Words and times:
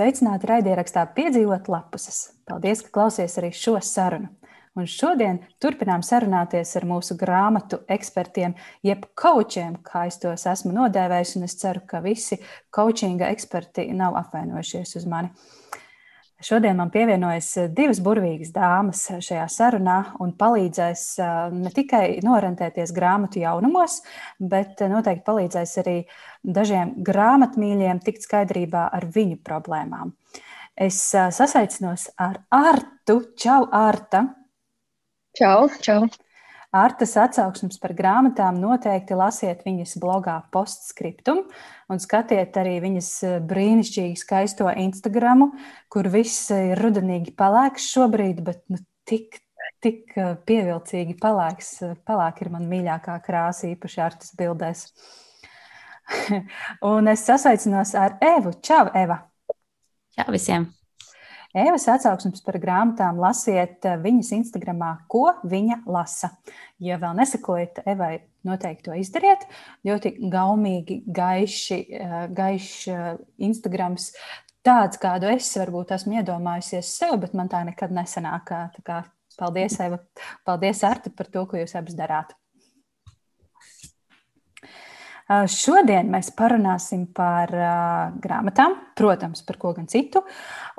Sveicināti 0.00 0.48
raidierakstā 0.48 1.02
Piedzīvot 1.12 1.66
lapuses. 1.68 2.30
Paldies, 2.48 2.80
ka 2.80 2.88
klausies 2.94 3.34
arī 3.36 3.50
šo 3.52 3.74
sarunu. 3.84 4.30
Un 4.72 4.86
šodien 4.88 5.42
turpinām 5.60 6.00
sarunāties 6.00 6.70
ar 6.80 6.86
mūsu 6.88 7.18
grāmatu 7.20 7.82
ekspertiem, 7.84 8.54
jeb 8.86 9.04
kočiem, 9.12 9.74
kā 9.84 10.06
es 10.08 10.16
tos 10.22 10.46
esmu 10.48 10.72
nodēvējis, 10.72 11.34
un 11.36 11.44
es 11.44 11.58
ceru, 11.60 11.82
ka 11.84 12.00
visi 12.00 12.40
kočinga 12.72 13.28
eksperti 13.34 13.90
nav 13.92 14.16
apvainojušies 14.22 14.96
uz 15.02 15.04
mani. 15.04 15.34
Šodien 16.40 16.76
man 16.76 16.88
pievienojas 16.88 17.48
eh, 17.60 17.66
divas 17.76 17.98
burvīgas 18.00 18.48
dāmas 18.54 19.02
šajā 19.20 19.44
sarunā 19.52 19.96
un 20.24 20.32
palīdzēs 20.40 21.02
eh, 21.20 21.34
ne 21.52 21.72
tikai 21.76 22.04
norentēties 22.24 22.94
grāmatu 22.96 23.42
jaunumos, 23.42 23.98
bet 24.40 24.80
eh, 24.80 24.88
noteikti 24.88 25.26
palīdzēs 25.26 25.74
arī 25.82 25.98
dažiem 26.40 26.94
grāmatmīļiem 27.04 28.00
tikt 28.06 28.24
skaidrībā 28.24 28.86
ar 28.88 29.08
viņu 29.12 29.36
problēmām. 29.44 30.14
Es 30.80 31.02
sasaicinos 31.12 32.06
ar 32.16 32.40
Artu. 32.56 33.20
Čau, 33.36 33.66
Arta! 33.76 34.24
Čau, 35.36 35.68
čau! 35.84 36.06
Artas 36.70 37.16
atsauksmes 37.18 37.80
par 37.82 37.96
grāmatām 37.98 38.60
noteikti 38.62 39.16
lasiet 39.18 39.64
viņas 39.66 39.96
blogā 39.98 40.36
postscriptum 40.54 41.42
un 41.90 41.98
skatiet 42.02 42.54
arī 42.62 42.76
viņas 42.84 43.08
eh, 43.26 43.36
brīnišķīgi 43.42 44.20
skaisto 44.20 44.70
Instagramu, 44.70 45.50
kur 45.90 46.06
viss 46.14 46.52
ir 46.54 46.78
rudenīgi 46.78 47.34
pelēks 47.34 47.90
šobrīd, 47.90 48.44
bet 48.46 48.62
nu, 48.70 48.78
tik, 49.02 49.40
tik 49.82 50.14
eh, 50.14 50.36
pievilcīgi 50.46 51.18
pelēks. 51.18 51.74
Pelēk 52.06 52.42
ir 52.46 52.54
man 52.54 52.70
mīļākā 52.70 53.18
krāsa, 53.26 53.72
īpaši 53.74 54.04
Artas 54.06 54.36
bildēs. 54.38 54.86
un 56.94 57.10
es 57.10 57.26
sasveicinos 57.26 57.96
ar 57.98 58.20
Evu. 58.36 58.54
Čau, 58.62 58.84
Eva! 58.94 59.24
Čau 60.14 60.30
visiem! 60.30 60.70
Evas 61.50 61.88
atsauksmes 61.90 62.44
par 62.46 62.60
grāmatām 62.62 63.18
lasiet 63.18 63.86
eh, 63.88 63.96
viņas 63.98 64.28
Instagramā, 64.36 64.90
ko 65.10 65.32
viņa 65.50 65.80
lasa. 65.90 66.30
Ja 66.78 66.98
vēl 67.02 67.16
nesakojat 67.18 67.80
Evai, 67.90 68.20
noteikti 68.46 68.86
to 68.86 68.94
izdariet. 68.94 69.42
Ļoti 69.86 70.14
gaumīgi, 70.30 71.00
gaiši, 71.10 71.80
eh, 71.98 72.14
gaišs 72.36 72.76
eh, 72.94 73.08
Instagrams. 73.48 74.12
Tāds, 74.62 75.00
kādu 75.02 75.32
es 75.32 75.50
varbūt 75.58 75.90
esmu 75.96 76.20
iedomājusies 76.20 76.92
sev, 77.00 77.16
bet 77.22 77.34
man 77.34 77.50
tā 77.50 77.64
nekad 77.66 77.90
nesanāk. 77.96 78.54
Tā 78.76 78.86
kā, 78.86 79.02
paldies, 79.40 79.80
Eva. 79.82 79.98
Paldies, 80.46 80.84
Arta, 80.86 81.10
par 81.10 81.32
to, 81.34 81.48
ko 81.50 81.58
jūs 81.58 81.74
abas 81.80 81.98
darāt. 81.98 82.36
Šodien 85.30 86.08
mēs 86.10 86.32
parunāsim 86.34 87.04
par 87.14 87.52
grāmatām, 88.18 88.72
protams, 88.98 89.44
par 89.46 89.58
ko 89.62 89.70
gan 89.76 89.86
citu. 89.90 90.24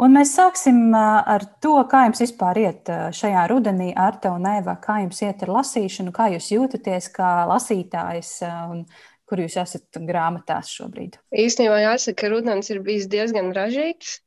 Un 0.04 0.12
mēs 0.18 0.34
sāksim 0.36 0.92
ar 0.92 1.46
to, 1.64 1.78
kā 1.88 2.02
jums 2.08 2.20
vispār 2.20 2.60
iet 2.60 2.92
šajā 3.16 3.46
rudenī, 3.48 3.94
Arta 3.96 4.34
un 4.36 4.50
Eva, 4.52 4.76
kā 4.84 4.98
jums 5.06 5.22
iet 5.24 5.46
ar 5.46 5.54
lasīšanu, 5.56 6.12
kā 6.16 6.28
jūs 6.34 6.50
jūtaties 6.52 7.08
kā 7.16 7.30
lasītājs 7.48 8.34
un 8.74 8.84
kur 9.30 9.40
jūs 9.40 9.56
esat 9.62 10.02
grāmatās 10.10 10.74
šobrīd? 10.76 11.16
Īstenībā 11.32 11.80
jāsaka, 11.86 12.18
ka 12.26 12.34
rudens 12.34 12.74
ir 12.74 12.82
bijis 12.84 13.08
diezgan 13.08 13.54
ražīgs. 13.56 14.18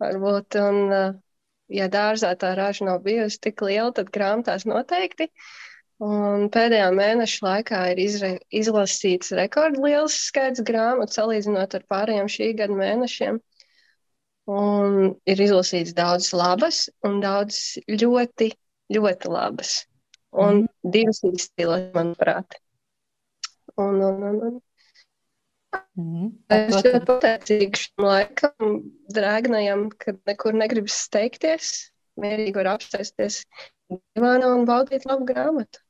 Varbūt, 0.00 0.56
un, 0.56 1.20
ja 1.68 1.90
dārzā 1.92 2.32
tā 2.40 2.54
raža 2.56 2.88
nav 2.88 3.04
bijusi 3.04 3.42
tik 3.44 3.60
liela, 3.68 3.92
tad 3.92 4.08
grāmatās 4.14 4.64
noteikti. 4.64 5.28
Uh, 5.28 5.52
Un 6.04 6.48
pēdējā 6.52 6.88
mēneša 6.92 7.44
laikā 7.46 7.80
ir 7.92 8.00
izre, 8.02 8.30
izlasīts 8.52 9.32
rekordliels 9.38 10.16
skaits 10.26 10.60
grāmatu, 10.66 11.16
salīdzinot 11.16 11.76
ar 11.78 11.84
pārējiem 11.88 12.28
šī 12.34 12.48
gada 12.58 12.76
mēnešiem. 12.76 13.38
Un 14.52 15.14
ir 15.30 15.40
izlasīts 15.40 15.94
daudz 15.96 16.32
labas 16.36 16.82
un 17.08 17.22
daudz 17.22 17.60
ļoti, 17.88 18.50
ļoti 18.92 19.30
labas. 19.32 19.78
Un 20.34 20.64
mm. 20.64 20.92
divas 20.96 21.22
izcīlas, 21.30 21.86
manuprāt. 21.94 22.58
Un, 23.80 24.02
un, 24.02 24.20
un, 24.28 24.42
un. 24.48 24.60
Mm. 25.96 26.28
Es 26.52 26.74
ļoti 26.74 27.00
pateicīgu 27.08 27.80
šim 27.80 28.04
laikam, 28.04 28.76
drēgnajam, 29.14 29.86
kad 30.02 30.20
nekur 30.28 30.58
negribas 30.58 30.98
steigties, 31.06 31.72
mierīgi 32.20 32.58
var 32.58 32.74
apsēsties 32.74 33.40
divānā 33.88 34.52
un 34.58 34.68
baudīt 34.68 35.08
labu 35.08 35.30
grāmatu. 35.30 35.83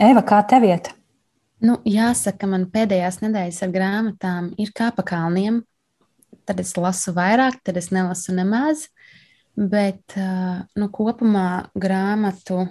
Eva, 0.00 0.22
kā 0.26 0.40
tev 0.48 0.66
iet? 0.68 0.92
Nu, 1.62 1.76
jāsaka, 1.86 2.48
man 2.50 2.66
pēdējās 2.72 3.20
nedēļas 3.22 3.60
ar 3.62 3.74
grāmatām 3.74 4.48
ir 4.60 4.72
kā 4.74 4.90
pa 4.96 5.04
kalniem. 5.06 5.60
Tad 6.48 6.58
es 6.58 6.72
lasu 6.74 7.14
vairāk, 7.14 7.60
tad 7.62 7.78
es 7.78 7.92
nelasu 7.94 8.34
nemaz. 8.34 8.88
Bet 9.54 10.16
nu, 10.16 10.88
kopumā 10.90 11.68
grāmatu 11.78 12.64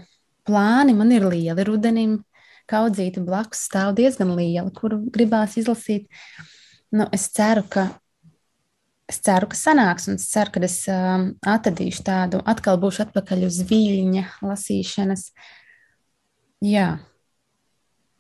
plāni 0.47 0.97
man 0.97 1.13
ir 1.15 1.27
lieli 1.29 1.65
rudenim. 1.67 2.19
Kaudzīta 2.71 3.23
blakus 3.23 3.65
stāv 3.67 3.93
diezgan 3.97 4.35
liela, 4.37 4.69
kuru 4.75 5.01
gribās 5.11 5.57
izlasīt. 5.59 6.07
Nu, 6.91 7.07
es 7.15 7.29
ceru, 7.31 7.63
ka 7.71 7.87
es 9.11 9.19
ceru, 9.23 9.49
ka 9.51 9.57
sanāks, 9.59 10.07
un 10.07 10.19
es 10.19 10.27
ceru, 10.31 10.53
ka 10.55 10.63
es 10.67 10.77
um, 10.91 11.29
atradīšu 11.47 12.03
tādu, 12.07 12.39
atkal 12.47 12.79
būšu 12.81 13.05
atpakaļ 13.07 13.47
uz 13.47 13.59
viļņa 13.67 14.23
lasīšanas. 14.43 15.29
Jā, 16.61 16.99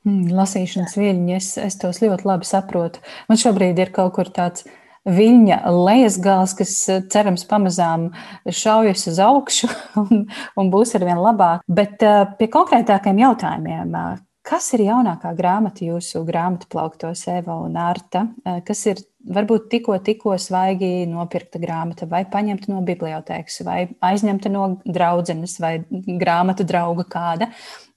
Mm, 0.01 0.31
lasīšanas 0.33 0.95
viļņi, 0.97 1.33
es, 1.37 1.47
es 1.61 1.75
tos 1.77 1.99
ļoti 2.01 2.25
labi 2.25 2.47
saprotu. 2.49 3.01
Man 3.29 3.37
šobrīd 3.37 3.77
ir 3.83 3.91
kaut 3.93 4.15
kur 4.15 4.31
tāds 4.33 4.65
viļņa 5.05 5.59
lejas 5.75 6.17
gals, 6.21 6.55
kas 6.57 6.73
cerams 7.13 7.45
pamazām 7.49 8.09
šaujas 8.49 9.05
uz 9.11 9.21
augšu 9.21 9.69
un, 10.01 10.25
un 10.57 10.73
būs 10.73 10.95
arvien 10.97 11.21
labāk. 11.21 11.61
Bet 11.69 12.01
uh, 12.05 12.23
pie 12.39 12.49
konkrētākiem 12.53 13.21
jautājumiem. 13.21 13.93
Uh, 13.93 14.17
kas 14.45 14.71
ir 14.73 14.87
jaunākā 14.87 15.35
grāmata 15.37 15.85
jūsu 15.85 16.23
grāmatu 16.25 16.69
plauktos, 16.71 17.23
Eva 17.29 17.59
un 17.61 17.77
Arta? 17.77 18.25
Kas 18.65 18.81
ir 18.89 19.01
varbūt 19.29 19.67
tikko, 19.71 19.97
tikko 20.01 20.33
svaigi 20.41 21.05
nopirkta 21.09 21.61
grāmata, 21.61 22.07
vai 22.09 22.23
paņemta 22.29 22.71
no 22.73 22.81
bibliotēkas, 22.85 23.61
vai 23.67 23.83
aizņemta 24.01 24.51
no 24.53 24.65
draudzenes, 24.81 25.59
vai 25.61 25.75
grāmatu 25.91 26.65
drauga 26.67 27.05
kāda? 27.05 27.51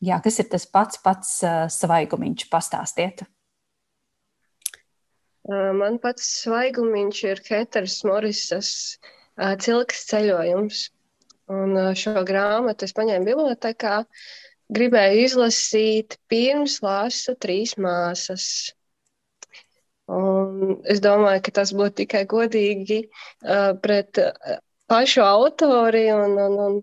Jā, 0.05 0.19
kas 0.25 0.41
ir 0.43 0.49
tas 0.53 0.67
pats, 0.69 0.99
pats 1.05 1.39
uh, 1.47 1.65
svaigumiņš? 1.73 2.47
Pastāstiet. 2.53 3.25
Man 5.45 5.99
pats 6.01 6.25
svaigumiņš 6.41 7.19
ir 7.29 7.41
Heters 7.47 7.99
Morisas 8.09 8.71
uh, 8.97 9.55
Cilks 9.61 10.07
ceļojums. 10.11 10.87
Un 11.53 11.77
šo 12.01 12.23
grāmatu 12.25 12.87
es 12.87 12.95
paņēmu 12.97 13.29
bibliotekā, 13.29 13.99
gribēju 14.73 15.27
izlasīt 15.27 16.17
pirms 16.33 16.79
lasu 16.81 17.35
trīs 17.37 17.75
māsas. 17.77 18.47
Un 20.09 20.79
es 20.89 21.03
domāju, 21.05 21.43
ka 21.45 21.53
tas 21.61 21.75
būtu 21.77 22.01
tikai 22.03 22.25
godīgi 22.29 23.03
uh, 23.05 23.77
pret 23.85 24.21
pašu 24.89 25.25
autori 25.25 26.09
un, 26.13 26.37
un, 26.47 26.59
un 26.67 26.81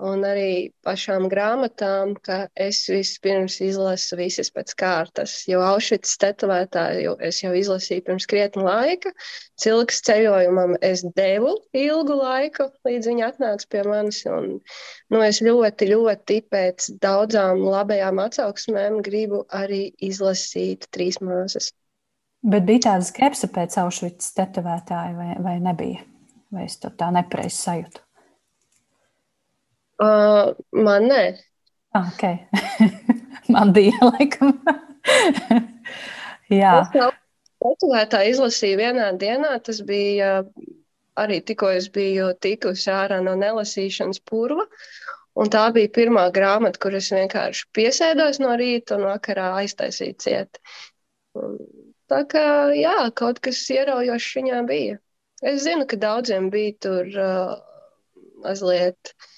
un 0.00 0.24
arī 0.24 0.72
pašām 0.86 1.26
grāmatām, 1.30 2.14
ka 2.24 2.46
es 2.56 2.80
vispirms 2.88 3.58
izlasu 3.64 4.16
visas 4.16 4.48
pēc 4.54 4.72
kārtas. 4.78 5.34
Jo 5.48 5.60
Aušvicas 5.66 6.16
tetovētāju 6.22 7.16
es 7.20 7.42
jau 7.42 7.52
izlasīju 7.56 8.04
pirms 8.06 8.26
krietna 8.30 8.64
laika. 8.64 9.12
Cilks 9.60 10.00
ceļojumam 10.06 10.78
es 10.80 11.04
devu 11.16 11.54
ilgu 11.76 12.16
laiku, 12.18 12.70
līdz 12.88 13.10
viņi 13.12 13.26
atnāca 13.28 13.68
pie 13.68 13.82
manis. 13.88 14.22
Un, 14.26 14.48
nu, 15.12 15.22
es 15.22 15.42
ļoti, 15.44 15.90
ļoti 15.92 16.40
pēc 16.52 16.88
daudzām 17.02 17.60
labajām 17.66 18.22
atsauksmēm 18.24 19.02
gribu 19.04 19.44
arī 19.52 19.90
izlasīt 20.00 20.88
trīs 20.90 21.20
māsas. 21.20 21.72
Bet 22.42 22.64
bija 22.66 22.88
tāda 22.88 23.06
skepse 23.06 23.46
pēc 23.54 23.76
Aušvicas 23.84 24.32
tetovētāja 24.34 25.12
vai, 25.14 25.34
vai 25.44 25.58
nebija? 25.62 26.02
Vai 26.52 26.66
es 26.66 26.80
to 26.82 26.90
tā 26.98 27.12
nepareizi 27.14 27.60
sajūtu? 27.60 28.02
Uh, 30.00 30.54
man 30.72 31.08
nē. 31.10 31.24
Ah, 31.92 32.08
ok. 32.08 32.22
man 33.54 33.72
bija 33.76 33.98
laikam. 34.00 34.54
Jā. 36.62 36.78
Motivētā 37.62 38.22
izlasīju 38.30 38.78
vienā 38.80 39.10
dienā. 39.20 39.52
Tas 39.64 39.82
bija 39.86 40.40
arī 41.20 41.42
tikko 41.44 41.70
es 41.76 41.88
biju 41.92 42.32
tikusi 42.40 42.90
ārā 42.92 43.20
no 43.24 43.36
nelasīšanas 43.38 44.22
purva. 44.28 44.66
Un 45.38 45.48
tā 45.52 45.66
bija 45.72 45.88
pirmā 45.92 46.26
grāmata, 46.32 46.80
kur 46.80 46.96
es 46.96 47.08
vienkārši 47.12 47.68
piesēdos 47.76 48.40
no 48.42 48.52
rīta 48.60 48.98
un 48.98 49.06
vakarā 49.08 49.52
aiztaisīju 49.62 50.16
ciet. 50.20 50.60
Un 51.38 51.56
tā 52.12 52.24
kā, 52.28 52.46
jā, 52.76 52.96
kaut 53.16 53.40
kas 53.44 53.62
ieraujošs 53.72 54.32
viņā 54.40 54.64
bija. 54.68 54.98
Es 55.40 55.64
zinu, 55.64 55.86
ka 55.88 55.96
daudziem 56.00 56.50
bija 56.52 56.74
tur 56.84 57.08
uh, 57.16 57.54
mazliet 58.44 59.14
uh, 59.14 59.30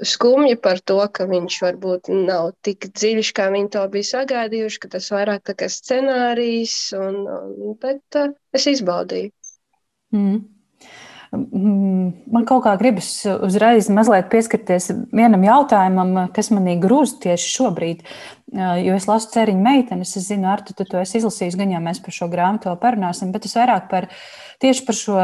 skumji 0.00 0.56
par 0.56 0.80
to, 0.80 0.98
ka 1.12 1.26
viņš 1.28 1.56
varbūt 1.64 2.10
nav 2.12 2.52
tik 2.64 2.88
dziļš, 2.88 3.32
kā 3.36 3.48
viņi 3.52 3.72
to 3.74 3.82
bija 3.92 4.10
sagaidījuši, 4.12 4.80
ka 4.84 4.92
tas 4.96 5.10
vairāk 5.12 5.44
tā 5.44 5.56
kā 5.58 5.68
scenārijs, 5.72 6.76
un, 6.96 7.26
un, 7.28 7.74
bet 7.80 8.20
uh, 8.20 8.32
es 8.56 8.68
izbaudīju. 8.70 9.34
Mm. 10.16 10.46
Man 11.28 12.46
kaut 12.48 12.62
kā 12.64 12.72
gribas 12.80 13.10
uzreiz 13.28 13.90
mazliet 13.92 14.30
pieskarties 14.32 14.88
vienam 15.12 15.42
jautājumam, 15.44 16.30
kas 16.32 16.48
manī 16.54 16.78
grūz 16.80 17.18
tieši 17.20 17.50
šobrīd. 17.58 18.00
Jo 18.48 18.94
es 18.96 19.04
lasu 19.04 19.28
ceriņu 19.34 19.60
meitenes, 19.60 20.14
es 20.16 20.30
zinu, 20.30 20.46
Artu, 20.48 20.72
tu 20.72 20.86
to 20.88 20.96
esi 21.02 21.18
izlasījis, 21.18 21.56
gan 21.60 21.74
jau 21.74 21.80
mēs 21.84 21.98
par 22.00 22.14
šo 22.16 22.30
grāmatu 22.32 22.72
parunāsim, 22.80 23.28
bet 23.34 23.44
es 23.44 23.52
vairāk 23.58 23.90
par 23.90 24.06
tieši 24.62 24.84
par 24.86 24.96
šo 24.96 25.16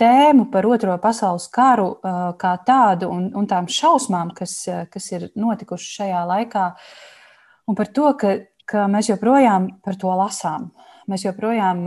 tēmu, 0.00 0.50
par 0.52 0.68
otro 0.68 0.98
pasaules 1.00 1.46
karu 1.54 1.94
kā 2.40 2.52
tādu 2.68 3.08
un, 3.14 3.30
un 3.40 3.48
tām 3.48 3.70
šausmām, 3.72 4.34
kas, 4.36 4.58
kas 4.92 5.08
ir 5.14 5.30
notikušas 5.32 5.96
šajā 6.02 6.20
laikā, 6.28 6.66
un 7.72 7.78
par 7.78 7.88
to, 7.96 8.12
ka, 8.20 8.34
ka 8.68 8.84
mēs 8.92 9.08
joprojām 9.14 9.70
par 9.84 9.96
to 9.96 10.12
lasām. 10.20 10.68
Mēs 11.08 11.24
joprojām, 11.24 11.86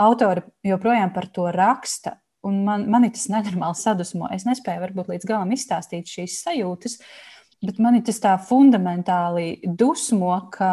autori 0.00 0.46
joprojām 0.64 1.12
par 1.12 1.28
to 1.28 1.50
raksta, 1.52 2.16
un 2.48 2.62
man, 2.64 2.88
man 2.88 3.04
tas 3.12 3.28
nenormāli 3.28 3.76
sadusmo. 3.76 4.32
Es 4.32 4.48
nespēju 4.48 4.86
varbūt 4.86 5.12
līdz 5.12 5.28
galam 5.28 5.52
izstāstīt 5.52 6.08
šīs 6.08 6.40
sajūtas, 6.46 7.02
bet 7.64 7.80
man 7.82 7.98
tas 8.06 8.20
tā 8.22 8.34
fundamentāli 8.38 9.58
dusmo, 9.64 10.34
ka 10.54 10.70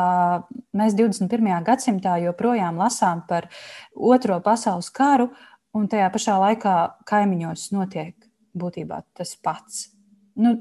mēs 0.77 0.97
21. 0.97 1.49
gadsimtā 1.65 2.17
joprojām 2.25 2.77
lasām 2.81 3.23
par 3.29 3.49
Otro 3.95 4.39
pasaules 4.45 4.91
karu, 4.93 5.31
un 5.75 5.89
tajā 5.91 6.11
pašā 6.13 6.37
laikā 6.41 6.75
kaimiņos 7.09 7.71
notiek 7.75 8.29
būtībā 8.55 9.01
tas 9.17 9.35
pats. 9.43 9.89
Nu, 10.39 10.55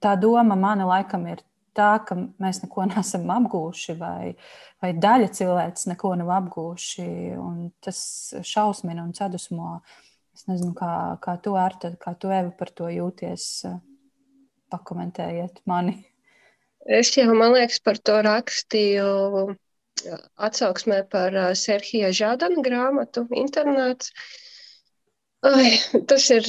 tā 0.00 0.14
doma 0.20 0.56
mana 0.56 0.86
laikam 0.88 1.26
ir 1.28 1.42
tā, 1.76 1.90
ka 2.06 2.16
mēs 2.16 2.62
neko 2.64 2.86
neesam 2.92 3.28
apgūši, 3.34 3.96
vai, 4.00 4.34
vai 4.82 4.92
daļa 4.96 5.30
cilvēks 5.38 5.88
neko 5.92 6.14
nav 6.20 6.32
apgūši. 6.38 7.08
Tas 7.84 7.98
šausmina 8.46 9.04
un 9.04 9.14
sadusmo. 9.16 9.80
Es 10.34 10.48
nezinu, 10.50 10.72
kā, 10.74 10.92
kā 11.22 11.36
tu, 11.42 11.54
Arta, 11.58 11.92
kā 12.00 12.16
tu 12.18 12.32
Eva, 12.34 12.50
par 12.58 12.72
to 12.74 12.88
jūties. 12.90 13.66
Pakomentējiet 14.74 15.62
mani. 15.70 15.96
Es 16.84 17.14
jau, 17.16 17.30
man 17.32 17.54
liekas, 17.56 17.80
par 17.80 17.96
to 17.96 18.18
rakstīju 18.26 19.54
atsauksmē 20.36 21.04
par 21.12 21.36
Serhija 21.56 22.10
Žādana 22.12 22.64
grāmatu 22.66 23.24
internāts. 23.32 24.10
Ai, 25.44 25.78
tas 26.10 26.26
ir 26.34 26.48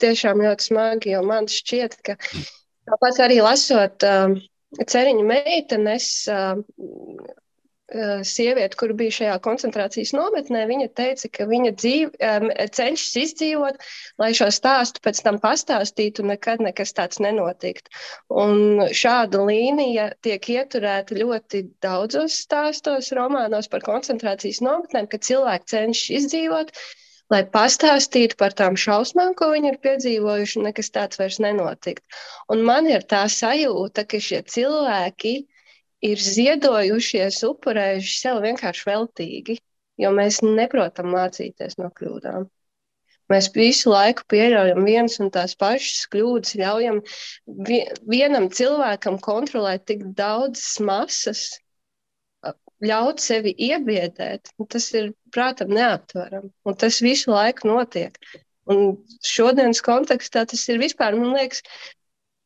tiešām 0.00 0.42
ļoti 0.44 0.68
smagi, 0.70 1.12
jo 1.14 1.22
man 1.26 1.48
šķiet, 1.50 1.98
ka 2.06 2.16
tāpat 2.20 3.20
arī 3.26 3.40
lasot 3.44 4.06
uh, 4.06 4.36
ceriņu 4.84 5.24
meitenes, 5.26 6.08
sieviete, 8.26 8.74
kur 8.78 8.92
bija 8.98 9.14
šajā 9.14 9.34
koncentrācijas 9.44 10.12
nometnē, 10.16 10.64
viņa 10.66 10.88
teica, 10.98 11.28
ka 11.38 11.46
viņa 11.46 11.72
dzīve, 11.78 12.32
cenšas 12.74 13.14
izdzīvot, 13.22 13.78
lai 14.18 14.32
šo 14.34 14.48
stāstu 14.50 15.02
pēc 15.04 15.22
tam 15.22 15.38
pastāstītu, 15.42 16.26
nekad 16.26 16.64
nekas 16.66 16.96
tāds 16.96 17.22
nenotikt. 17.22 17.88
Un 18.30 18.82
šāda 18.90 19.44
līnija 19.46 20.10
tiek 20.26 20.50
ieturēta 20.56 21.14
ļoti 21.14 21.62
daudzos 21.84 22.40
stāstos, 22.42 23.12
romānos 23.14 23.70
par 23.70 23.86
koncentrācijas 23.86 24.62
nometnēm, 24.66 25.06
kad 25.06 25.22
cilvēki 25.22 25.74
cenšas 25.76 26.14
izdzīvot, 26.20 26.74
lai 27.30 27.42
pastāstītu 27.54 28.38
par 28.38 28.54
tām 28.54 28.74
šausmām, 28.78 29.34
ko 29.38 29.52
viņi 29.54 29.74
ir 29.74 29.82
piedzīvojuši, 29.82 30.58
un 30.58 30.72
nekas 30.72 30.90
tāds 30.94 31.22
vairs 31.22 31.38
nenotikt. 31.42 32.02
Un 32.50 32.66
man 32.66 32.90
ir 32.90 33.06
tā 33.06 33.26
sajūta, 33.30 34.06
ka 34.10 34.18
šie 34.22 34.42
cilvēki 34.46 35.38
ir 35.38 35.52
ziedojušies, 36.04 37.40
upurējuši 37.48 38.18
sev 38.20 38.42
vienkārši 38.44 38.86
veltīgi, 38.88 39.58
jo 40.02 40.12
mēs 40.12 40.42
neprotam 40.44 41.08
mācīties 41.14 41.78
no 41.80 41.90
kļūdām. 41.94 42.48
Mēs 43.32 43.48
visu 43.54 43.90
laiku 43.90 44.22
pieļaujam 44.30 44.84
vienas 44.86 45.16
un 45.22 45.32
tās 45.34 45.56
pašas 45.58 46.04
kļūdas, 46.12 46.54
ļaujam 46.60 47.00
vienam 48.06 48.50
cilvēkam 48.54 49.18
kontrolēt 49.18 49.86
tik 49.90 50.04
daudzas 50.18 50.76
masas, 50.78 51.46
ļaut 52.84 53.22
sevi 53.24 53.54
iebiedēt, 53.66 54.52
tas 54.70 54.90
ir 54.94 55.10
prātam 55.34 55.72
neaptverami. 55.74 56.52
Un 56.68 56.76
tas 56.78 57.00
visu 57.02 57.32
laiku 57.32 57.72
notiek. 57.72 58.18
Un 58.70 58.98
šodienas 59.24 59.80
kontekstā 59.82 60.44
tas 60.46 60.62
ir 60.68 60.78
vispār, 60.82 61.16
man 61.18 61.34
liekas, 61.38 61.62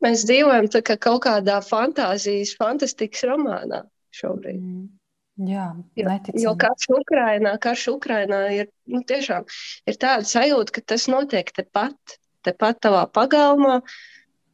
mēs 0.05 0.25
dzīvojam 0.29 0.71
kā 0.85 0.97
kaut 0.97 1.25
kādā 1.27 1.59
fantāzijas, 1.65 2.57
fantastikas 2.61 3.27
romānā 3.29 3.85
šobrīd. 4.17 4.61
Mm. 4.61 4.89
Jā, 5.49 5.71
neticami. 5.97 6.43
jo 6.43 6.53
karš 6.61 6.91
Ukrainā, 6.93 7.55
karš 7.65 7.87
Ukrainā 7.95 8.41
ir 8.53 8.67
nu, 8.91 9.01
tiešām 9.09 9.47
ir 9.89 9.97
tāda 9.97 10.27
sajūta, 10.29 10.75
ka 10.77 10.83
tas 10.93 11.07
notiek 11.09 11.49
tepat, 11.57 12.17
tepat 12.45 12.83
tavā 12.85 13.07
pagalmā, 13.09 13.79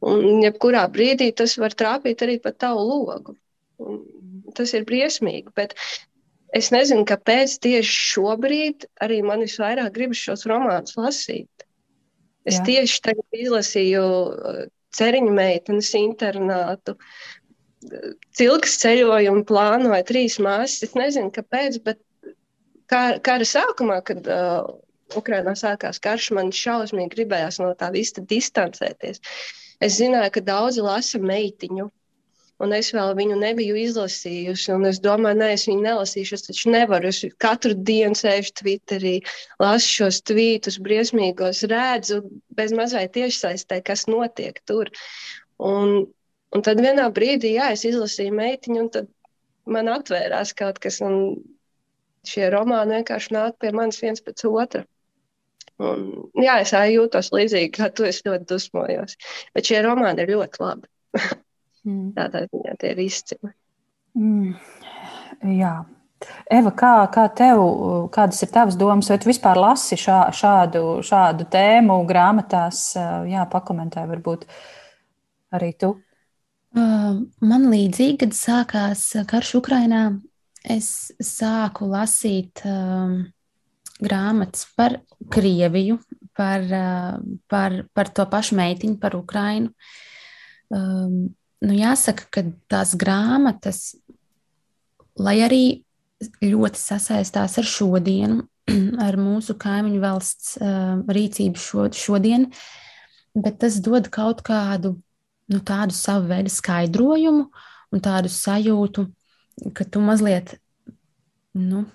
un 0.07 0.45
jebkurā 0.45 0.85
brīdī 0.93 1.33
tas 1.35 1.57
var 1.59 1.75
trāpīt 1.75 2.23
arī 2.23 2.37
pa 2.39 2.53
tavu 2.55 2.85
logu. 2.87 3.35
Un 3.83 3.99
tas 4.55 4.71
ir 4.77 4.87
briesmīgi. 4.87 5.51
Bet 5.57 5.75
es 6.55 6.71
nezinu, 6.71 7.03
kāpēc 7.09 7.57
tieši 7.67 7.99
šobrīd 8.13 8.87
arī 9.03 9.19
man 9.27 9.43
visvairāk 9.43 9.91
gribas 9.97 10.23
šos 10.23 10.47
romānus 10.47 10.95
lasīt. 10.95 11.51
Es 12.47 12.61
Jā. 12.61 12.63
tieši 12.69 13.03
tagad 13.09 13.41
izlasīju 13.43 14.07
ceriņu 14.95 15.33
meitenes 15.35 15.91
internātu. 15.97 16.95
Cilks 18.37 18.79
ceļojumu 18.81 19.45
plānoja 19.47 20.03
trīs 20.07 20.39
māsas. 20.43 20.87
Es 20.87 20.95
nezinu, 20.97 21.31
kāpēc, 21.35 21.79
bet 21.85 22.01
kara, 22.91 23.19
kara 23.23 23.47
sākumā, 23.47 23.99
kad 24.07 24.27
uh, 24.31 24.65
Ukrainā 25.19 25.53
sākās 25.59 26.01
karš, 26.03 26.31
man 26.35 26.51
šausmīgi 26.55 27.13
gribējās 27.15 27.61
no 27.63 27.71
tā 27.79 27.91
visa 27.93 28.23
distancēties. 28.33 29.21
Es 29.83 29.99
zināju, 29.99 30.33
ka 30.37 30.43
daudzi 30.47 30.83
lasa 30.83 31.21
meitiņu 31.21 31.91
un 32.63 32.73
es 32.77 32.89
vēl 32.95 33.13
viņu 33.17 33.37
nebiju 33.39 33.77
izlasījusi. 33.83 34.73
Es 34.89 34.99
domāju, 35.03 35.39
nē, 35.41 35.51
es 35.55 35.67
viņu 35.69 35.83
nelasīšu. 35.85 36.37
Es 36.37 36.47
taču 36.47 36.73
nevaru. 36.73 37.11
Es 37.11 37.21
katru 37.43 37.75
dienu 37.89 38.17
sēžu 38.17 38.55
Twitterī, 38.61 39.15
lasu 39.61 39.93
šos 40.01 40.21
tvītus, 40.27 40.79
briesmīgos, 40.83 41.63
redzu 41.71 42.23
bez 42.57 42.73
mazliet 42.77 43.13
tiešsaistē, 43.17 43.81
kas 43.85 44.07
notiek 44.09 44.59
tur. 44.69 44.91
Un, 45.61 46.09
un 46.53 46.65
tad 46.65 46.81
vienā 46.83 47.07
brīdī, 47.13 47.55
jā, 47.57 47.71
es 47.77 47.85
izlasīju 47.89 48.35
meitiņu, 48.37 48.81
un 48.85 48.91
tad 48.93 49.09
man 49.69 49.89
atvērās 49.93 50.53
kaut 50.57 50.81
kas, 50.81 51.01
un 51.05 51.37
šie 52.27 52.49
romāni 52.53 52.99
vienkārši 52.99 53.33
nāk 53.35 53.57
pie 53.61 53.73
manis 53.75 54.01
viens 54.03 54.23
pēc 54.23 54.47
otra. 54.49 54.85
Un, 55.77 56.07
jā, 56.41 56.55
es 56.63 56.71
jūtos 56.73 57.29
līdzīgi, 57.35 57.75
kā 57.75 57.91
tu 57.93 58.07
esi 58.07 58.25
ļoti 58.25 58.47
dusmojos. 58.49 59.13
Bet 59.53 59.69
šie 59.69 59.83
romāni 59.85 60.25
ir 60.25 60.33
ļoti 60.33 60.63
labi. 60.63 60.89
Mm. 61.87 62.09
Tādā 62.17 62.47
ziņā 62.49 62.73
tie 62.81 62.93
ir 62.93 63.03
izcili. 63.05 63.53
Mm. 64.17 64.57
Jā. 65.57 65.75
Eva, 66.49 66.71
kā, 66.73 66.91
kā 67.13 67.27
tev, 67.37 67.61
kādas 68.13 68.41
ir 68.41 68.49
tavas 68.49 68.77
domas, 68.79 69.09
vai 69.11 69.19
tu 69.21 69.29
vispār 69.29 69.59
lasi 69.61 69.99
šā, 70.01 70.17
šādu, 70.33 70.81
šādu 71.05 71.45
tēmu 71.53 71.99
grāmatās? 72.09 72.89
Jā, 73.29 73.45
pakomentē 73.51 74.07
varbūt 74.09 74.47
arī 75.53 75.71
tu. 75.77 75.93
Man 76.73 77.69
līdzīgi, 77.71 78.17
kad 78.25 78.33
sākās 78.37 79.05
karš 79.29 79.53
Ukrainā, 79.61 80.01
es 80.65 81.13
sāku 81.23 81.87
lasīt 81.89 82.65
um, 82.67 83.19
grāmatas 84.01 84.65
par 84.77 84.99
Krieviju, 85.33 86.01
par, 86.37 86.65
par, 87.49 87.81
par 87.93 88.13
to 88.13 88.25
pašu 88.29 88.57
meitiņu, 88.57 88.97
par 89.01 89.17
Ukrainu. 89.17 89.73
Um, 90.73 91.36
nu, 91.65 91.73
jāsaka, 91.73 92.27
ka 92.31 92.43
tās 92.71 92.93
grāmatas, 92.99 93.95
lai 95.17 95.39
arī 95.45 95.63
ļoti 96.43 96.81
sasaistās 96.81 97.57
ar 97.61 97.67
šodienu, 97.67 98.43
ar 99.07 99.17
mūsu 99.21 99.57
kaimiņu 99.59 100.03
valsts 100.03 100.55
uh, 100.59 101.01
rīcību 101.07 101.61
šo, 101.61 101.89
šodien, 101.95 102.49
bet 103.37 103.59
tas 103.63 103.79
dod 103.83 104.09
kaut 104.13 104.43
kādu 104.45 104.97
nu, 105.47 105.61
tādu 105.63 105.95
savu 105.95 106.27
veidu 106.31 106.51
skaidrojumu 106.51 107.47
un 107.93 108.03
tādu 108.03 108.31
sajūtu, 108.31 109.07
ka 109.73 109.85
tu 109.87 110.01
mazliet, 110.03 110.57
nu, 111.57 111.85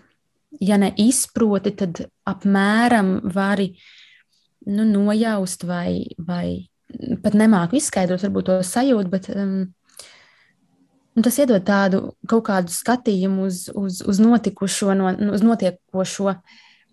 ja 0.61 0.79
ne 0.81 0.91
izproti, 0.99 1.75
tad 1.77 2.05
apmēram 2.29 3.19
vari 3.35 3.73
nu, 4.67 4.87
nojaust 4.89 5.67
vai, 5.69 6.07
vai 6.19 6.72
pat 7.23 7.37
nemāku 7.39 7.79
izskaidrot, 7.79 8.25
varbūt 8.27 8.49
to 8.49 8.59
sajūtu, 8.67 9.13
bet 9.13 9.29
um, 9.35 9.55
tas 11.23 11.39
iedod 11.43 11.65
tādu 11.67 12.03
kaut 12.29 12.47
kādu 12.49 12.73
skatījumu 12.73 13.47
uz, 13.49 13.65
uz, 13.75 14.03
uz 14.09 14.21
notikušo, 14.23 14.93
no, 14.99 15.13
uz 15.35 15.45
notiekošo 15.45 16.37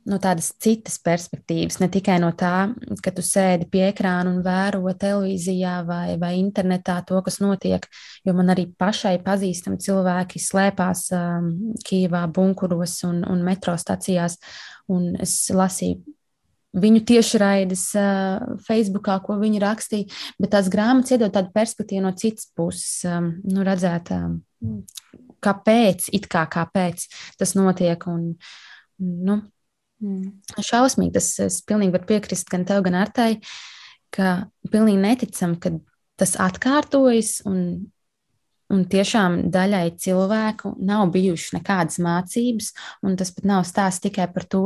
no 0.09 0.17
tādas 0.21 0.53
citas 0.63 0.95
perspektīvas, 1.03 1.77
ne 1.81 1.89
tikai 1.91 2.15
no 2.23 2.31
tā, 2.37 2.71
ka 3.03 3.11
tu 3.13 3.23
sēdi 3.25 3.67
pie 3.69 3.83
ekrāna 3.89 4.31
un 4.31 4.39
vēro 4.45 4.93
televīzijā 4.97 5.75
vai, 5.85 6.15
vai 6.21 6.33
internetā 6.39 6.99
to, 7.07 7.19
kas 7.25 7.39
notiek, 7.43 7.85
jo 8.25 8.33
man 8.37 8.49
arī 8.55 8.69
pašai 8.79 9.17
pazīstami 9.25 9.77
cilvēki 9.83 10.41
slēpās 10.41 11.09
um, 11.17 11.51
Kīvā, 11.85 12.25
bunkuros 12.33 13.01
un, 13.09 13.21
un 13.27 13.43
metro 13.45 13.75
stacijās, 13.77 14.39
un 14.89 15.13
es 15.19 15.35
lasīju 15.53 16.17
viņu 16.77 17.01
tiešraides 17.09 17.83
uh, 17.97 18.57
Facebookā, 18.65 19.17
ko 19.25 19.39
viņi 19.41 19.61
rakstīja, 19.63 20.19
bet 20.41 20.53
tās 20.53 20.69
grāmatas 20.71 21.15
iedod 21.15 21.33
tādu 21.33 21.53
perspektīvu 21.55 22.03
no 22.05 22.13
citas 22.17 22.49
puses, 22.55 22.99
um, 23.09 23.31
nu, 23.49 23.63
redzēt, 23.65 24.11
um, 24.13 24.83
kāpēc, 25.43 26.09
it 26.15 26.27
kā 26.31 26.45
kāpēc 26.51 27.07
tas 27.39 27.55
notiek. 27.57 28.05
Un, 28.11 28.33
nu, 28.99 29.39
mm. 30.03 30.61
Šausmīgi, 30.61 31.15
tas 31.17 31.31
es 31.47 31.61
pilnīgi 31.65 31.95
varu 31.95 32.09
piekrist 32.13 32.51
gan 32.51 32.67
tev, 32.69 32.83
gan 32.85 32.99
Artai, 33.01 33.31
ka 34.13 34.35
pilnīgi 34.69 35.01
neticam, 35.01 35.57
ka 35.61 35.73
tas 36.19 36.35
atkārtojas 36.37 37.39
un 37.49 37.89
Un 38.69 38.83
tiešām 38.85 39.47
daļai 39.49 39.95
cilvēku 39.97 40.75
nav 40.85 41.07
bijušas 41.13 41.55
nekādas 41.55 41.97
mācības, 42.05 42.67
un 43.01 43.15
tas 43.17 43.31
pat 43.33 43.47
nav 43.49 43.63
stāsts 43.65 44.03
tikai 44.03 44.27
par 44.29 44.45
to, 44.45 44.61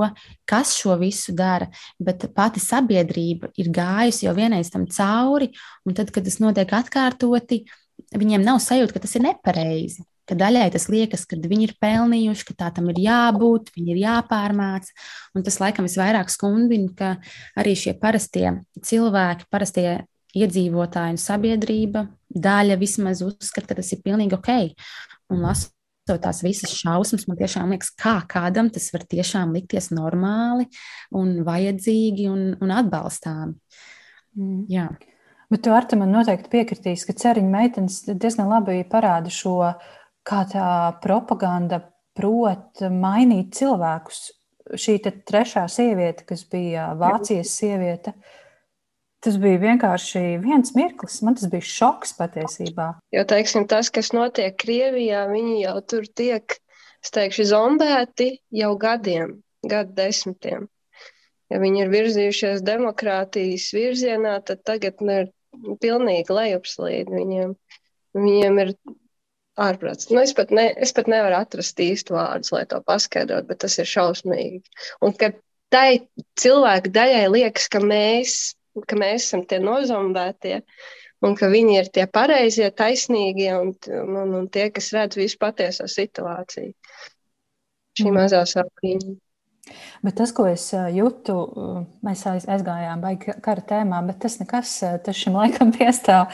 kas 0.49 0.73
šo 0.75 0.97
visu 0.99 1.31
dara, 1.37 1.69
bet 2.03 2.25
pati 2.35 2.59
sabiedrība 2.59 3.53
ir 3.55 3.71
gājusi 3.71 4.27
jau 4.27 4.35
vienreiz 4.35 4.73
tam 4.73 4.89
cauri, 4.91 5.53
un 5.87 5.95
tad, 5.95 6.11
kad 6.11 6.27
tas 6.27 6.41
notiek 6.43 6.75
atkārtoti, 6.75 7.63
viņiem 8.11 8.43
nav 8.43 8.59
sajūta, 8.63 8.97
ka 8.97 9.05
tas 9.05 9.15
ir 9.15 9.23
nepareizi. 9.29 10.03
Ka 10.27 10.35
daļai 10.39 10.69
tas 10.71 10.87
liekas, 10.87 11.25
ka 11.27 11.35
viņi 11.35 11.65
ir 11.67 11.73
pelnījuši, 11.83 12.45
ka 12.47 12.53
tā 12.59 12.69
tam 12.75 12.87
ir 12.93 12.99
jābūt, 13.03 13.73
viņi 13.75 13.91
ir 13.91 14.03
jāpārmāca. 14.05 14.93
Un 15.35 15.43
tas 15.43 15.59
laikam 15.59 15.87
visvairāk 15.87 16.31
skundina, 16.31 16.91
ka 16.95 17.09
arī 17.59 17.75
šie 17.79 17.95
parastie 17.99 18.47
cilvēki, 18.87 19.49
parastie 19.51 19.87
iedzīvotāji 20.37 21.15
un 21.15 21.21
sabiedrība, 21.21 22.07
daļa 22.33 22.77
vismaz 22.81 23.21
uzskata, 23.25 23.69
ka 23.69 23.79
tas 23.79 23.93
ir 23.93 24.01
pilnīgi 24.05 24.37
ok. 24.37 24.51
Un 25.33 25.43
lasot 25.45 25.73
tās 26.23 26.41
visas 26.43 26.73
šausmas, 26.75 27.27
man 27.29 27.39
tiešām 27.39 27.73
liekas, 27.73 27.93
kā 27.99 28.17
kādam 28.29 28.71
tas 28.73 28.89
var 28.95 29.05
tiešām 29.09 29.53
likties 29.55 29.91
normāli 29.93 30.67
un 31.15 31.39
vajadzīgi 31.47 32.27
un, 32.31 32.45
un 32.59 32.75
atbalstāmi. 32.75 33.55
Mm. 34.37 34.61
Jā. 34.73 34.89
Bet 35.53 35.61
tu 35.65 35.73
ar 35.73 35.85
to 35.85 35.99
man 35.99 36.09
noteikti 36.15 36.49
piekritīs, 36.49 37.05
ka 37.05 37.13
ceriņa 37.13 37.51
meitenes 37.53 37.99
diezgan 38.09 38.49
labi 38.49 38.81
parāda 38.89 39.29
šo, 39.31 39.57
kā 40.25 40.45
tā 40.49 40.67
propaganda 41.03 41.83
prot 42.17 42.81
mainīt 42.89 43.53
cilvēkus. 43.59 44.31
Šī 44.79 44.95
trešā 45.03 45.67
sieviete, 45.69 46.23
kas 46.25 46.45
bija 46.49 46.87
Vācijas 46.97 47.51
sieviete, 47.59 48.13
uh, 48.15 48.42
Tas 49.23 49.37
bija 49.39 49.59
vienkārši 49.61 50.21
viens 50.43 50.73
mirklis. 50.75 51.21
Man 51.23 51.37
tas 51.39 51.47
bija 51.51 51.63
šoks 51.63 52.11
patiesībā. 52.17 52.89
Jo, 53.15 53.23
teiksim, 53.27 53.67
tas, 53.71 53.87
kas 53.93 54.11
notiek 54.15 54.57
Krievijā, 54.59 55.23
viņi 55.31 55.61
jau 55.61 55.77
tur 55.93 56.09
tiek, 56.19 56.57
es 57.03 57.13
teikšu, 57.15 57.45
zombēti 57.53 58.33
jau 58.51 58.73
gadiem, 58.79 59.37
gadu 59.63 59.95
desmitiem. 59.95 60.67
Ja 61.51 61.59
viņi 61.61 61.85
ir 61.85 61.93
virzījušies 61.93 62.65
demokrātijas 62.67 63.69
virzienā, 63.75 64.39
tad 64.43 64.63
tagad 64.67 64.99
nu, 65.05 65.21
ir 65.21 65.77
pilnīgi 65.83 66.33
lejupslīd 66.33 67.11
viņiem. 67.13 67.53
Viņiem 68.17 68.59
ir 68.63 68.73
ārprāts. 69.59 70.09
Nu, 70.11 70.19
es, 70.23 70.33
pat 70.35 70.51
ne, 70.51 70.65
es 70.81 70.91
pat 70.97 71.07
nevaru 71.11 71.37
atrast 71.37 71.79
īstu 71.81 72.17
vārdus, 72.17 72.51
lai 72.55 72.65
to 72.69 72.81
paskaidrotu, 72.85 73.47
bet 73.53 73.61
tas 73.63 73.77
ir 73.79 73.89
šausmīgi. 73.89 74.63
Un 75.05 75.15
kad 75.17 75.39
tai 75.73 76.09
cilvēku 76.39 76.91
daļai 76.93 77.25
liekas, 77.33 77.69
ka 77.71 77.81
mēs 77.83 78.35
ka 78.81 78.97
mēs 78.99 79.27
esam 79.27 79.43
tie 79.49 79.59
nozombētie 79.63 80.61
un 81.23 81.35
ka 81.39 81.49
viņi 81.51 81.75
ir 81.79 81.89
tie 81.93 82.05
pareizie, 82.11 82.69
taisnīgie 82.75 83.51
un, 83.55 83.73
un, 84.03 84.33
un 84.41 84.47
tie, 84.51 84.69
kas 84.75 84.91
redz 84.95 85.19
visu 85.19 85.39
patieso 85.41 85.87
situāciju. 85.89 86.73
Šī 87.99 88.09
mm. 88.09 88.17
mazā 88.17 88.41
sāpīņa. 88.49 89.13
Bet 90.03 90.17
tas, 90.19 90.33
ko 90.35 90.43
es 90.49 90.65
jūtu, 90.73 91.35
mēs 92.03 92.25
aizgājām 92.27 92.99
baigi 93.05 93.37
kara 93.45 93.63
tēmā, 93.63 94.01
bet 94.09 94.19
tas 94.25 94.35
nekas, 94.41 94.73
tas 95.05 95.15
šim 95.15 95.37
laikam 95.39 95.71
piestāv. 95.77 96.33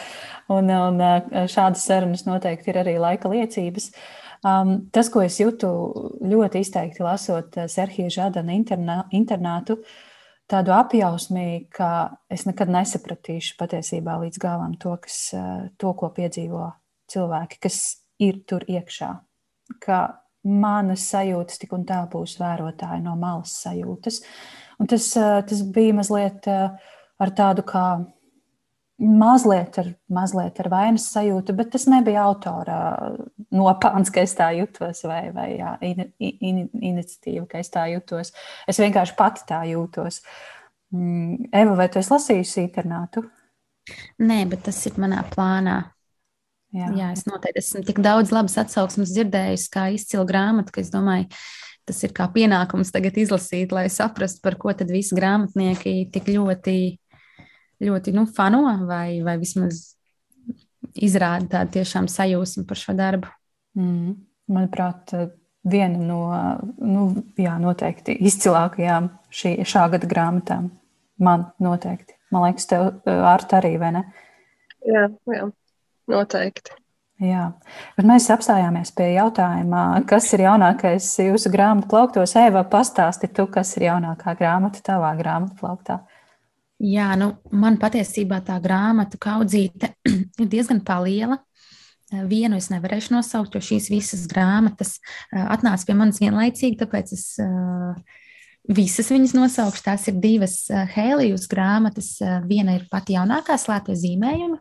Un, 0.49 0.71
un 0.73 1.03
šādas 1.51 1.85
sarunas 1.85 2.25
noteikti 2.25 2.73
ir 2.73 2.81
arī 2.81 2.97
laika 3.01 3.29
liecības. 3.29 3.91
Um, 4.39 4.77
tas, 4.95 5.11
ko 5.11 5.21
es 5.21 5.37
jūtu 5.37 5.69
ļoti 6.23 6.63
izteikti 6.63 7.03
lasot 7.03 7.59
Serhija 7.69 8.09
Žadana 8.15 8.55
internātu, 8.55 9.75
uh, 9.75 10.08
tādu 10.49 10.73
apjausmī, 10.75 11.69
ka 11.73 12.19
es 12.31 12.45
nekad 12.49 12.71
nesapratīšu 12.73 13.57
patiesībā 13.59 14.17
līdz 14.23 14.41
galam 14.41 14.75
to, 14.81 14.95
kas, 15.03 15.33
eh, 15.37 15.69
to, 15.77 15.93
ko 15.93 16.11
piedzīvo 16.15 16.71
cilvēki, 17.11 17.59
kas 17.61 17.79
ir 18.19 18.41
tur 18.49 18.65
iekšā. 18.67 19.11
Ka 19.79 19.99
manas 20.43 21.05
sajūtas 21.11 21.59
tik 21.61 21.73
un 21.75 21.85
tā 21.85 21.99
būs 22.09 22.37
vērotāji 22.39 23.03
no 23.03 23.15
malas 23.19 23.53
sajūtas. 23.63 24.21
Un 24.79 24.87
tas, 24.87 25.09
eh, 25.17 25.41
tas 25.41 25.61
bija 25.61 25.93
mazliet 25.93 26.47
eh, 26.47 26.69
ar 27.19 27.29
tādu 27.29 27.63
kā 27.63 28.05
mazliet 28.99 29.77
ar, 29.79 29.89
mazliet 30.11 30.59
ar 30.59 30.69
vainas 30.71 31.07
sajūtu, 31.13 31.55
bet 31.55 31.71
tas 31.73 31.85
nebija 31.89 32.25
autora 32.27 32.77
nopelns, 33.55 34.11
ka 34.13 34.23
es 34.25 34.35
tā 34.37 34.49
jutos, 34.57 35.03
vai, 35.07 35.29
vai 35.35 35.49
jā, 35.55 35.75
in, 35.87 36.09
in, 36.19 36.63
iniciatīva, 36.91 37.45
ka 37.49 37.61
es 37.63 37.71
tā 37.73 37.85
jutos. 37.93 38.33
Es 38.69 38.81
vienkārši 38.81 39.15
pati 39.19 39.45
tā 39.49 39.61
jūtos. 39.71 40.21
Mm, 40.95 41.51
Eva, 41.53 41.77
vai 41.79 41.87
tu 41.91 42.01
esi 42.01 42.13
lasījusi 42.13 42.65
internātu? 42.65 43.23
Nē, 44.21 44.43
bet 44.51 44.67
tas 44.67 44.81
ir 44.89 44.99
manā 45.01 45.23
plānā. 45.31 45.79
Jā, 46.75 46.91
jā 46.93 47.07
es 47.15 47.25
noteikti 47.25 47.63
esmu 47.63 47.81
tik 47.87 48.03
daudz 48.05 48.33
labas 48.35 48.59
atsauksmes 48.61 49.15
dzirdējusi, 49.15 49.71
kā 49.73 49.87
izcilu 49.95 50.27
grāmatu, 50.29 50.75
ka 50.75 50.83
es 50.83 50.91
domāju, 50.93 51.25
tas 51.89 52.03
ir 52.05 52.13
kā 52.13 52.27
pienākums 52.29 52.91
tagad 52.93 53.17
izlasīt, 53.17 53.71
lai 53.73 53.87
saprastu, 53.89 54.43
par 54.45 54.59
ko 54.61 54.75
tad 54.77 54.91
visi 54.93 55.17
grāmatnieki 55.17 56.11
tik 56.13 56.29
ļoti 56.35 56.75
ļoti 57.83 58.13
nu, 58.15 58.25
fano 58.35 58.63
vai, 58.87 59.19
vai 59.25 59.37
vismaz 59.41 59.81
izrāda 60.95 61.59
tādu 61.59 61.77
tiešām 61.79 62.09
sajūsmu 62.11 62.65
par 62.69 62.79
šo 62.79 62.95
darbu. 62.97 63.29
Mm. 63.79 64.15
Manuprāt, 64.49 65.13
viena 65.69 65.99
no 66.01 66.21
nu, 66.81 67.05
jā, 67.37 67.53
noteikti 67.61 68.17
izcilākajām 68.25 69.11
šī, 69.29 69.59
šā 69.67 69.85
gada 69.93 70.09
grāmatām. 70.09 70.71
Man 71.19 71.49
noteikti. 71.61 72.15
Man 72.31 72.47
liekas, 72.47 72.67
tev 72.69 72.91
ar 73.05 73.43
tā 73.49 73.59
arī, 73.59 73.75
vai 73.81 73.93
ne? 73.97 74.03
Jā, 74.87 75.07
jā 75.27 75.49
noteikti. 76.09 76.75
Jā, 77.19 77.49
bet 77.97 78.07
mēs 78.07 78.29
apstājāmies 78.31 78.93
pie 78.95 79.09
jautājuma, 79.17 80.05
kas 80.07 80.29
ir 80.37 80.45
jaunākais 80.45 81.07
jūsu 81.19 81.51
grāmatu 81.51 81.89
plauktos. 81.91 82.31
Eva, 82.39 82.63
pastāsti 82.63 83.27
tu, 83.35 83.43
kas 83.51 83.73
ir 83.75 83.89
jaunākā 83.89 84.37
grāmata 84.39 84.79
tavā 84.85 85.11
grāmatu 85.19 85.57
plauktā. 85.59 85.99
Jā, 86.79 87.09
nu, 87.19 87.33
man 87.51 87.75
patiesībā 87.79 88.39
tā 88.47 88.55
grāmatu 88.63 89.19
kaudzīte 89.19 89.91
ir 90.41 90.47
diezgan 90.47 90.79
liela. 91.03 91.41
Vienu 92.09 92.57
es 92.57 92.71
nevarēšu 92.71 93.13
nosaukt, 93.13 93.53
jo 93.53 93.61
šīs 93.61 93.91
visas 93.91 94.23
grāmatas 94.31 94.95
atnāca 95.29 95.85
pie 95.85 95.93
manis 95.93 96.17
vienlaicīgi, 96.23 96.79
tāpēc 96.79 97.11
es 97.13 97.25
visas 98.69 99.11
viņas 99.11 99.35
nosaukšu. 99.37 99.83
Tās 99.85 100.07
ir 100.09 100.17
divas 100.23 100.55
Hēlijas 100.95 101.45
grāmatas. 101.51 102.15
Viena 102.49 102.79
ir 102.79 102.87
pati 102.89 103.13
jaunākā 103.13 103.59
slēpta 103.61 103.93
zīmējuma, 103.99 104.57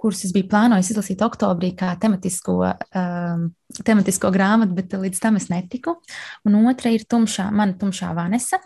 kuras 0.00 0.24
es 0.26 0.34
biju 0.34 0.48
plānojis 0.50 0.90
izlasīt 0.90 1.22
oktobrī 1.22 1.70
kā 1.78 1.92
tematisko, 2.00 2.58
um, 2.98 3.48
tematisko 3.86 4.32
grāmatu, 4.34 4.74
bet 4.74 4.96
līdz 5.04 5.22
tam 5.22 5.38
es 5.38 5.50
netiku. 5.52 6.00
Un 6.48 6.58
otra 6.64 6.90
ir 6.96 7.06
tumšā, 7.06 7.50
mana 7.54 7.76
tumšā 7.78 8.10
Vanesa, 8.16 8.58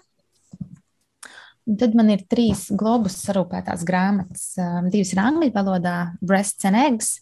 tad 1.77 1.97
man 1.99 2.13
ir 2.15 2.25
trīs 2.31 2.69
globus 2.73 3.19
sarūpētās 3.27 3.85
grāmatas. 3.89 4.47
Um, 4.61 4.89
divas 4.93 5.13
ir 5.13 5.21
angļu 5.23 5.51
valodā, 5.55 5.99
Breasts 6.25 6.69
and 6.69 6.79
Eggs 6.79 7.19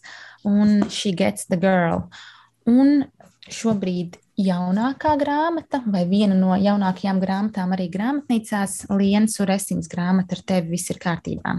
un 0.47 0.87
She 0.93 1.11
Gets 1.17 1.49
the 1.51 1.59
Girl. 1.59 2.07
Un 2.67 3.07
šobrīd 3.51 4.17
jaunākā 4.37 5.15
grāmata, 5.19 5.81
vai 5.89 6.03
viena 6.09 6.35
no 6.37 6.55
jaunākajām 6.59 7.21
grāmatām 7.23 7.73
arī 7.75 7.87
grāmatnīcās, 7.93 8.83
Lienas 8.93 9.39
Uresins 9.43 9.89
grāmata 9.91 10.37
ar 10.37 10.43
tevi 10.53 10.75
viss 10.75 10.93
ir 10.93 10.99
kārtībā. 11.01 11.57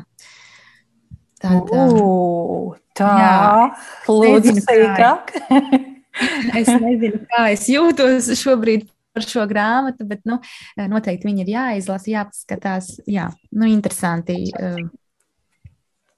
Tad, 1.39 1.71
uh, 1.71 2.75
tā, 2.99 3.11
jā, 3.23 3.35
lūdzu, 4.11 4.55
sīkāk. 4.65 5.35
es 6.59 6.71
nezinu, 6.83 7.21
kā 7.31 7.45
es 7.55 7.69
jūtos 7.71 8.33
šobrīd 8.41 8.89
par 9.19 9.27
šo 9.27 9.45
grāmatu, 9.51 10.07
bet 10.09 10.25
nu, 10.29 10.39
noteikti 10.79 11.29
viņi 11.29 11.45
ir 11.45 11.55
jāizlasa, 11.57 12.13
jāpaskatās. 12.15 12.95
Jā, 13.11 13.29
nu, 13.59 13.69
interesanti. 13.71 14.39
Eh, 14.55 14.83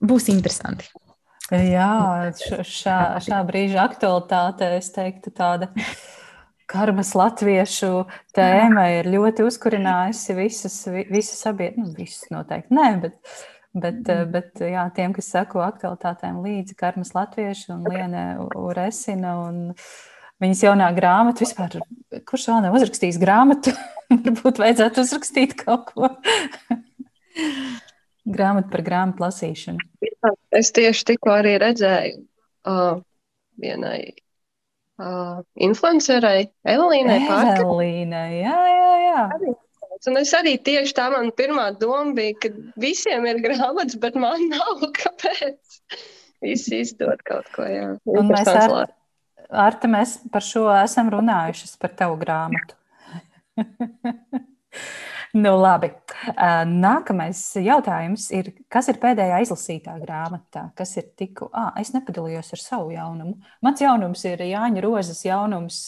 būs 0.05 0.29
interesanti. 0.33 0.91
Jā, 1.51 2.31
šā, 2.39 2.97
šā 3.25 3.43
brīža 3.49 3.83
aktualitāte, 3.83 4.69
es 4.77 4.93
teiktu, 4.95 5.33
tāda 5.35 5.73
karmas 6.71 7.15
latviešu 7.19 8.05
tēma 8.37 8.85
ir 9.01 9.09
ļoti 9.11 9.43
uzkurinājusi 9.49 10.37
visas, 10.39 10.77
visas 11.11 11.41
sabiedrības, 11.43 11.89
nu, 11.89 11.97
visas 11.97 12.31
noteikti 12.31 12.77
nē, 12.79 12.87
bet, 13.03 13.17
bet, 13.75 13.99
mm. 14.05 14.31
bet 14.37 14.63
jā, 14.63 14.85
tiem, 14.95 15.17
kas 15.17 15.33
sako 15.35 15.65
aktualitātēm 15.67 16.39
līdzi, 16.45 16.79
karmas 16.79 17.11
latviešu 17.17 17.75
un 17.75 17.83
Liene 17.91 18.25
Uresina 18.55 19.35
un 19.49 19.73
viņas 20.43 20.65
jaunā 20.67 20.91
grāmata 20.97 21.45
vispār, 21.45 21.79
kurš 22.29 22.51
vēl 22.51 22.67
nav 22.67 22.77
uzrakstījis 22.81 23.21
grāmatu 23.23 23.75
Varbūt 24.11 24.59
vajadzētu 24.59 25.05
uzrakstīt 25.05 25.55
kaut 25.61 25.93
ko. 25.93 26.09
Grāmatu 28.35 28.73
par 28.73 28.83
grāmatu 28.87 29.25
lasīšanu. 29.25 29.85
Es 30.55 30.73
tieši 30.77 31.07
tikko 31.13 31.33
arī 31.39 31.55
redzēju 31.63 32.19
uh, 32.69 33.01
vienai 33.63 34.01
uh, 34.11 35.41
influencerai, 35.63 36.51
Evelīnai 36.69 37.19
Parkai. 37.25 37.63
Evelīna, 37.63 38.23
jā, 38.35 38.59
jā, 38.75 38.93
jā. 39.07 39.55
Un 40.11 40.21
es 40.21 40.35
arī 40.37 40.57
tieši 40.59 40.97
tā 40.97 41.07
man 41.15 41.31
pirmā 41.39 41.71
doma 41.81 42.13
bija, 42.17 42.37
ka 42.43 42.53
visiem 42.83 43.27
ir 43.31 43.41
grāmatas, 43.45 43.97
bet 44.03 44.19
man 44.21 44.49
nav 44.53 44.85
kāpēc. 44.99 45.81
Visi 46.45 46.83
izdod 46.85 47.23
kaut 47.27 47.49
ko, 47.55 47.65
jā. 47.69 47.89
Un 48.11 48.31
mēs 48.31 48.53
ar, 48.53 48.93
Arta, 49.51 49.91
mēs 49.91 50.19
par 50.33 50.45
šo 50.47 50.69
esam 50.79 51.11
runājušas 51.13 51.77
par 51.81 51.95
tavu 51.99 52.19
grāmatu. 52.21 52.79
Nu, 55.31 55.53
labi. 55.63 55.93
Nākamais 56.67 57.39
jautājums 57.63 58.25
ir, 58.35 58.49
kas 58.67 58.89
ir 58.91 58.97
pēdējā 58.99 59.37
izlasītā 59.45 59.93
grāmatā? 60.03 60.65
Kas 60.75 60.97
ir 60.99 61.07
tikko? 61.15 61.47
Ah, 61.55 61.69
es 61.79 61.93
nepadalījos 61.95 62.51
ar 62.57 62.63
savu 62.63 62.91
jaunumu. 62.91 63.37
Mans 63.63 63.83
jaunums 63.83 64.25
ir 64.27 64.43
Jāņa 64.43 64.83
Rozes 64.83 65.23
jaunums, 65.23 65.79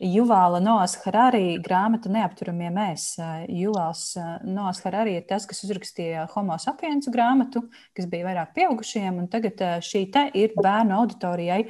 Juvāla 0.00 0.62
Noas 0.64 0.96
Harari 1.04 1.58
grāmata 1.60 2.08
Neapturamie 2.08 2.72
mēs. 2.72 3.10
Juvāls 3.52 4.14
Noas 4.48 4.80
Harari 4.86 5.18
ir 5.18 5.28
tas, 5.28 5.44
kas 5.50 5.60
uzrakstīja 5.68 6.24
Homo 6.32 6.56
sapiens 6.56 7.12
grāmatu, 7.12 7.66
kas 7.92 8.08
bija 8.08 8.30
vairāk 8.30 8.56
pieaugušajiem, 8.56 9.20
un 9.20 9.28
tagad 9.28 9.60
šī 9.84 10.06
te 10.14 10.30
ir 10.40 10.56
bērnu 10.56 11.02
auditorijai. 11.02 11.66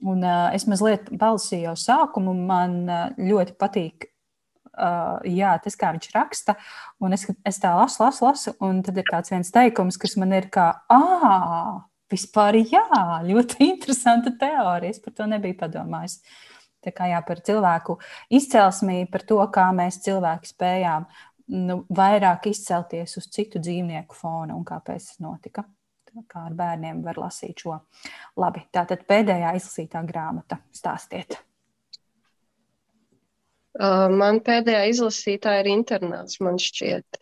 Un, 0.00 0.22
uh, 0.24 0.48
es 0.56 0.64
mazliet 0.64 1.10
balsīju 1.12 1.66
jau 1.68 1.76
sākumu, 1.76 2.32
man 2.32 2.78
uh, 2.88 3.10
ļoti 3.20 3.56
patīk 3.60 4.06
uh, 4.80 5.20
jā, 5.28 5.54
tas, 5.62 5.76
kā 5.78 5.92
viņš 5.94 6.10
raksta, 6.14 6.56
un 7.02 7.14
es, 7.16 7.26
es 7.46 7.60
tā 7.62 7.72
lasu, 7.76 8.02
lasu, 8.04 8.24
lasu, 8.26 8.54
un 8.64 8.82
tad 8.86 8.98
ir 9.00 9.08
tāds 9.10 9.32
viens 9.32 9.52
teikums, 9.54 9.98
kas 10.00 10.16
man 10.20 10.34
ir 10.36 10.48
kā, 10.52 10.70
ah, 10.92 11.80
vispār 12.10 12.60
jā, 12.62 12.84
ļoti 13.26 13.64
interesanta 13.72 14.32
teorija. 14.40 14.94
Es 14.94 15.02
par 15.02 15.16
to 15.16 15.28
nebiju 15.30 15.58
padomājis. 15.60 16.20
Tā 16.80 16.94
kā 16.96 17.10
jā, 17.10 17.18
par 17.26 17.42
cilvēku 17.44 17.98
izcelsmī, 18.32 19.02
par 19.12 19.26
to, 19.28 19.36
kā 19.52 19.66
mēs 19.76 20.00
cilvēki 20.06 20.54
spējām 20.54 21.04
nu, 21.68 21.82
vairāk 21.92 22.48
izcelties 22.48 23.18
uz 23.20 23.28
citu 23.34 23.60
dzīvnieku 23.60 24.16
fona 24.16 24.56
un 24.56 24.64
kāpēc 24.64 25.10
tas 25.10 25.20
notika. 25.20 25.66
Kā 26.30 26.46
ar 26.48 26.54
bērniem 26.58 27.04
var 27.04 27.18
lasīt 27.22 27.62
šo. 27.62 27.76
Labi, 28.40 28.64
tā 28.74 28.82
tad 28.90 29.06
pēdējā 29.08 29.54
izlasītā 29.58 30.02
grāmata. 30.08 30.58
Stāstiet! 30.74 31.38
Man 33.78 34.40
pēdējā 34.44 34.82
izlasītā 34.90 35.60
ir 35.60 35.70
internāts, 35.70 36.40
man 36.42 36.58
šķiet. 36.58 37.20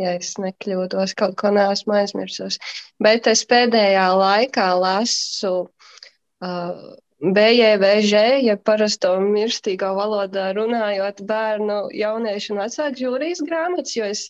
Ja 0.00 0.14
es 0.16 0.32
nekļūdos, 0.40 1.12
kaut 1.20 1.36
ko 1.36 1.52
neesmu 1.52 1.98
aizmirsus. 1.98 2.56
Bet 3.02 3.28
es 3.28 3.44
pēdējā 3.44 4.06
laikā 4.16 4.70
lasu 4.80 5.52
uh, 5.68 6.96
BJVŽ, 7.22 8.22
ja 8.42 8.56
parasto 8.56 9.12
mirstīgo 9.22 9.92
valodā 9.94 10.48
runājot, 10.56 11.20
bērnu, 11.28 11.76
jauniešu 11.94 12.56
un 12.56 12.62
vecāku 12.64 13.04
jūrijas 13.04 13.44
grāmatas, 13.46 13.92
jo 13.94 14.08
es 14.08 14.24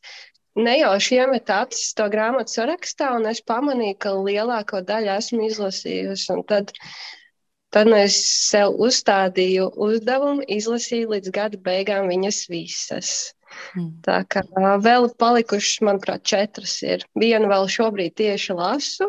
nejauši 0.59 1.18
iemetu 1.23 1.54
acis 1.56 1.94
to 1.97 2.06
grāmatu 2.12 2.59
sarakstā, 2.59 3.14
un 3.16 3.26
es 3.30 3.40
pamanīju, 3.44 3.99
ka 4.04 4.14
lielāko 4.18 4.82
daļu 4.87 5.12
esmu 5.16 5.47
izlasījusi. 5.49 6.30
Un 6.35 6.42
tad 6.49 6.73
uh, 6.75 6.92
Tad 7.73 7.88
nu 7.88 7.97
es 7.97 8.18
sev 8.50 8.75
uzstādīju 8.85 9.71
uzdevumu 9.80 10.44
izlasīt 10.56 11.06
līdz 11.09 11.32
gada 11.32 11.61
beigām 11.68 12.11
viņas 12.11 12.40
visas. 12.52 13.12
Mm. 13.73 13.87
Tā 14.04 14.18
kā 14.28 14.42
vēl 14.85 15.09
palikušas, 15.23 15.81
manuprāt, 15.88 16.20
četras 16.29 16.74
ir. 16.85 17.07
Vienu 17.16 17.48
vēl 17.48 17.64
šobrīd 17.72 18.12
tieši 18.20 18.59
lasu, 18.59 19.09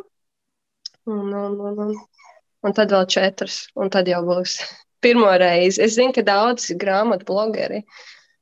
un, 1.12 1.28
un, 1.28 1.60
un, 1.60 1.82
un, 1.88 1.91
un 2.63 2.78
tad 2.78 2.96
vēl 2.96 3.04
četras, 3.12 3.65
un 3.76 3.91
tad 3.91 4.08
jau 4.08 4.24
būs 4.32 4.56
pirmo 5.04 5.36
reizi. 5.44 5.84
Es 5.84 5.98
zinu, 6.00 6.15
ka 6.15 6.24
daudzi 6.32 6.80
grāmatu 6.80 7.28
blogeri 7.28 7.84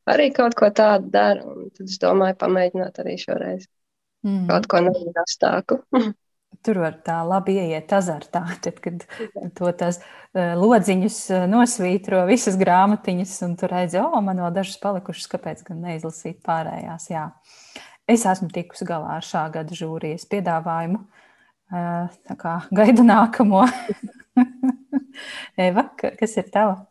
arī 0.09 0.31
kaut 0.35 0.55
ko 0.57 0.71
tādu 0.73 1.11
dara, 1.13 1.45
un 1.45 1.69
tad 1.75 1.87
es 1.87 1.99
domāju, 2.01 2.37
pamēģināt 2.41 2.99
arī 3.03 3.17
šoreiz. 3.21 3.67
Mm. 4.25 4.45
Kaut 4.49 4.67
ko 4.69 4.81
nevienastāku. 4.85 5.81
Tur 6.65 6.77
var 6.83 6.97
tā 7.01 7.21
labi 7.25 7.55
ieiet 7.57 7.89
azartā, 7.95 8.43
tad, 8.61 8.81
kad 8.83 9.05
to 9.57 9.71
tās 9.79 10.01
eh, 10.01 10.51
lodziņus 10.59 11.17
eh, 11.31 11.45
nosvītro 11.49 12.19
visas 12.29 12.57
grāmatiņas, 12.59 13.31
un 13.47 13.55
tur 13.57 13.71
redz, 13.71 13.95
o, 13.97 14.19
man 14.21 14.43
vēl 14.43 14.51
dažas 14.59 14.75
palikušas, 14.83 15.29
kāpēc 15.31 15.63
gan 15.65 15.79
neizlasīt 15.87 16.41
pārējās. 16.45 17.07
Jā. 17.09 17.23
Es 18.11 18.27
esmu 18.29 18.51
tikusi 18.53 18.85
galā 18.85 19.15
ar 19.15 19.25
šā 19.25 19.47
gada 19.55 19.79
žūrijas 19.79 20.27
piedāvājumu. 20.29 21.01
Eh, 21.71 22.19
tā 22.27 22.37
kā 22.37 22.57
gaidu 22.75 23.07
nākamo. 23.07 23.63
Eva, 25.69 25.87
kas 25.95 26.37
ir 26.37 26.51
tava? 26.51 26.90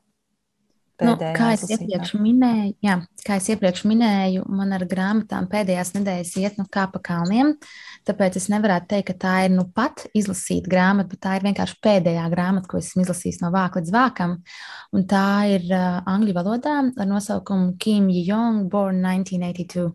Nu, 1.05 1.15
kā, 1.17 1.53
es 1.55 2.13
minēju, 2.15 2.75
jā, 2.85 2.97
kā 3.25 3.37
es 3.41 3.47
iepriekš 3.53 3.85
minēju, 3.89 4.45
man 4.53 4.75
ar 4.77 4.85
grāmatām 4.89 5.47
pēdējās 5.51 5.95
nedēļas 5.97 6.33
iet 6.43 6.59
nu 6.61 6.67
kā 6.73 6.87
pa 6.93 7.01
kalniem. 7.05 7.55
Tāpēc 8.09 8.37
es 8.41 8.49
nevaru 8.53 8.77
teikt, 8.91 9.13
ka 9.13 9.17
tā 9.25 9.35
ir 9.47 9.55
nu 9.55 9.65
pat 9.75 10.07
izlasīta 10.17 10.71
grāmata, 10.73 11.13
bet 11.15 11.23
tā 11.25 11.37
ir 11.39 11.47
vienkārši 11.49 11.79
pēdējā 11.85 12.27
grāmata, 12.33 12.69
ko 12.71 12.81
esmu 12.83 13.05
izlasījis 13.07 13.41
no 13.45 13.53
vāka 13.55 13.81
līdz 13.81 13.95
vākam. 13.95 14.37
Un 14.97 15.07
tā 15.09 15.25
ir 15.57 15.65
uh, 15.71 16.03
angļu 16.11 16.37
valodā 16.37 16.77
ar 16.91 17.09
nosaukumu 17.09 17.75
Kim 17.81 18.11
Jong, 18.13 18.69
Born 18.73 19.01
1982. 19.05 19.91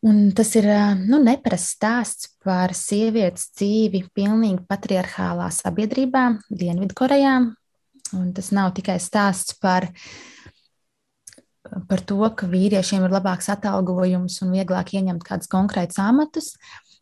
Un 0.00 0.30
tas 0.32 0.48
ir 0.56 0.64
nu, 0.96 1.18
neparasts 1.20 1.74
stāsts 1.76 2.30
par 2.40 2.72
sievietes 2.72 3.50
dzīvi 3.52 4.06
pilnīgi 4.16 4.64
patriarchālā 4.64 5.50
sabiedrībā, 5.52 6.22
Dienvidkorejā, 6.48 7.34
Un 8.16 8.32
tas 8.34 8.50
nav 8.54 8.72
tikai 8.74 8.98
stāsts 9.02 9.54
par, 9.60 9.86
par 11.90 12.02
to, 12.06 12.20
ka 12.36 12.48
vīriešiem 12.50 13.06
ir 13.06 13.14
labāks 13.14 13.50
atalgojums 13.52 14.40
un 14.44 14.54
vieglāk 14.56 14.94
ieņemt 14.98 15.26
kādus 15.26 15.50
konkrētus 15.50 16.00
amatus, 16.02 16.54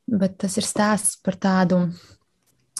bet 0.08 0.38
tas 0.42 0.58
ir 0.60 0.66
stāsts 0.66 1.20
par 1.24 1.38
tādu 1.40 1.86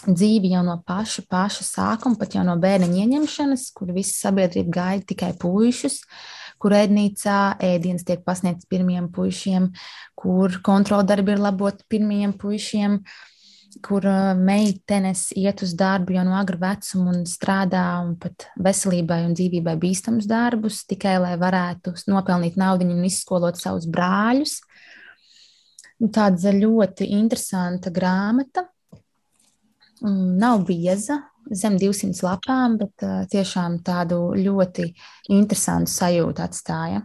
dzīvi 0.07 0.53
jau 0.53 0.61
no 0.63 0.77
paša, 0.87 1.25
paša 1.27 1.65
sākuma, 1.67 2.19
pat 2.19 2.37
jau 2.37 2.45
no 2.47 2.55
bērna 2.61 2.87
ieņemšanas, 3.01 3.65
kur 3.75 3.91
visa 3.95 4.29
sabiedrība 4.29 4.75
gaida 4.77 5.09
tikai 5.09 5.33
puišus, 5.41 5.99
kur 6.59 6.75
ēdnīcā 6.75 7.39
ēdienas 7.63 8.05
tiek 8.07 8.23
pasniegts 8.27 8.69
pirmiem 8.69 9.09
puišiem, 9.15 9.71
kur 10.19 10.61
kontroldarbi 10.63 11.35
ir 11.35 11.43
laboti 11.43 11.87
pirmiem 11.91 12.35
puišiem. 12.39 12.99
Uh, 12.99 13.17
kur 13.85 14.05
meitenes 14.39 15.29
iet 15.37 15.61
uz 15.65 15.75
darbu 15.77 16.15
jau 16.15 16.23
no 16.25 16.35
agra 16.39 16.57
vecuma 16.63 17.13
un 17.13 17.25
strādā 17.29 17.83
un 18.03 18.15
pat 18.21 18.47
veselībai 18.59 19.21
un 19.27 19.35
dzīvībai 19.37 19.75
bīstamus 19.81 20.27
darbus, 20.29 20.83
tikai 20.89 21.17
lai 21.21 21.35
varētu 21.39 21.93
nopelnīt 22.09 22.57
naudu 22.59 22.87
un 22.89 23.05
izskolot 23.05 23.59
savus 23.61 23.87
brāļus. 23.89 24.59
Tāda 25.99 26.53
ļoti 26.55 27.09
interesanta 27.17 27.91
grāmata. 27.91 28.65
Nav 30.01 30.63
bieza, 30.63 31.17
zem 31.51 31.75
200 31.79 32.23
lapām, 32.23 32.77
bet 32.79 33.03
tiešām 33.33 33.81
tādu 33.83 34.21
ļoti 34.39 34.87
interesantu 35.35 35.91
sajūtu 35.91 36.45
atstāja. 36.45 37.03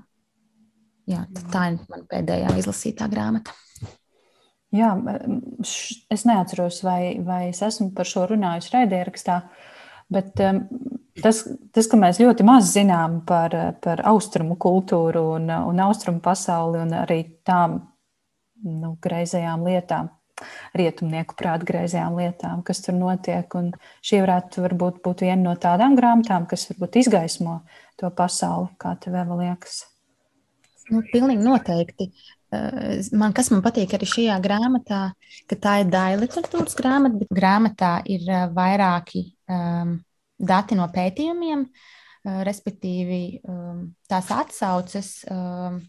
Jā, 1.10 1.26
tā 1.52 1.66
ir 1.72 1.82
mana 1.90 2.06
pēdējā 2.08 2.54
izlasītā 2.62 3.10
grāmata. 3.12 3.52
Jā, 4.74 4.90
es 6.10 6.24
neatceros, 6.26 6.80
vai, 6.82 7.14
vai 7.22 7.48
es 7.52 7.60
esmu 7.62 7.92
par 7.94 8.08
šo 8.10 8.24
runājusi 8.32 8.72
raidierakstā, 8.74 9.36
bet 10.10 10.32
tas, 11.22 11.44
tas, 11.74 11.88
ka 11.90 12.00
mēs 12.00 12.18
ļoti 12.22 12.46
maz 12.46 12.72
zinām 12.74 13.20
par, 13.28 13.54
par 13.84 14.02
austrumu 14.10 14.56
kultūru 14.60 15.28
un, 15.36 15.46
un 15.70 15.84
austrumu 15.86 16.22
pasauli 16.24 16.82
un 16.82 16.94
arī 17.04 17.20
tām 17.46 17.78
nu, 18.64 18.94
greizajām 19.04 19.64
lietām, 19.68 20.10
rietumnieku 20.74 21.36
prātu 21.38 21.68
greizajām 21.70 22.18
lietām, 22.18 22.62
kas 22.66 22.82
tur 22.84 22.96
notiek. 22.98 23.54
Un 23.58 23.70
šī 24.04 24.22
varētu 24.24 24.64
varbūt 24.64 25.02
būt 25.04 25.26
viena 25.26 25.42
no 25.42 25.56
tādām 25.60 25.94
grāmatām, 25.98 26.48
kas 26.50 26.66
varbūt 26.72 27.02
izgaismo 27.04 27.60
to 28.00 28.10
pasauli, 28.10 28.72
kā 28.80 28.96
tev 29.00 29.20
vēl 29.20 29.36
liekas. 29.44 29.84
Nu, 30.90 31.00
pilnīgi 31.12 31.44
noteikti. 31.44 32.10
Eh, 32.54 33.08
man, 33.16 33.32
kas 33.36 33.50
man 33.52 33.62
patīk 33.64 33.94
arī 33.96 34.08
šajā 34.08 34.36
grāmatā, 34.44 35.00
ka 35.50 35.58
tā 35.60 35.78
ir 35.82 35.90
daļa 35.92 36.20
literatūras 36.20 36.76
grāmata, 36.78 37.20
bet 37.22 37.32
grāmatā 37.34 37.94
ir 38.10 38.28
eh, 38.28 38.44
vairāki 38.54 39.26
um, 39.50 39.96
dati 40.38 40.76
no 40.78 40.86
pētījumiem, 40.92 41.64
uh, 41.64 42.38
respektīvi 42.46 43.24
um, 43.48 43.90
tās 44.10 44.30
atsauces. 44.34 45.18
Um, 45.30 45.82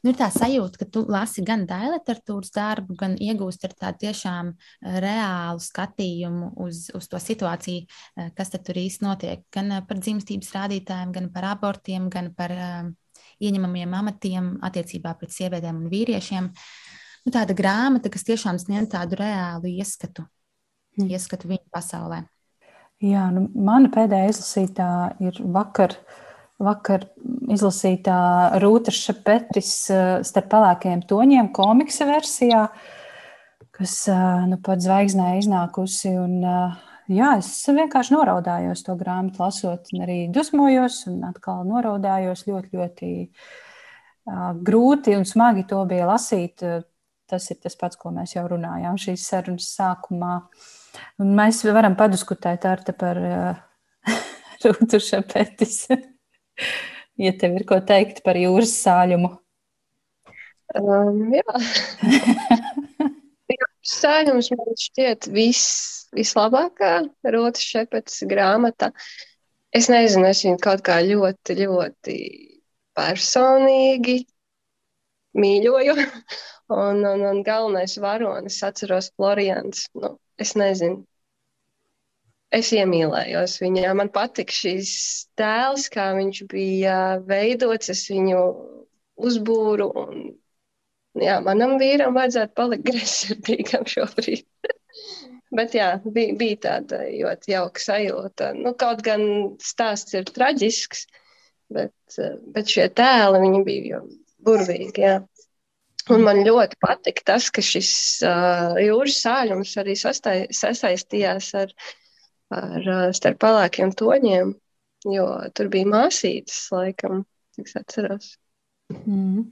Nu, 0.00 0.14
ir 0.14 0.16
tā 0.16 0.30
sajūta, 0.32 0.78
ka 0.80 0.86
tu 0.88 1.02
lasi 1.12 1.42
gan 1.44 1.66
daļu 1.68 1.90
literatūras 1.92 2.54
darbu, 2.54 2.94
gan 2.96 3.18
iegūsti 3.20 3.66
ar 3.68 3.74
tādu 3.82 3.98
tiešām 4.06 4.54
reālu 5.04 5.60
skatījumu 5.60 6.48
uz, 6.64 6.86
uz 6.96 7.08
to 7.12 7.20
situāciju, 7.20 7.84
kas 8.32 8.54
tur 8.54 8.80
īsti 8.80 9.04
notiek. 9.04 9.42
Gan 9.52 9.74
par 9.84 10.00
dzimstības 10.00 10.54
rādītājiem, 10.56 11.12
gan 11.18 11.28
par 11.34 11.50
abortiem, 11.50 12.08
gan 12.08 12.32
par 12.32 12.56
uh, 12.56 12.88
ieņemamiem 13.40 13.94
amatiem 13.96 14.52
attiecībā 14.66 15.14
pret 15.18 15.32
sievietēm 15.34 15.82
un 15.82 15.90
vīriešiem. 15.92 16.50
Nu, 17.26 17.32
tāda 17.34 17.56
grāmata, 17.56 18.12
kas 18.12 18.24
tiešām 18.28 18.60
sniedz 18.60 18.90
tādu 18.94 19.18
reālu 19.20 19.72
ieskatu, 19.72 20.24
mm. 20.98 21.08
ieskatu 21.12 21.50
viņu 21.50 21.66
pasaulē. 21.72 22.22
Jā, 23.00 23.28
nu, 23.32 23.46
mana 23.56 23.88
pēdējā 23.92 24.34
izlasītā 24.34 24.90
ir 25.24 25.40
vakar. 25.52 25.96
Vakar 26.60 27.06
izlasītā 27.48 28.16
Rūta 28.60 28.92
Šepetis 28.92 29.70
starp 30.28 30.50
pelēkajiem 30.52 31.06
toņiem 31.08 31.46
komiksa 31.56 32.04
versijā, 32.04 32.66
kas 33.72 33.94
nu, 34.50 34.58
pat 34.60 34.84
zvaigznē 34.84 35.38
iznākusi. 35.38 36.12
Un, 36.20 36.44
jā, 37.12 37.32
es 37.40 37.50
vienkārši 37.66 38.14
noraudājos 38.14 38.84
to 38.86 38.94
grāmatu 38.98 39.42
lasot, 39.42 39.90
un 39.94 40.04
arī 40.06 40.20
dusmojos, 40.32 41.02
un 41.10 41.24
atkal 41.28 41.64
noraudājos 41.68 42.46
ļoti, 42.48 42.70
ļoti 42.78 43.10
uh, 43.26 44.52
grūti 44.66 45.16
un 45.18 45.26
smagi 45.28 45.66
to 45.70 45.82
bija 45.90 46.08
lasīt. 46.10 46.64
Tas 47.30 47.44
ir 47.52 47.60
tas 47.62 47.76
pats, 47.78 47.98
ko 47.98 48.10
mēs 48.14 48.34
jau 48.34 48.42
runājām 48.50 48.96
šīs 48.98 49.28
sarunas 49.30 49.68
sākumā. 49.76 50.38
Un 51.22 51.34
mēs 51.38 51.62
varam 51.68 51.94
padiskutēt 51.98 52.66
ar 52.66 52.82
te 52.86 52.94
par 52.96 53.20
uh, 53.22 53.60
Rūtu 54.66 54.98
Šepetis. 55.02 55.84
ja 57.24 57.36
tev 57.38 57.54
ir 57.60 57.66
ko 57.68 57.78
teikt 57.86 58.24
par 58.26 58.40
jūras 58.40 58.74
sāļumu. 58.82 59.36
Um, 60.80 61.24
jā. 61.34 61.42
Sāļums 64.00 64.50
man 64.54 64.76
šķiet 64.80 65.28
vis, 65.34 65.64
vislabākā 66.16 66.92
Rūtas 67.34 67.64
Šepetes 67.66 68.22
grāmata. 68.30 68.90
Es 69.76 69.90
nezinu, 69.92 70.26
es 70.30 70.40
viņu 70.46 70.60
kaut 70.62 70.82
kā 70.86 70.98
ļoti, 71.04 71.56
ļoti 71.60 72.16
personīgi 72.96 74.22
mīļoju. 75.38 75.98
Un, 76.70 77.00
un, 77.02 77.22
un 77.26 77.40
galvenais 77.42 77.96
varonis, 77.98 78.60
atceros, 78.62 79.08
Florians. 79.18 79.88
Nu, 79.98 80.12
es 80.38 80.52
nezinu, 80.54 81.00
es 82.54 82.70
iemīlējos 82.76 83.56
viņā. 83.58 83.90
Man 83.98 84.12
patika 84.14 84.54
šīs 84.54 84.92
tēls, 85.34 85.88
kā 85.90 86.12
viņš 86.14 86.44
bija 86.52 86.94
veidots. 87.26 87.90
Es 87.90 88.04
viņu 88.12 88.44
uzbūru. 89.18 89.90
Un, 89.98 90.22
jā, 91.18 91.38
manam 91.44 91.76
vīram 91.80 92.14
vajadzētu 92.16 92.56
palikt 92.58 92.86
greizsirdīgam 92.90 93.86
šobrīd. 93.90 94.46
Bet 95.58 95.74
jā, 95.74 95.96
bija, 96.04 96.36
bija 96.38 96.58
tāda 96.66 97.02
ļoti 97.08 97.50
jauka 97.56 97.82
sajūta. 97.82 98.52
Nu, 98.54 98.70
kaut 98.78 99.00
gan 99.02 99.22
stāsts 99.58 100.14
ir 100.14 100.28
traģisks, 100.30 101.08
bet, 101.74 102.18
bet 102.54 102.70
šie 102.70 102.84
tēli 102.94 103.50
bija 103.66 103.98
burvīgi. 104.46 105.02
Jā. 105.02 105.16
Un 106.14 106.22
man 106.22 106.44
ļoti 106.46 106.78
patika 106.78 107.32
tas, 107.32 107.48
ka 107.50 107.64
šis 107.66 107.90
uh, 108.22 108.78
jūras 108.78 109.18
sāļums 109.24 109.74
arī 109.82 109.98
sastai, 109.98 110.36
sasaistījās 110.54 111.50
ar 111.58 111.74
ar, 112.54 112.90
starp 113.16 113.40
pelēkiem 113.42 113.94
toņiem, 113.96 114.52
jo 115.14 115.28
tur 115.56 115.70
bija 115.72 115.88
māsītes, 115.90 116.58
laikam, 116.74 117.24
cik 117.56 117.70
es 117.70 117.78
atceros. 117.80 118.28
Mm. 118.90 119.46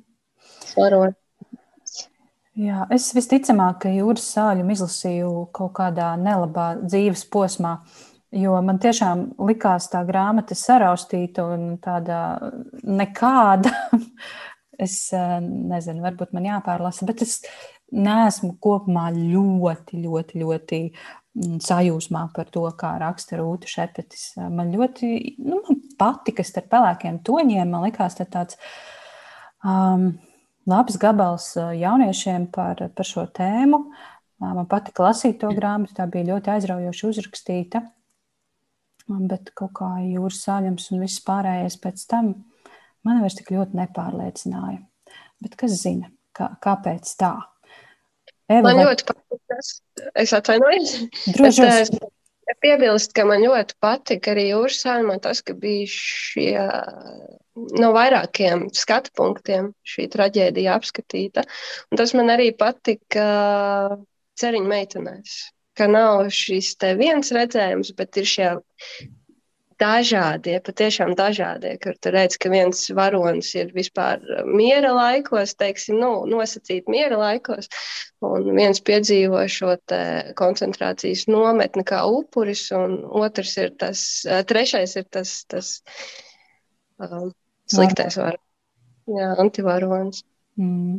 Svarot. 0.69 1.17
Jā, 2.59 2.85
es 2.95 3.07
visticamāk, 3.15 3.85
ka 3.85 3.93
jūras 3.95 4.25
sāļumu 4.35 4.75
izlasīju 4.75 5.33
kaut 5.55 5.77
kādā 5.77 6.11
nelabā 6.19 6.73
dzīves 6.83 7.23
posmā, 7.31 7.77
jo 8.35 8.57
man 8.67 8.81
tiešām 8.83 9.29
likās 9.47 9.87
tā 9.93 10.03
grāmata 10.09 10.57
saraustīta 10.59 11.47
un 11.55 11.69
tāda 11.83 12.21
nekāda. 12.83 13.71
es 14.89 15.01
nezinu, 15.15 16.03
varbūt 16.03 16.35
man 16.35 16.51
jāpārlasa, 16.51 17.07
bet 17.07 17.23
es 17.27 17.39
neesmu 17.95 18.57
kopumā 18.63 19.07
ļoti, 19.15 20.03
ļoti, 20.03 20.43
ļoti 20.43 20.83
Mm, 21.39 21.59
sajūsmā 21.63 22.25
par 22.35 22.49
to, 22.51 22.65
kā 22.79 22.95
raksta 22.99 23.39
Rūta 23.39 23.69
Šepetis. 23.71 24.33
Man 24.51 24.73
ļoti 24.75 25.11
nu, 25.45 25.61
man 25.67 25.83
patika 26.01 26.45
starp 26.47 26.71
pelēkiem 26.73 27.21
toņiem. 27.27 27.69
Man 27.71 27.85
likās, 27.87 28.17
tas 28.19 28.31
tāds 28.33 28.59
um, 29.63 30.11
labs 30.69 30.99
gabals 31.01 31.53
jauniešiem 31.57 32.49
par, 32.55 32.81
par 32.95 33.09
šo 33.09 33.27
tēmu. 33.35 33.83
Man 34.39 34.67
patika 34.71 35.09
lasīt 35.09 35.41
to 35.41 35.51
grāmatu, 35.55 35.97
tā 35.97 36.07
bija 36.11 36.35
ļoti 36.35 36.53
aizraujoši 36.55 37.09
uzrakstīta. 37.09 37.83
Bet 39.09 39.51
kaut 39.57 39.73
kā 39.79 39.89
jūras 40.05 40.43
sāļums 40.45 40.91
un 40.93 41.03
viss 41.03 41.25
pārējais 41.25 41.79
pēc 41.81 42.05
tam 42.11 42.35
man 43.07 43.23
vairs 43.25 43.39
tik 43.39 43.51
ļoti 43.55 43.79
nepārliecināja. 43.79 44.83
Bet 45.43 45.57
kas 45.59 45.79
zina, 45.81 46.11
kā, 46.37 46.51
kāpēc 46.63 47.15
tā? 47.21 47.33
Eva, 48.49 48.69
man 48.69 48.81
vai... 48.81 48.87
ļoti 48.89 49.09
patīk 49.09 49.41
tas, 49.51 49.73
es 50.17 50.35
atvainojos. 50.37 50.95
Droši 51.37 51.67
es 51.69 51.93
piebilst, 52.63 53.13
ka 53.17 53.27
man 53.29 53.43
ļoti 53.45 53.77
patika 53.83 54.33
arī 54.33 54.49
jūras 54.51 54.81
sānumā 54.85 55.19
tas, 55.25 55.43
ka 55.45 55.55
bija 55.59 55.89
šie 55.93 56.55
no 57.83 57.91
vairākiem 57.97 58.69
skatu 58.77 59.13
punktiem 59.19 59.73
šī 59.87 60.09
traģēdija 60.13 60.77
apskatīta. 60.79 61.45
Un 61.91 62.01
tas 62.01 62.15
man 62.17 62.33
arī 62.35 62.51
patika 62.57 63.29
ceriņu 64.39 64.71
meitenēs, 64.71 65.39
ka 65.79 65.89
nav 65.91 66.29
šis 66.35 66.75
te 66.81 66.95
viens 66.99 67.33
redzējums, 67.35 67.93
bet 67.99 68.21
ir 68.21 68.29
šie 68.29 68.51
dažādie, 69.79 70.59
patiešām 70.65 71.15
dažādie, 71.19 71.75
kur 71.83 71.97
tu 72.03 72.13
redz, 72.15 72.37
ka 72.41 72.51
viens 72.53 72.81
varonis 72.95 73.51
ir 73.57 73.71
vispār 73.75 74.23
miera 74.47 74.91
laikos, 74.97 75.55
teiksim, 75.59 75.99
nu, 76.03 76.11
nosacīt 76.31 76.91
miera 76.91 77.19
laikos, 77.21 77.71
un 78.27 78.51
viens 78.57 78.83
piedzīvo 78.85 79.45
šo 79.53 79.77
koncentrācijas 80.39 81.27
nometni 81.31 81.87
kā 81.87 82.03
upuris, 82.11 82.67
un 82.75 83.01
otrs 83.23 83.57
ir 83.63 83.75
tas, 83.79 84.03
trešais 84.51 84.97
ir 84.99 85.07
tas, 85.15 85.37
tas 85.51 85.71
um, 86.99 87.31
sliktais 87.71 88.19
varonis, 88.19 88.45
jā, 89.15 89.31
antivaronis. 89.45 90.25
Mm. 90.59 90.99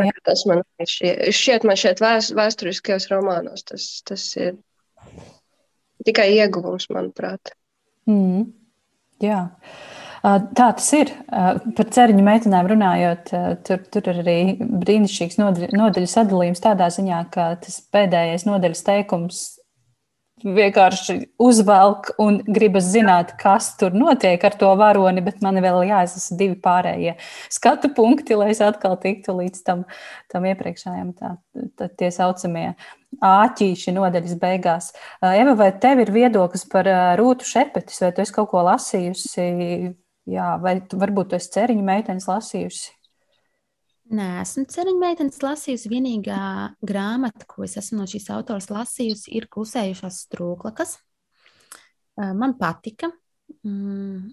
Jā. 0.00 0.12
Tas 0.24 0.46
man 0.48 0.62
šķiet, 0.78 1.26
šķiet 1.34 1.64
man 1.66 1.76
šeit 1.76 2.00
vēst, 2.00 2.32
vēsturiskajos 2.38 3.08
romānos, 3.10 3.66
tas, 3.68 3.88
tas 4.06 4.22
ir 4.38 4.54
tikai 6.06 6.30
ieguvums, 6.38 6.86
manuprāt. 6.94 7.52
Mm. 8.08 8.48
Jā. 9.20 9.40
Tā 10.20 10.66
tas 10.76 10.88
ir. 10.96 11.12
Par 11.28 11.88
ceriņu 11.96 12.24
meitenēm 12.24 12.68
runājot, 12.68 13.30
tur, 13.64 13.84
tur 13.92 14.10
ir 14.12 14.20
arī 14.20 14.38
brīnišķīgs 14.60 15.40
nodaļu, 15.40 16.08
sadalījums 16.10 16.60
tādā 16.64 16.90
ziņā, 16.92 17.22
ka 17.32 17.54
tas 17.64 17.80
pēdējais 17.92 18.44
nodaļas 18.48 18.84
teikums 18.84 19.40
vienkārši 20.44 21.16
uzvelk 21.40 22.12
un 22.22 22.40
gribas 22.46 22.88
zināt, 22.92 23.34
kas 23.40 23.72
tur 23.80 23.94
notiek 23.96 24.42
ar 24.46 24.56
to 24.60 24.70
varoni, 24.78 25.22
bet 25.24 25.40
man 25.44 25.58
vēl 25.62 25.82
jāizlasa 25.88 26.36
divi 26.38 26.56
pārējie 26.60 27.16
skatu 27.52 27.92
punkti, 27.96 28.36
lai 28.38 28.50
es 28.54 28.62
atkal 28.64 28.96
tiktu 29.00 29.36
līdz 29.38 29.64
tam, 29.66 29.84
tam 30.32 30.46
iepriekšējiem, 30.50 31.12
tā, 31.18 31.34
tā, 31.78 31.90
tie 32.00 32.12
saucamie 32.14 32.68
āķīši 33.24 33.96
nodaļas 33.96 34.38
beigās. 34.40 34.92
Eva, 35.24 35.56
vai 35.58 35.72
tev 35.82 36.04
ir 36.04 36.14
viedoklis 36.14 36.64
par 36.70 36.88
Rūtu 37.20 37.48
Šepetis, 37.48 38.00
vai 38.04 38.12
tu 38.14 38.24
esi 38.24 38.36
kaut 38.36 38.52
ko 38.52 38.64
lasījusi, 38.68 39.50
jā, 40.30 40.54
vai 40.62 40.78
varbūt 40.92 41.32
tu 41.32 41.40
esi 41.40 41.52
ceriņu 41.58 41.84
meitenes 41.86 42.30
lasījusi? 42.30 42.99
Nē, 44.10 44.24
esmu 44.42 44.64
ceriņu 44.66 44.98
meitenes 44.98 45.38
lasījusi. 45.38 45.90
Vienīgā 45.92 46.42
grāmata, 46.82 47.46
ko 47.46 47.62
es 47.62 47.76
esmu 47.78 48.00
no 48.00 48.06
šīs 48.10 48.24
autors 48.34 48.66
lasījusi, 48.72 49.30
ir 49.38 49.46
Klusējušās 49.52 50.24
strūklakas. 50.24 50.96
Man 52.18 52.56
patika. 52.58 53.12
Mm, 53.62 54.32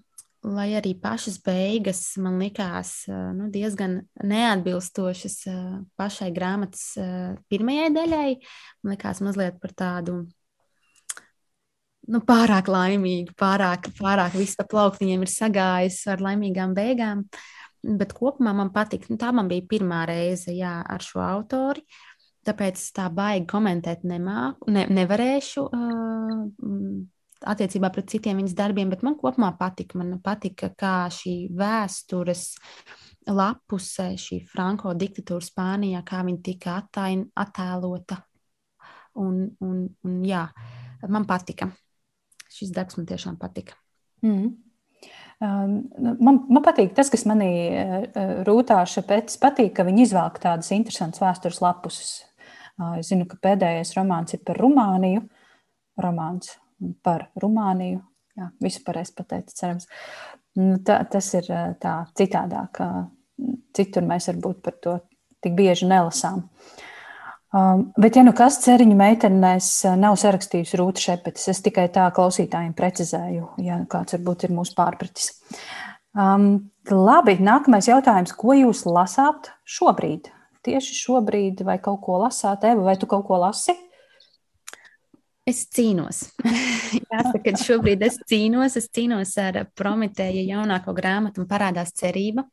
lai 0.50 0.68
arī 0.80 0.96
pašas 0.98 1.38
beigas 1.46 2.00
man 2.22 2.40
likās 2.42 3.04
nu, 3.08 3.52
diezgan 3.54 4.00
neatbilstošas 4.18 5.38
pašai 6.00 6.32
grāmatas 6.34 6.88
pirmajai 7.52 7.92
daļai. 7.94 8.32
Man 8.82 8.96
likās 8.96 9.22
mazliet 9.22 9.60
par 9.62 9.76
tādu 9.78 10.16
nu, 12.08 12.24
pārāk 12.26 12.74
laimīgu, 12.74 13.38
pārāk, 13.38 13.92
pārāk 14.02 14.40
viss 14.42 14.58
ap 14.58 14.72
plauktiņiem 14.74 15.28
ir 15.28 15.34
sagājis 15.36 16.02
ar 16.16 16.26
laimīgām 16.26 16.74
beigām. 16.78 17.28
Uh, 17.28 17.46
Bet 17.84 18.14
kopumā 18.18 18.54
man 18.58 18.72
patīk. 18.74 19.06
Nu, 19.12 19.20
tā 19.22 19.32
man 19.36 19.50
bija 19.52 19.66
pirmā 19.70 20.06
reize 20.10 20.54
jā, 20.56 20.80
ar 20.82 21.04
šo 21.04 21.22
autori. 21.24 21.84
Tāpēc 22.48 22.80
tā 22.96 23.10
baigi 23.12 23.46
komentēt 23.52 24.06
nemāku, 24.08 24.72
ne, 24.72 24.86
nevarēšu 24.96 25.64
uh, 25.68 26.46
attiecībā 27.52 27.90
pret 27.94 28.08
citiem 28.14 28.40
viņas 28.40 28.56
darbiem, 28.58 28.90
bet 28.92 29.04
man 29.04 29.18
kopumā 29.20 29.52
patika. 29.60 30.00
Man 30.00 30.22
patika, 30.24 30.70
kā 30.72 30.96
šī 31.12 31.36
vēstures 31.58 32.46
lapuse, 33.28 34.14
šī 34.22 34.40
Franko 34.48 34.94
diktatūra 34.98 35.44
Spānijā, 35.44 36.04
kā 36.08 36.24
viņa 36.28 36.44
tika 36.46 36.78
attain, 36.80 37.26
attēlota. 37.36 38.22
Un, 39.18 39.44
un, 39.66 39.84
un 40.06 40.18
jā, 40.26 40.46
man 41.10 41.28
patika. 41.30 41.72
Šis 42.54 42.72
darbs 42.74 42.98
man 42.98 43.10
tiešām 43.10 43.36
patika. 43.42 43.76
Mm. 44.24 44.56
Man, 45.40 46.40
man 46.50 46.64
patīk 46.66 46.96
tas, 46.98 47.12
kas 47.14 47.28
manī 47.30 47.52
rūtāša 48.48 49.04
pēc 49.06 49.36
patīk, 49.42 49.76
ka 49.78 49.86
viņi 49.86 50.08
izvēlk 50.08 50.40
tādas 50.42 50.72
interesantas 50.74 51.22
vēstures 51.22 51.62
lapuses. 51.62 52.14
Es 52.98 53.12
zinu, 53.12 53.28
ka 53.30 53.38
pēdējais 53.42 53.94
romāns 53.98 54.34
ir 54.34 54.42
par 54.46 54.58
Rumāniju. 54.62 55.22
Romāns 56.02 56.56
par 57.06 57.28
Rumāniju. 57.42 58.02
Jā, 58.38 58.52
visu 58.62 58.84
pareizi 58.86 59.14
pateicu, 59.18 59.54
cerams. 59.58 59.88
Nu, 60.58 60.78
tā, 60.86 61.00
tas 61.10 61.30
ir 61.38 61.50
tā 61.82 61.94
citādāk. 62.18 62.82
Citur 63.78 64.06
mēs 64.10 64.30
varbūt 64.32 64.62
par 64.66 64.78
to 64.82 65.00
tik 65.46 65.58
bieži 65.58 65.90
nelasām. 65.90 66.48
Um, 67.56 67.86
bet, 67.96 68.18
ja 68.20 68.26
nu 68.28 68.34
kas 68.36 68.58
ceriņu 68.66 68.96
meitenēs 69.00 69.70
nav 69.96 70.18
sarakstījusi 70.20 70.80
Rūta 70.82 71.00
Šepetis, 71.00 71.48
es 71.54 71.62
tikai 71.64 71.86
tā 71.96 72.10
klausītājiem 72.16 72.74
precizēju, 72.76 73.54
ja 73.64 73.78
kāds 73.88 74.18
varbūt 74.18 74.48
ir 74.48 74.56
mūsu 74.58 74.76
pārpratis. 74.76 75.32
Um, 76.18 76.74
labi, 76.92 77.38
nākamais 77.40 77.88
jautājums. 77.88 78.34
Ko 78.36 78.56
jūs 78.58 78.84
lasāt 78.90 79.52
šobrīd? 79.64 80.28
Tieši 80.68 80.98
šobrīd, 81.00 81.64
vai 81.64 81.78
kaut 81.80 82.02
ko 82.04 82.18
lasāt, 82.26 82.66
Eva, 82.68 82.84
vai 82.90 82.98
tu 83.00 83.08
kaut 83.08 83.24
ko 83.30 83.40
lasi? 83.40 83.78
Es 85.48 85.64
cīnos. 85.72 86.26
Jāsaka, 87.14 87.46
ka 87.46 87.62
šobrīd 87.62 88.04
es 88.04 88.20
cīnos. 88.28 88.76
Es 88.76 88.90
cīnos 88.92 89.32
ar 89.40 89.62
Prometēja 89.80 90.44
jaunāko 90.50 90.92
grāmatu 90.98 91.46
un 91.46 91.48
parādās 91.48 91.96
cerība. 91.96 92.44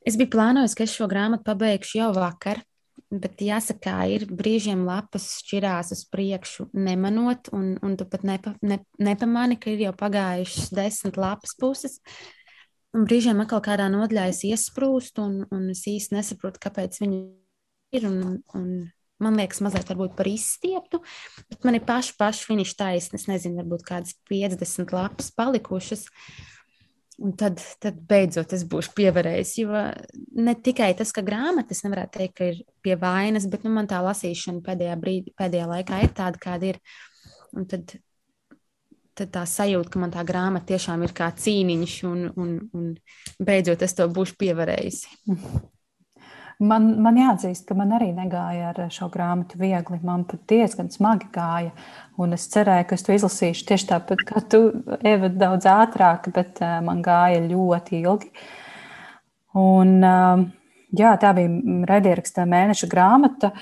Es 0.00 0.16
biju 0.16 0.32
plānojis, 0.32 0.72
ka 0.72 0.86
es 0.86 0.94
šo 0.96 1.10
grāmatu 1.10 1.44
pabeigšu 1.44 1.98
jau 2.00 2.08
vakar, 2.16 2.62
bet 3.10 3.40
jāsaka, 3.40 3.94
ir 4.12 4.26
brīžiem 4.28 4.84
lapas 4.86 5.30
šķirās 5.40 5.92
uz 5.96 6.02
priekšu, 6.12 6.68
nemanot, 6.76 7.48
un, 7.56 7.72
un 7.84 7.96
tu 7.96 8.06
pat 8.08 8.26
nepa, 8.28 8.54
ne, 8.60 8.80
nepamani, 9.00 9.56
ka 9.60 9.72
ir 9.72 9.86
jau 9.86 9.94
pagājušas 9.96 10.74
desmit 10.76 11.16
lapas 11.20 11.56
puses. 11.58 11.98
Un 12.96 13.04
brīžiem 13.08 13.40
atkal 13.44 13.62
kādā 13.64 13.88
nodaļā 13.92 14.28
iesprūst, 14.50 15.20
un, 15.24 15.42
un 15.52 15.66
es 15.72 15.84
īsti 15.88 16.16
nesaprotu, 16.16 16.60
kāpēc 16.64 17.00
viņi 17.02 17.24
ir. 17.96 18.06
Un, 18.08 18.38
un 18.56 18.70
man 19.18 19.36
liekas, 19.40 19.60
mazliet 19.64 19.88
par 20.16 20.28
izstieptu, 20.30 21.00
bet 21.50 21.66
man 21.66 21.76
ir 21.78 21.84
paši, 21.88 22.14
paši 22.20 22.46
finiša 22.48 22.76
taisni. 22.78 23.18
Es 23.20 23.26
nezinu, 23.30 23.60
varbūt 23.62 23.84
kādas 23.88 24.14
50 24.30 24.94
lapas 24.94 25.32
palikušas. 25.36 26.06
Un 27.18 27.32
tad, 27.34 27.58
tad 27.82 27.96
beidzot 28.06 28.52
es 28.54 28.62
būšu 28.70 28.92
pievarējis. 28.94 29.54
Jo 29.58 29.80
ne 30.38 30.54
tikai 30.54 30.92
tas, 30.98 31.10
ka 31.14 31.24
grāmatas 31.26 31.82
nevarētu 31.82 32.14
teikt, 32.14 32.34
ka 32.38 32.50
ir 32.52 32.60
pie 32.84 32.94
vainas, 33.00 33.48
bet 33.50 33.64
nu, 33.66 33.72
man 33.74 33.88
tā 33.90 33.98
lasīšana 34.06 34.62
pēdējā, 34.66 34.98
brīdī, 35.02 35.34
pēdējā 35.38 35.66
laikā 35.72 36.02
ir 36.04 36.12
tāda, 36.14 36.38
kāda 36.42 36.70
ir. 36.74 36.78
Un 37.58 37.66
tad, 37.66 37.96
tad 39.18 39.32
tā 39.34 39.42
sajūta, 39.50 39.90
ka 39.90 40.04
man 40.04 40.14
tā 40.14 40.22
grāmata 40.28 40.70
tiešām 40.70 41.02
ir 41.08 41.16
kā 41.16 41.32
cīniņš, 41.34 41.96
un, 42.06 42.28
un, 42.38 42.54
un 42.78 43.42
beidzot 43.42 43.82
es 43.82 43.98
to 43.98 44.06
būšu 44.14 44.38
pievarējis. 44.38 45.02
Man, 46.58 46.88
man 46.98 47.14
jāatzīst, 47.14 47.68
ka 47.68 47.74
man 47.78 47.92
arī 47.94 48.08
negāja 48.16 48.72
ar 48.72 48.78
šo 48.90 49.06
grāmatu 49.14 49.60
viegli. 49.60 50.00
Man 50.02 50.24
pat 50.26 50.40
diezgan 50.50 50.88
smagi 50.90 51.28
gāja. 51.30 51.70
Un 52.18 52.34
es 52.34 52.48
cerēju, 52.50 52.88
ka 52.88 52.96
es 52.98 53.06
to 53.06 53.14
izlasīšu 53.14 53.66
tieši 53.68 53.86
tāpat, 53.92 54.24
kā 54.26 54.42
tu, 54.50 54.62
Eva, 55.06 55.30
daudz 55.30 55.68
ātrāk, 55.70 56.26
bet 56.34 56.58
uh, 56.58 56.80
man 56.82 57.04
gāja 57.06 57.44
ļoti 57.44 58.00
ilgi. 58.02 58.32
Un, 59.54 59.94
uh, 60.02 60.42
jā, 60.98 61.14
tā 61.22 61.30
bija 61.38 61.86
raidierakstā 61.92 62.42
mēneša 62.50 62.90
grāmata, 62.90 63.52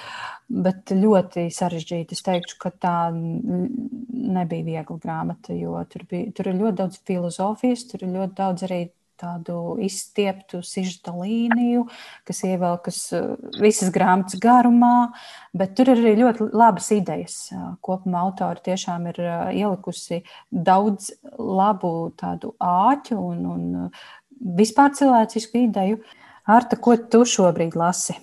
bet 0.48 0.96
ļoti 0.96 1.50
sarežģīta. 1.52 2.16
Es 2.16 2.24
teiktu, 2.24 2.56
ka 2.64 2.72
tā 2.80 2.98
nebija 3.12 4.70
viegla 4.70 4.96
grāmata, 5.02 5.52
jo 5.52 5.76
tur, 5.92 6.08
bija, 6.08 6.32
tur 6.32 6.48
ir 6.48 6.62
ļoti 6.62 6.80
daudz 6.80 7.04
filozofijas, 7.04 7.84
tur 7.92 8.08
ir 8.08 8.16
ļoti 8.16 8.40
daudz 8.40 8.64
arī 8.70 8.86
tādu 9.20 9.76
izstieptu 9.82 10.60
sižeta 10.64 11.14
līniju, 11.16 11.86
kas 12.28 12.42
ievelkas 12.46 13.00
uh, 13.16 13.34
visas 13.62 13.92
grāmatas 13.94 14.40
garumā, 14.42 15.10
bet 15.56 15.74
tur 15.78 15.92
ir 15.92 16.02
arī 16.02 16.14
ļoti 16.20 16.50
labas 16.52 16.90
idejas. 16.96 17.38
Uh, 17.54 17.72
kopumā 17.84 18.26
autori 18.26 18.64
tiešām 18.68 19.08
ir 19.12 19.22
uh, 19.24 19.48
ielikusi 19.54 20.22
daudz 20.50 21.12
labu 21.38 22.12
tādu 22.20 22.54
āķu 22.62 23.18
un, 23.18 23.42
un 23.56 23.90
vispār 24.60 24.94
cilvēcisku 24.96 25.66
ideju. 25.66 26.00
Arta, 26.46 26.78
ko 26.78 26.94
tu 26.96 27.24
šobrīd 27.26 27.74
lasi? 27.74 28.14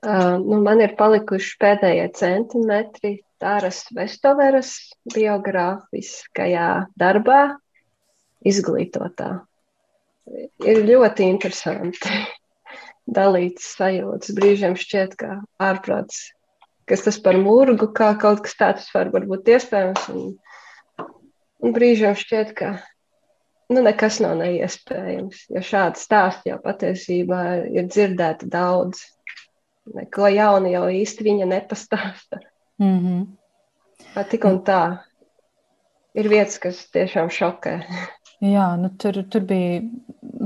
Uh, 0.00 0.38
nu, 0.40 0.62
man 0.64 0.80
ir 0.80 0.96
palikuši 0.96 1.58
pēdējie 1.60 2.06
centimetri 2.16 3.18
Tāras 3.40 3.86
Vestoveras 3.96 4.70
biogrāfiskajā 5.14 6.68
darbā, 7.00 7.40
izglītotā. 8.46 9.30
Ir 10.64 10.84
ļoti 10.86 11.26
interesanti 11.26 12.12
dalītas 13.18 13.72
sajūtas. 13.78 14.34
Brīžiem 14.36 14.76
šķiet, 14.78 15.16
ka 15.20 15.40
ārprāts, 15.62 16.30
kas 16.90 17.04
tas 17.06 17.18
par 17.22 17.38
murgu, 17.40 17.90
kā 17.96 18.12
kaut 18.20 18.44
kas 18.46 18.56
tāds 18.58 18.88
var 18.94 19.10
būt 19.12 19.50
iespējams. 19.56 20.06
Un, 20.14 20.32
un 21.60 21.76
brīžiem 21.76 22.16
šķiet, 22.18 22.54
ka 22.58 22.72
nu, 23.70 23.82
nekas 23.82 24.20
nav 24.24 24.36
neiespējams. 24.40 25.46
Jo 25.54 25.64
šādi 25.64 26.02
stāsti 26.02 26.52
jau 26.52 26.60
patiesībā 26.62 27.42
ir 27.70 27.90
dzirdēti 27.90 28.50
daudz. 28.50 29.04
Neko 29.90 30.28
jaunu 30.30 30.70
jau 30.70 30.86
īsti 30.92 31.26
viņa 31.26 31.46
nepastāsta. 31.50 32.42
Mm 32.80 32.98
-hmm. 32.98 33.22
Bet 34.14 34.28
tik 34.30 34.44
un 34.44 34.60
tā 34.64 34.82
ir 36.14 36.28
vietas, 36.28 36.58
kas 36.58 36.82
tiešām 36.94 37.30
šokē. 37.30 37.74
Jā, 38.40 38.70
nu, 38.80 38.88
tur, 38.96 39.18
tur 39.28 39.42
bija 39.44 39.82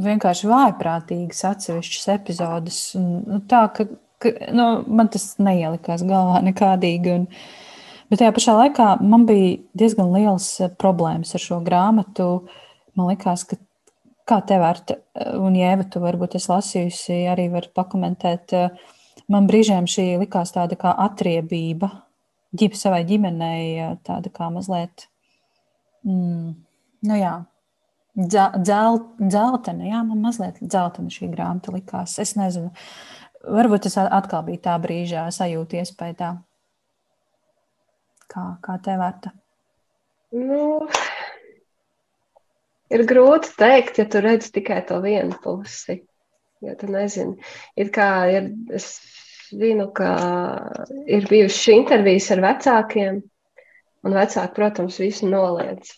vienkārši 0.02 0.48
vājprātīgas 0.50 1.44
atsevišķas 1.52 2.08
epizodes. 2.16 2.78
Un, 2.98 3.20
nu, 3.28 3.38
tā, 3.50 3.68
ka, 3.74 3.86
ka, 4.22 4.32
nu, 4.54 4.66
man 4.90 5.10
tas 5.14 5.36
neielikās 5.38 6.02
galvā 6.08 6.40
nekādīgi. 6.42 7.12
Un, 7.20 7.28
bet 8.10 8.18
tajā 8.22 8.34
pašā 8.34 8.56
laikā 8.58 8.88
man 9.04 9.28
bija 9.28 9.60
diezgan 9.78 10.10
liels 10.14 10.48
eh, 10.58 10.72
problēmas 10.80 11.36
ar 11.38 11.44
šo 11.44 11.60
grāmatu. 11.66 12.28
Man 12.98 13.12
liekas, 13.12 13.46
ka 13.50 13.60
kā 14.26 14.40
tev 14.48 14.66
ar 14.66 14.82
te, 14.82 14.98
un 15.38 15.54
Jēva, 15.54 15.86
tu 15.86 16.02
varbūt 16.02 16.34
esi 16.40 16.50
lasījusi, 16.50 17.22
arī 17.30 17.46
var 17.54 17.70
pakomentēt. 17.78 18.58
Eh, 18.58 18.92
man 19.30 19.46
brīžiem 19.46 19.86
šī 19.86 20.16
likās 20.24 20.50
tāda 20.56 20.74
kā 20.80 20.96
atriebība 21.06 21.92
ģip, 22.58 22.74
savai 22.78 23.04
ģimenei, 23.06 23.64
eh, 23.78 23.96
tāda 24.06 24.34
kā 24.34 24.50
mazliet. 24.50 25.06
Mm, 26.04 26.54
nu 27.06 27.22
jā, 27.22 27.38
Dzel, 28.14 29.00
dzeltena, 29.18 29.88
jā, 29.88 30.00
man 30.06 30.20
mazliet 30.22 30.60
dzeltena 30.62 31.10
šī 31.10 31.32
grāmata 31.32 31.72
likās. 31.74 32.12
Es 32.22 32.36
nezinu, 32.38 32.70
varbūt 33.42 33.88
tas 33.88 33.96
atkal 34.04 34.44
bija 34.46 34.62
tā 34.68 34.74
brīžā 34.78 35.24
sajūta 35.34 35.80
iespēja 35.80 36.14
tā. 36.20 36.28
Kā, 38.30 38.44
kā 38.62 38.76
tev 38.84 39.02
vērta? 39.02 39.32
Nu, 40.38 40.60
ir 42.94 43.04
grūti 43.10 43.50
pateikt, 43.56 43.98
ja 43.98 44.06
tu 44.10 44.22
redzi 44.22 44.52
tikai 44.60 44.78
to 44.86 45.00
vienu 45.02 45.34
pusi. 45.42 45.98
Ja 46.62 46.76
tu 46.78 46.86
nezini, 46.94 47.34
ir 47.74 47.90
kā 47.92 48.08
ir, 48.30 48.48
es 48.78 48.92
zinu, 49.50 49.88
ka 49.94 50.14
ir 51.10 51.26
bijušas 51.28 51.66
intervijas 51.74 52.30
ar 52.30 52.46
vecākiem, 52.46 53.20
un 54.06 54.18
vecāki, 54.22 54.54
protams, 54.54 55.02
visu 55.02 55.26
noliedz 55.28 55.96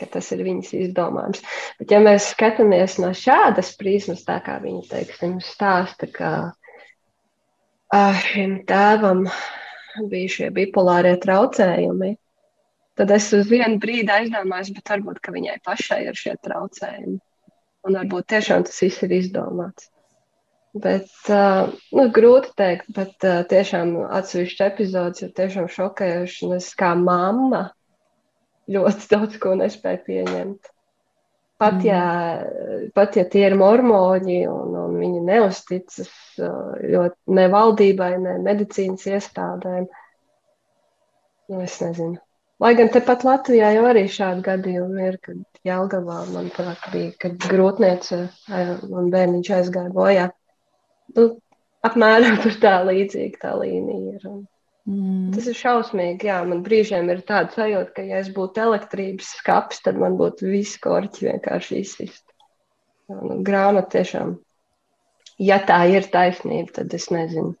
ka 0.00 0.08
tas 0.16 0.30
ir 0.34 0.42
viņas 0.46 0.72
izdomājums. 0.78 1.42
Bet, 1.80 1.92
ja 1.94 2.00
mēs 2.02 2.30
skatāmies 2.34 2.96
no 3.02 3.12
šādas 3.16 3.74
prizmas, 3.80 4.24
tā 4.26 4.40
kā 4.44 4.58
viņi 4.62 4.88
teiksim, 4.90 5.38
stāsta, 5.44 6.08
ka 6.10 6.32
ah, 7.92 8.20
šim 8.24 8.60
tēvam 8.68 9.26
bija 10.10 10.34
šie 10.36 10.50
bipolārie 10.56 11.16
traucējumi, 11.22 12.14
tad 12.98 13.14
es 13.16 13.30
uz 13.36 13.48
vienu 13.50 13.80
brīdi 13.82 14.12
aizdomājos, 14.14 14.74
bet 14.76 14.92
varbūt 14.94 15.32
viņai 15.36 15.56
pašai 15.66 16.04
ir 16.08 16.18
šie 16.18 16.36
traucējumi. 16.44 17.18
Un 17.88 17.96
varbūt 17.96 18.28
tiešām 18.34 18.66
tas 18.68 18.76
viss 18.84 19.02
ir 19.06 19.14
izdomāts. 19.16 19.88
Bet, 20.76 21.08
uh, 21.32 21.72
nu, 21.96 22.04
grūti 22.14 22.52
pateikt, 22.52 22.90
bet 22.94 23.24
uh, 23.26 23.40
tiešām 23.50 23.96
atsevišķi 24.06 24.62
epizodes 24.68 25.24
ir 25.24 25.32
tiešām 25.34 25.66
šokējoši. 25.72 26.44
Un 26.46 26.58
es 26.60 26.68
kā 26.78 26.92
mamma 26.94 27.64
ļoti 28.70 29.10
daudz 29.12 29.40
ko 29.42 29.56
nespēja 29.58 30.02
pieņemt. 30.06 30.70
Pat, 31.60 31.76
mm. 31.76 31.84
ja, 31.84 32.90
pat 32.96 33.18
ja 33.20 33.26
tie 33.28 33.42
ir 33.50 33.56
mormoņi 33.60 34.38
un, 34.48 34.76
un 34.80 34.94
viņi 34.96 35.20
neusticas 35.26 36.08
ne 36.40 37.44
valdībai, 37.52 38.14
ne 38.22 38.38
medicīnas 38.46 39.04
iestādēm, 39.10 39.84
nu, 41.50 41.60
es 41.60 41.76
nezinu. 41.82 42.16
Lai 42.60 42.74
gan 42.76 42.90
tepat 42.92 43.22
Latvijā 43.24 43.70
jau 43.72 43.84
arī 43.88 44.06
šādi 44.12 44.44
gadījumi 44.44 45.04
ir, 45.08 45.20
kad 45.24 45.68
Jelgavā, 45.68 46.22
manuprāt, 46.32 46.82
bija, 46.92 47.12
kad 47.20 47.36
grūtniece 47.48 48.18
un 48.88 49.12
bērniņš 49.12 49.52
aizgāja 49.56 49.92
bojā. 49.94 50.26
Nu, 51.16 51.26
apmēram 51.84 52.40
tur 52.44 52.56
tā 52.60 52.74
līdzīga 52.88 53.40
tā 53.44 53.54
līnija 53.60 54.16
ir. 54.16 54.26
Un, 54.28 54.42
Mm. 54.90 55.30
Tas 55.34 55.46
ir 55.46 55.54
šausmīgi. 55.54 56.26
Jā, 56.26 56.40
man 56.48 56.64
brīžiem 56.66 57.10
ir 57.12 57.22
tāda 57.28 57.54
sajūta, 57.54 57.92
ka, 57.94 58.04
ja 58.08 58.18
es 58.24 58.30
būtu 58.34 58.62
elektrības 58.64 59.28
skats, 59.38 59.82
tad 59.84 60.00
man 60.00 60.16
būtu 60.18 60.50
viss 60.50 60.80
korķis 60.82 61.28
vienkārši 61.28 61.80
izsist. 61.84 62.24
Nu, 63.10 63.40
grāmata 63.46 63.98
tiešām, 63.98 64.36
ja 65.42 65.60
tā 65.66 65.82
ir 65.90 66.06
taisnība, 66.10 66.80
tad 66.80 66.94
es 66.96 67.08
nezinu. 67.14 67.54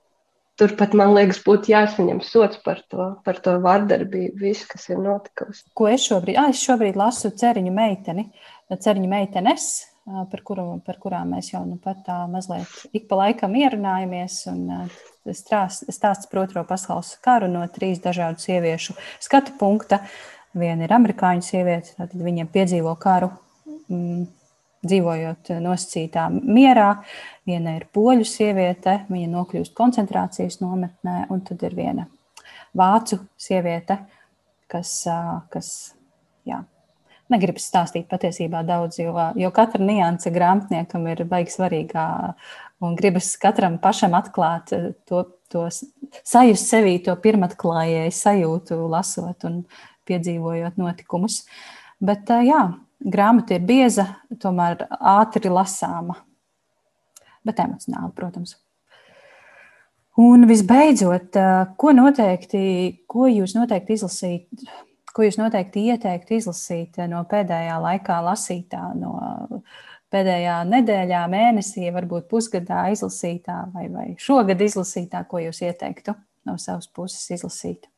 Turpat 0.60 0.92
man 0.98 1.14
liekas, 1.16 1.38
būtu 1.46 1.70
jāsaņem 1.72 2.18
sots 2.26 2.58
par 2.64 2.82
to, 2.92 3.06
par 3.24 3.38
to 3.40 3.54
vardarbību, 3.64 4.42
visu, 4.42 4.66
kas 4.68 4.90
ir 4.90 4.98
notikusi. 5.00 5.64
Ko 5.74 5.86
es 5.88 6.04
šobrīd, 6.04 6.36
ah, 6.36 6.50
es 6.52 6.60
šobrīd 6.60 6.98
lasu 7.00 7.30
ceriņu 7.40 7.72
meiteni, 7.72 8.26
ceriņu 8.74 9.08
meitenes, 9.08 9.70
par, 10.30 10.42
kuru, 10.46 10.64
par 10.86 10.98
kurām 11.02 11.34
mēs 11.34 11.52
jau 11.52 11.62
nu 11.66 11.78
pat 11.82 12.02
tā 12.06 12.18
mazliet 12.30 12.70
ik 12.96 13.06
pa 13.10 13.20
laikam 13.24 13.54
ierunājamies. 13.58 14.42
Un, 14.52 14.90
stāsts 15.30 16.28
par 16.30 16.42
otro 16.46 16.64
pasaules 16.64 17.12
karu 17.24 17.50
no 17.52 17.62
trīs 17.70 18.00
dažādu 18.02 18.42
sieviešu 18.42 18.96
skatu 19.20 19.54
punkta. 19.60 20.00
Viena 20.56 20.86
ir 20.86 20.92
amerikāņu 20.96 21.44
sieviete, 21.46 21.94
tad 21.98 22.14
viņiem 22.16 22.48
piedzīvo 22.50 22.96
karu. 22.98 23.30
Mm, 23.90 24.28
dzīvojot 24.86 25.52
nosacītā 25.60 26.26
mierā. 26.32 26.94
Viena 27.48 27.76
ir 27.76 27.86
poļu 27.92 28.24
sieviete, 28.28 29.02
viņa 29.12 29.28
nokļūst 29.34 29.74
koncentrācijas 29.76 30.60
nometnē, 30.62 31.26
un 31.32 31.44
tad 31.44 31.62
ir 31.68 31.76
viena 31.76 32.06
vācu 32.76 33.20
sieviete, 33.40 33.98
kas, 34.70 34.94
kas 35.52 35.70
jā, 36.48 36.62
negribas 37.30 37.68
stāstīt 37.70 38.08
patiesībā 38.10 38.62
daudz, 38.66 38.98
jo, 39.00 39.14
jo 39.38 39.50
katra 39.54 39.82
nianse 39.84 40.32
grāmatniekam 40.34 41.06
ir 41.12 41.24
baigi 41.30 41.54
svarīgā, 41.54 42.06
un 42.84 42.96
gribas 42.98 43.32
katram 43.40 43.78
pašam 43.82 44.16
atklāt 44.18 44.72
to, 45.08 45.24
to 45.52 45.66
sajust 45.70 46.70
sevī 46.70 46.98
to 47.04 47.14
pirmatklājēju 47.22 48.16
sajūtu, 48.16 48.80
lasot 48.90 49.46
un 49.48 49.62
piedzīvojot 50.08 50.80
notikumus. 50.80 51.42
Bet 52.00 52.30
jā, 52.46 52.64
grāmata 53.00 53.56
ir 53.56 53.68
bieza, 53.68 54.06
tomēr 54.40 54.86
ātri 54.98 55.52
lasāma, 55.52 56.16
bet 57.46 57.62
emocionāli, 57.62 58.12
protams. 58.16 58.56
Un 60.20 60.44
visbeidzot, 60.48 61.36
ko 61.80 61.92
noteikti, 61.96 62.62
ko 63.08 63.28
jūs 63.30 63.54
noteikti 63.56 63.94
izlasīt, 63.96 64.64
ko 65.14 65.26
jūs 65.26 65.38
noteikti 65.40 65.88
ieteiktu 65.92 66.36
izlasīt 66.38 67.00
no 67.10 67.22
pēdējā 67.30 67.76
laikā 67.82 68.18
lasītā, 68.26 68.82
no 68.98 69.62
pēdējā 70.10 70.56
nedēļā, 70.70 71.22
mēnesī, 71.30 71.86
varbūt 71.94 72.28
pusgadā 72.30 72.88
izlasītā 72.94 73.60
vai, 73.74 73.86
vai 73.92 74.08
šogad 74.18 74.60
izlasītā, 74.66 75.24
ko 75.30 75.42
jūs 75.42 75.62
ieteiktu 75.66 76.16
no 76.48 76.56
savas 76.58 76.90
puses 76.90 77.24
izlasīt? 77.36 77.88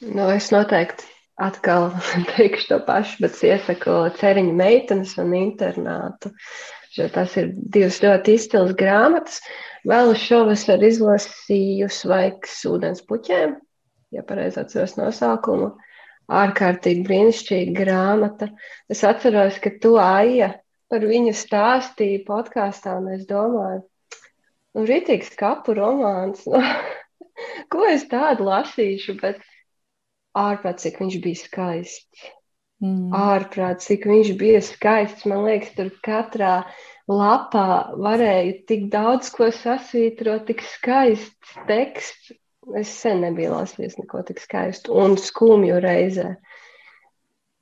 Nu, 0.00 0.28
es 0.30 0.52
noteikti 0.54 1.06
atkal 1.38 1.92
teikšu 2.34 2.68
to 2.72 2.80
pašu, 2.86 3.22
bet 3.24 3.38
iesaku 3.44 4.00
ceriņu 4.18 4.56
meitenes 4.58 5.16
un 5.22 5.34
internātu. 5.38 6.32
Tas 7.14 7.34
ir 7.38 7.52
divas 7.54 8.00
ļoti 8.02 8.34
izcils 8.38 8.72
grāmatas. 8.78 9.42
Vēl 9.86 10.14
šovasar 10.18 10.82
izlasīju 10.82 11.86
svaigs 11.92 12.56
ūdens 12.66 13.04
puķēm, 13.06 13.54
ja 14.14 14.24
pareizi 14.26 14.60
atceros 14.62 14.96
nosaukumu. 14.98 15.72
Ārkārtīgi 16.28 17.04
brīnišķīga 17.06 17.74
grāmata. 17.76 18.50
Es 18.92 19.04
atceros, 19.08 19.56
ka 19.64 19.72
tu, 19.80 19.94
Aija, 20.02 20.50
par 20.92 21.04
viņu 21.08 21.32
stāstīji 21.36 22.24
podkāstā, 22.26 22.98
un 23.00 23.14
es 23.14 23.24
domāju, 23.28 23.82
nu, 24.76 24.84
rītīgs 24.88 25.34
kapu 25.40 25.76
romāns. 25.78 26.44
Nu, 27.38 27.70
ko 27.70 27.84
es 27.86 28.02
tādu 28.10 28.48
lasīšu? 28.48 29.12
Bet 29.20 29.36
ārprāt, 30.34 30.80
cik 30.82 30.96
viņš 30.98 31.16
bija 31.22 31.38
skaists. 31.38 32.24
Mm. 32.82 33.12
Ārprāt, 33.14 33.84
cik 33.84 34.08
viņš 34.10 34.32
bija 34.40 34.58
skaists. 34.62 35.26
Man 35.30 35.44
liekas, 35.46 35.70
tur 35.76 35.92
katrā 36.02 36.52
lapā 37.06 37.94
varēja 37.94 38.56
tik 38.70 38.88
daudz 38.90 39.30
ko 39.34 39.52
sasvītrot, 39.54 40.48
tik 40.50 40.66
skaists 40.66 41.54
teksts. 41.70 42.34
Es 42.76 42.90
sen 43.00 43.22
nebiju 43.24 43.54
lasījis 43.54 43.96
neko 44.00 44.22
tik 44.28 44.40
skaistu 44.42 44.96
un 44.98 45.16
skumju 45.16 45.80
reizē. 45.80 46.34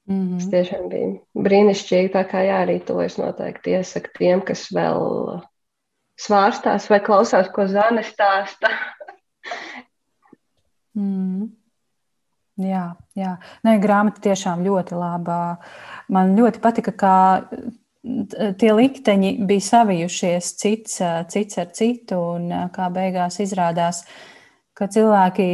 Mm 0.07 0.23
-hmm. 0.23 0.39
Tas 0.39 0.51
tiešām 0.51 0.89
bija 0.89 1.13
brīnišķīgi. 1.35 2.13
Tā 2.15 2.25
kā 2.31 2.43
jā, 2.47 2.63
arī 2.67 2.79
to 2.85 3.01
es 3.03 3.19
noteikti 3.19 3.71
iesaku 3.71 4.09
tiem, 4.19 4.41
kas 4.41 4.69
vēl 4.73 5.41
svārstās 6.17 6.91
vai 6.91 7.01
klausās, 7.01 7.49
ko 7.53 7.67
Zana 7.67 8.03
stāsta. 8.03 8.71
mm. 10.95 11.49
Jā, 12.57 12.95
jā. 13.13 13.37
Nē, 13.65 13.77
grāmata 13.83 14.21
tiešām 14.21 14.65
ļoti 14.65 14.95
laba. 14.97 15.57
Man 16.09 16.37
ļoti 16.39 16.61
patika, 16.61 16.93
kā 16.93 17.17
tie 18.59 18.71
likteņi 18.73 19.33
bija 19.47 19.65
savijušies 19.67 20.53
cits, 20.61 21.01
cits 21.33 21.59
ar 21.59 21.69
citu, 21.77 22.21
un 22.39 22.49
kā 22.73 22.89
beigās 22.95 23.41
izrādās, 23.45 24.05
ka 24.77 24.91
cilvēki 24.93 25.49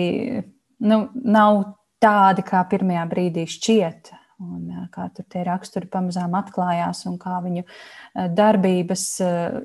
nu, 0.88 0.98
nav 1.14 1.62
tādi, 2.02 2.44
kā 2.46 2.64
pirmajā 2.70 3.06
brīdī 3.10 3.46
šķiet. 3.50 4.12
Un 4.42 4.88
kā 4.90 5.04
tur 5.14 5.26
tie 5.30 5.44
raksturi 5.46 5.86
pamazām 5.86 6.32
atklājās, 6.34 7.04
un 7.06 7.14
kā 7.22 7.36
viņu 7.44 7.62
darbības 8.34 9.04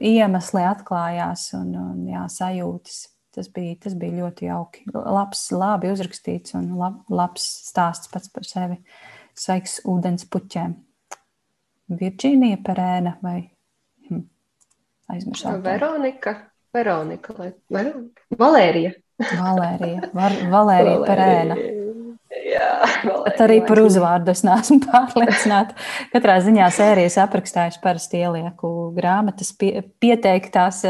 iemesli 0.05 0.65
atklājās, 0.69 1.47
un, 1.57 1.71
un 1.81 2.03
jā, 2.11 2.27
sajūtas 2.29 2.99
Tas 3.37 3.51
bija, 3.53 3.75
tas 3.77 3.93
bija 3.93 4.23
ļoti 4.23 4.47
jauki. 4.47 4.81
Labs, 4.95 5.43
labi 5.53 5.91
uzrakstīts 5.93 6.55
un 6.57 6.71
lab, 6.79 7.03
labs 7.13 7.43
stāsts 7.67 8.09
pats 8.09 8.31
par 8.33 8.47
sevi. 8.49 8.79
Sveiks 9.37 9.75
ūdens 9.85 10.25
puķēm. 10.33 10.73
Virģīnija 11.99 12.57
Perēna 12.65 13.13
vai 13.21 13.35
hm, 14.07 14.23
aizmirsām? 15.13 15.61
Veronika. 15.67 16.33
Veronika, 16.73 17.35
vai 17.37 17.51
Veronika? 17.77 18.25
Valērija. 18.41 18.95
Valērija. 19.17 20.11
Var, 20.13 20.37
Valērija 20.51 21.01
Perēna. 21.07 21.57
Jā, 22.47 22.67
Bet 23.25 23.39
arī 23.43 23.57
par 23.65 23.79
uzvārdu 23.81 24.31
es 24.33 24.43
neesmu 24.45 24.79
pārliecināta. 24.87 25.75
Katrā 26.11 26.37
ziņā 26.43 26.67
sērijas 26.75 27.17
aprakstā 27.23 27.67
es 27.71 27.79
parasti 27.81 28.21
ielieku 28.21 28.71
grāmatas, 28.95 29.53
pie, 29.57 29.81
pieteiktās, 30.01 30.83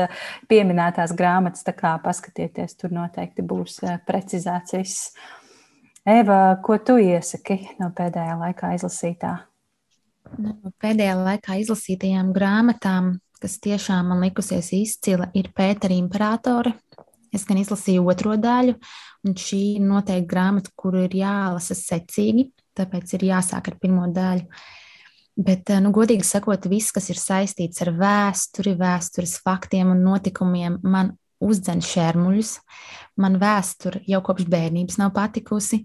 pieminētās 0.50 1.14
grāmatas. 1.18 1.66
Tā 1.68 1.76
kā 1.78 1.94
paskatieties, 2.04 2.78
tur 2.80 2.96
noteikti 2.96 3.46
būs 3.46 3.82
eh, 3.86 4.00
precizēts 4.08 4.78
viss. 4.78 5.12
Eva, 6.08 6.58
ko 6.64 6.80
tu 6.80 6.98
iesaki 7.04 7.60
no 7.82 7.92
pēdējā 7.96 8.40
laikā 8.40 8.74
izlasītā? 8.78 9.36
No 10.38 10.54
nu, 10.56 10.74
pēdējā 10.84 11.16
laikā 11.20 11.58
izlasītajām 11.62 12.34
grāmatām, 12.36 13.18
kas 13.42 13.60
tiešām 13.64 14.12
man 14.12 14.24
likusies 14.26 14.74
izcila, 14.76 15.30
ir 15.38 15.52
Pētera 15.56 15.96
Imperatore. 15.96 16.74
Es 17.36 17.44
gan 17.48 17.60
izlasīju 17.60 18.06
otro 18.08 18.38
daļu, 18.40 18.78
Un 19.28 19.36
šī 19.36 19.62
ir 19.76 19.84
noteikti 19.86 20.30
grāmata, 20.30 20.72
kuru 20.78 21.04
ir 21.08 21.16
jālasa 21.20 21.76
secīgi, 21.78 22.52
tāpēc 22.78 23.16
ir 23.18 23.30
jāsāk 23.32 23.72
ar 23.72 23.78
pirmo 23.82 24.06
daļu. 24.14 24.46
Bet, 25.38 25.70
eh, 25.70 25.82
nu, 25.84 25.92
godīgi 25.94 26.26
sakot, 26.26 26.66
viss, 26.70 26.94
kas 26.96 27.10
ir 27.12 27.20
saistīts 27.22 27.82
ar 27.84 27.92
vēsturi, 27.98 28.78
vēstures 28.78 29.38
faktiem 29.44 29.92
un 29.94 30.04
notikumiem, 30.06 30.80
man 30.84 31.16
uzdzen 31.44 31.84
šērmuļus. 31.86 32.58
Man 33.22 33.38
vēsture 33.42 34.02
jau 34.08 34.22
kopš 34.26 34.48
bērnības 34.50 34.98
nav 34.98 35.12
patikusi, 35.14 35.84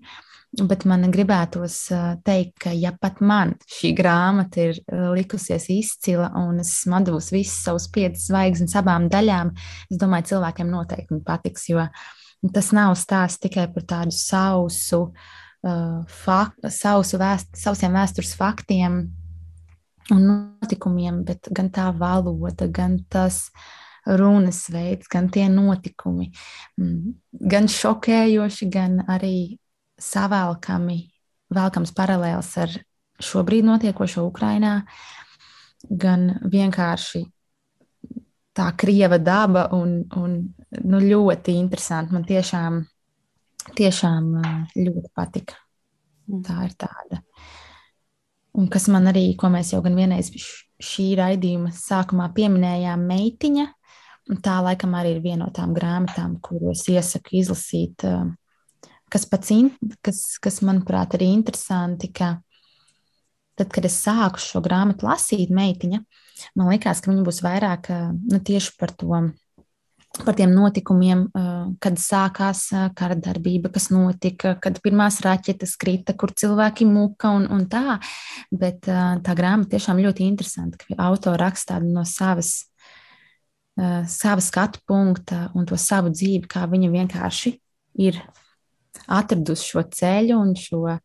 bet 0.60 0.84
man 0.84 1.08
gribētos 1.12 1.76
eh, 1.94 2.08
teikt, 2.24 2.56
ka 2.66 2.72
ja 2.76 2.92
pat 3.00 3.20
man 3.24 3.54
šī 3.72 3.94
grāmata 3.96 4.66
ir 4.68 4.80
eh, 4.80 5.06
likusies 5.16 5.68
izcila 5.72 6.28
un 6.42 6.60
es 6.60 6.74
devusi 6.84 7.38
visas 7.38 7.62
savus 7.68 7.88
piecas 7.92 8.26
zvaigznes 8.28 8.76
abām 8.76 9.08
daļām, 9.12 9.54
es 9.90 10.00
domāju, 10.00 10.34
cilvēkiem 10.34 10.74
noteikti 10.74 11.22
patiks, 11.24 11.70
jo 11.72 11.86
Tas 12.50 12.72
nav 12.74 12.96
stāsts 12.98 13.38
tikai 13.38 13.68
par 13.70 13.84
tādu 13.86 14.10
sausu, 14.16 15.04
uh, 15.62 16.00
fak, 16.24 16.56
sausu 16.74 17.20
vēst, 17.20 17.52
sausiem 17.54 17.94
vēstures 17.94 18.32
faktiem 18.34 18.96
un 20.10 20.24
notikumiem, 20.26 21.20
bet 21.28 21.46
gan 21.54 21.70
tā 21.70 21.86
valoda, 21.94 22.66
gan 22.66 22.98
tas 23.06 23.44
runas 24.18 24.64
veids, 24.74 25.06
gan 25.06 25.28
tie 25.30 25.46
notikumi, 25.46 26.32
mm, 26.82 27.14
gan 27.46 27.70
šokējoši, 27.70 28.68
gan 28.74 29.04
arī 29.06 29.60
savēlkami, 30.02 30.98
vēlkams 31.52 31.92
paralēls 31.96 32.50
ar 32.62 32.74
šobrīd 33.22 33.66
notiekošo 33.68 34.24
Ukrainā, 34.26 34.80
gan 35.82 36.28
vienkārši 36.52 37.22
tā 38.56 38.68
krieva 38.78 39.18
daba 39.18 39.68
un, 39.76 40.02
un 40.18 40.38
nu, 40.84 41.00
ļoti 41.00 41.56
interesanti. 41.56 42.14
Man 42.14 42.26
tiešām, 42.28 42.80
tiešām 43.78 44.32
ļoti 44.76 45.12
patika. 45.14 45.58
Mm. 46.28 46.42
Tā 46.46 46.58
ir 46.66 46.74
tāda. 46.78 47.22
Un 48.58 48.68
kas 48.68 48.90
man 48.92 49.08
arī, 49.08 49.30
ko 49.38 49.48
mēs 49.52 49.72
jau 49.72 49.80
gan 49.84 49.96
vienreiz 49.96 50.28
šī 50.82 51.12
raidījuma 51.16 51.72
sākumā 51.72 52.28
pieminējām, 52.36 53.06
meitiņa, 53.08 53.70
Tā 54.22 54.60
laikam 54.62 54.94
arī 54.94 55.16
ir 55.16 55.22
viena 55.24 55.48
no 55.48 55.52
tām 55.54 55.72
grāmatām, 55.74 56.36
kuros 56.44 56.84
iesaku 56.90 57.40
izlasīt. 57.40 58.04
Kas, 59.12 59.26
pats, 59.28 59.52
kas, 60.00 60.22
kas 60.40 60.62
manuprāt, 60.64 61.18
ir 61.18 61.26
interesanti, 61.26 62.08
ka 62.08 62.34
tad, 63.58 63.68
kad 63.74 63.84
es 63.84 63.98
sāku 64.00 64.40
šo 64.40 64.62
grāmatu 64.64 65.06
lasīt, 65.06 65.52
meitiņa, 65.52 66.00
man 66.56 66.72
likās, 66.72 67.02
ka 67.02 67.12
viņa 67.12 67.26
būs 67.26 67.42
vairāk 67.44 67.92
nu, 68.16 68.40
tieši 68.40 68.76
par 68.80 68.94
to 68.96 69.22
par 70.12 70.36
tiem 70.36 70.52
notikumiem, 70.52 71.24
kad 71.80 71.96
sākās 72.00 72.66
kara 72.96 73.16
darbība, 73.16 73.70
kas 73.72 73.88
notika, 73.92 74.54
kad 74.60 74.76
pirmās 74.84 75.22
raķetes 75.24 75.72
krita, 75.80 76.12
kur 76.12 76.34
cilvēki 76.36 76.86
muka 76.88 77.30
un, 77.32 77.46
un 77.52 77.64
tā. 77.72 77.96
Bet 78.52 78.84
tā 78.84 79.36
grāmata 79.38 79.72
tiešām 79.76 80.02
ļoti 80.04 80.26
interesanta, 80.28 80.82
ka 80.82 80.98
autora 81.06 81.46
rakstā 81.46 81.80
no 81.84 82.04
savas, 82.08 82.68
sava 84.12 84.44
skatu 84.44 84.82
punkta 84.88 85.46
un 85.56 85.64
to 85.68 85.80
savu 85.80 86.12
dzīvi, 86.12 86.44
kā 86.44 86.66
viņa 86.68 86.92
vienkārši 86.92 87.56
ir 88.04 88.20
atradusi 89.06 89.72
šo 89.72 89.86
ceļu 89.92 90.38
un 90.38 90.54
šo 90.58 90.98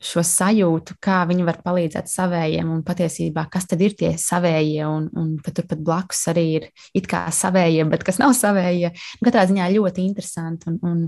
šo 0.00 0.22
sajūtu, 0.24 0.96
kā 1.02 1.20
viņi 1.28 1.44
var 1.44 1.58
palīdzēt 1.60 2.08
savējiem, 2.08 2.70
un 2.72 2.80
patiesībā, 2.84 3.44
kas 3.52 3.68
tad 3.68 3.82
ir 3.84 3.92
tie 3.98 4.14
savējie, 4.18 4.80
un, 4.88 5.10
un 5.12 5.34
ka 5.44 5.52
turpat 5.52 5.82
blakus 5.84 6.22
arī 6.32 6.44
ir 6.56 6.68
it 6.96 7.08
kā 7.10 7.26
savējie, 7.34 7.84
bet 7.92 8.06
kas 8.08 8.20
nav 8.22 8.32
savējie. 8.36 8.94
Katrā 9.20 9.44
ziņā 9.50 9.68
ļoti 9.76 10.06
interesanti, 10.08 10.72
un, 10.72 10.78
un, 10.88 11.02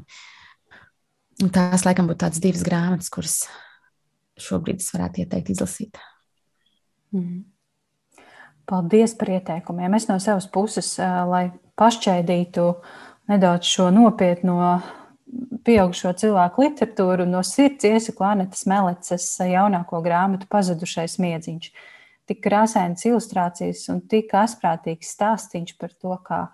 un 1.41 1.55
tās 1.57 1.87
laikam 1.89 2.11
būtu 2.11 2.21
tādas 2.27 2.45
divas 2.45 2.67
grāmatas, 2.69 3.09
kuras 3.13 3.39
šobrīd 4.43 4.85
es 4.85 4.93
varētu 4.93 5.25
ieteikt 5.25 5.55
izlasīt. 5.57 6.01
Mm. 7.17 7.47
Paldies 8.69 9.17
par 9.19 9.33
ieteikumiem. 9.33 9.97
Es 9.97 10.07
no 10.09 10.21
savas 10.23 10.45
puses, 10.53 10.95
lai 11.01 11.47
pašķēdītu 11.81 12.69
nedaudz 13.33 13.73
šo 13.73 13.89
nopietno 13.93 14.61
pieaugušo 15.67 16.13
cilvēku 16.19 16.67
literatūru 16.67 17.27
no 17.29 17.43
sirds 17.47 17.87
iesaku 17.89 18.27
Anetas 18.27 18.67
Meleces 18.69 19.27
jaunāko 19.47 20.03
grāmatu 20.05 20.49
Pazudušais 20.53 21.19
miedziņš. 21.23 21.73
Tik 22.31 22.39
krāsainas 22.45 23.03
ilustrācijas 23.09 23.89
un 23.93 24.01
tik 24.09 24.31
asprātīgs 24.39 25.11
stāstīns 25.17 25.75
par 25.79 25.93
to, 25.95 26.15
kā 26.27 26.45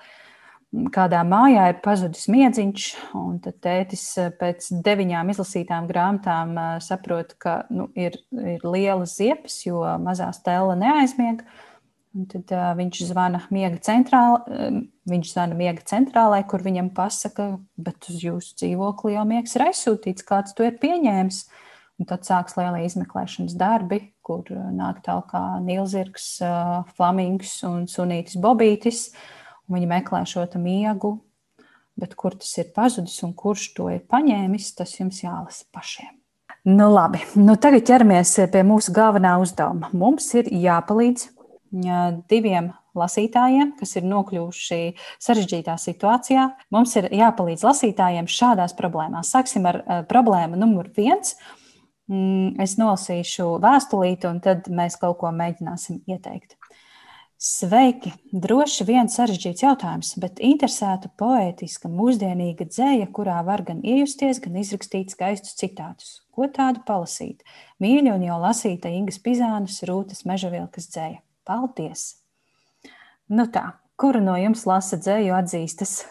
kādā 0.93 1.23
mājā 1.25 1.69
ir 1.73 1.79
pazudis 1.85 2.27
miedziņš, 2.33 2.89
un 3.17 3.39
tad 3.45 3.57
tētis 3.65 4.05
pēc 4.41 4.69
deviņām 4.85 5.33
izlasītām 5.33 5.89
grāmatām 5.89 6.55
saprot, 6.85 7.35
ka 7.41 7.63
nu, 7.73 7.89
ir, 7.97 8.19
ir 8.37 8.65
lielas 8.65 9.17
ziepes, 9.17 9.63
jo 9.67 9.81
mazā 10.03 10.29
stela 10.37 10.77
neaizmiega. 10.79 11.47
Un 12.17 12.25
tad 12.31 12.51
uh, 12.57 12.71
viņš 12.79 13.03
zvana 13.11 13.43
miega 13.53 13.77
centrālā, 13.85 14.39
uh, 14.41 14.79
viņš 15.11 15.33
zvana 15.35 15.57
miega 15.59 15.85
centrālai, 15.87 16.41
kur 16.49 16.65
viņam 16.65 16.89
pasaka, 16.97 17.51
bet 17.77 18.09
uz 18.09 18.23
jūsu 18.25 18.57
dzīvokli 18.63 19.15
jau 19.15 19.25
miegs 19.29 19.57
ir 19.59 19.67
aizsūtīts, 19.67 20.27
kāds 20.27 20.57
to 20.57 20.65
ir 20.65 20.79
pieņēmis. 20.81 21.43
Un 21.99 22.07
tad 22.09 22.25
sāks 22.25 22.55
lielie 22.55 22.85
izmeklēšanas 22.87 23.57
darbi, 23.59 24.01
kur 24.23 24.47
nāk 24.49 25.01
tālāk 25.05 25.35
Nīlzirgs, 25.67 26.29
uh, 26.47 26.75
Flamings 26.97 27.57
un 27.69 27.89
Sunītis 27.91 28.39
Bobītis. 28.41 29.09
Un 29.69 29.77
viņi 29.77 29.91
meklē 29.91 30.23
šo 30.25 30.47
miegu, 30.63 31.19
bet 31.99 32.15
kur 32.17 32.39
tas 32.39 32.55
ir 32.63 32.71
pazudis 32.75 33.19
un 33.27 33.35
kurš 33.37 33.73
to 33.77 33.91
ir 33.93 34.07
paņēmis, 34.09 34.73
tas 34.79 34.95
jums 34.97 35.21
jālasa 35.25 35.67
pašiem. 35.75 36.15
Nu, 36.69 36.89
labi, 36.93 37.21
nu, 37.39 37.55
tagad 37.61 37.85
ķeramies 37.89 38.35
pie 38.53 38.63
mūsu 38.67 38.93
galvenā 38.97 39.37
uzdevuma. 39.43 39.91
Mums 39.97 40.27
ir 40.39 40.49
jāpalīdz 40.53 41.29
diviem 41.71 42.73
lasītājiem, 42.99 43.75
kas 43.79 43.95
ir 43.99 44.09
nokļuvuši 44.09 44.81
sarežģītā 45.23 45.77
situācijā. 45.79 46.49
Mums 46.75 46.97
ir 46.99 47.11
jāpalīdz 47.15 47.65
lasītājiem 47.69 48.29
šādās 48.31 48.75
problēmās. 48.79 49.33
Sāksim 49.35 49.69
ar 49.71 49.83
problēmu 50.11 50.59
numur 50.59 50.91
viens. 50.97 51.37
Mm, 52.09 52.57
es 52.65 52.79
nolasīšu 52.81 53.59
vēstulīti, 53.61 54.31
un 54.31 54.41
tad 54.45 54.71
mēs 54.73 54.97
kaut 55.01 55.19
ko 55.21 55.33
mēģināsim 55.35 56.01
ieteikt. 56.09 56.57
Sveiki! 57.39 58.11
Droši 58.33 58.83
vien 58.89 59.07
sarežģīts 59.13 59.63
jautājums, 59.63 60.09
bet 60.19 60.41
interesēta 60.43 61.07
poētiska, 61.21 61.87
mūsdienīga 61.87 62.67
dzēja, 62.67 63.07
kurā 63.15 63.37
var 63.47 63.63
gan 63.69 63.85
iejusties, 63.87 64.41
gan 64.43 64.57
izrakstīt 64.59 65.15
skaistus 65.15 65.55
citātus. 65.61 66.17
Ko 66.35 66.49
tādu 66.51 66.83
palasīt? 66.89 67.47
Mīļa 67.79 68.17
un 68.17 68.27
jau 68.27 68.41
lasīta 68.43 68.91
Ingas 68.91 69.21
Pizānas, 69.23 69.79
Rūtas 69.87 70.27
Mežavilkas 70.27 70.91
dzēja. 70.91 71.21
Paldies! 71.49 72.11
Nu 73.33 73.47
tā, 73.53 73.63
kura 74.01 74.21
no 74.21 74.35
jums 74.37 74.67
lasa 74.69 74.99
dzēju 75.01 75.33
atzīstas? 75.37 76.03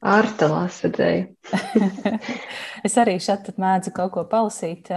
Arta 0.00 0.48
lasa 0.48 0.88
dzēju. 0.92 1.24
es 2.86 2.98
arī 3.00 3.18
šeit 3.20 3.48
mēdzu 3.60 3.92
kaut 3.96 4.12
ko 4.16 4.24
palasīt, 4.28 4.92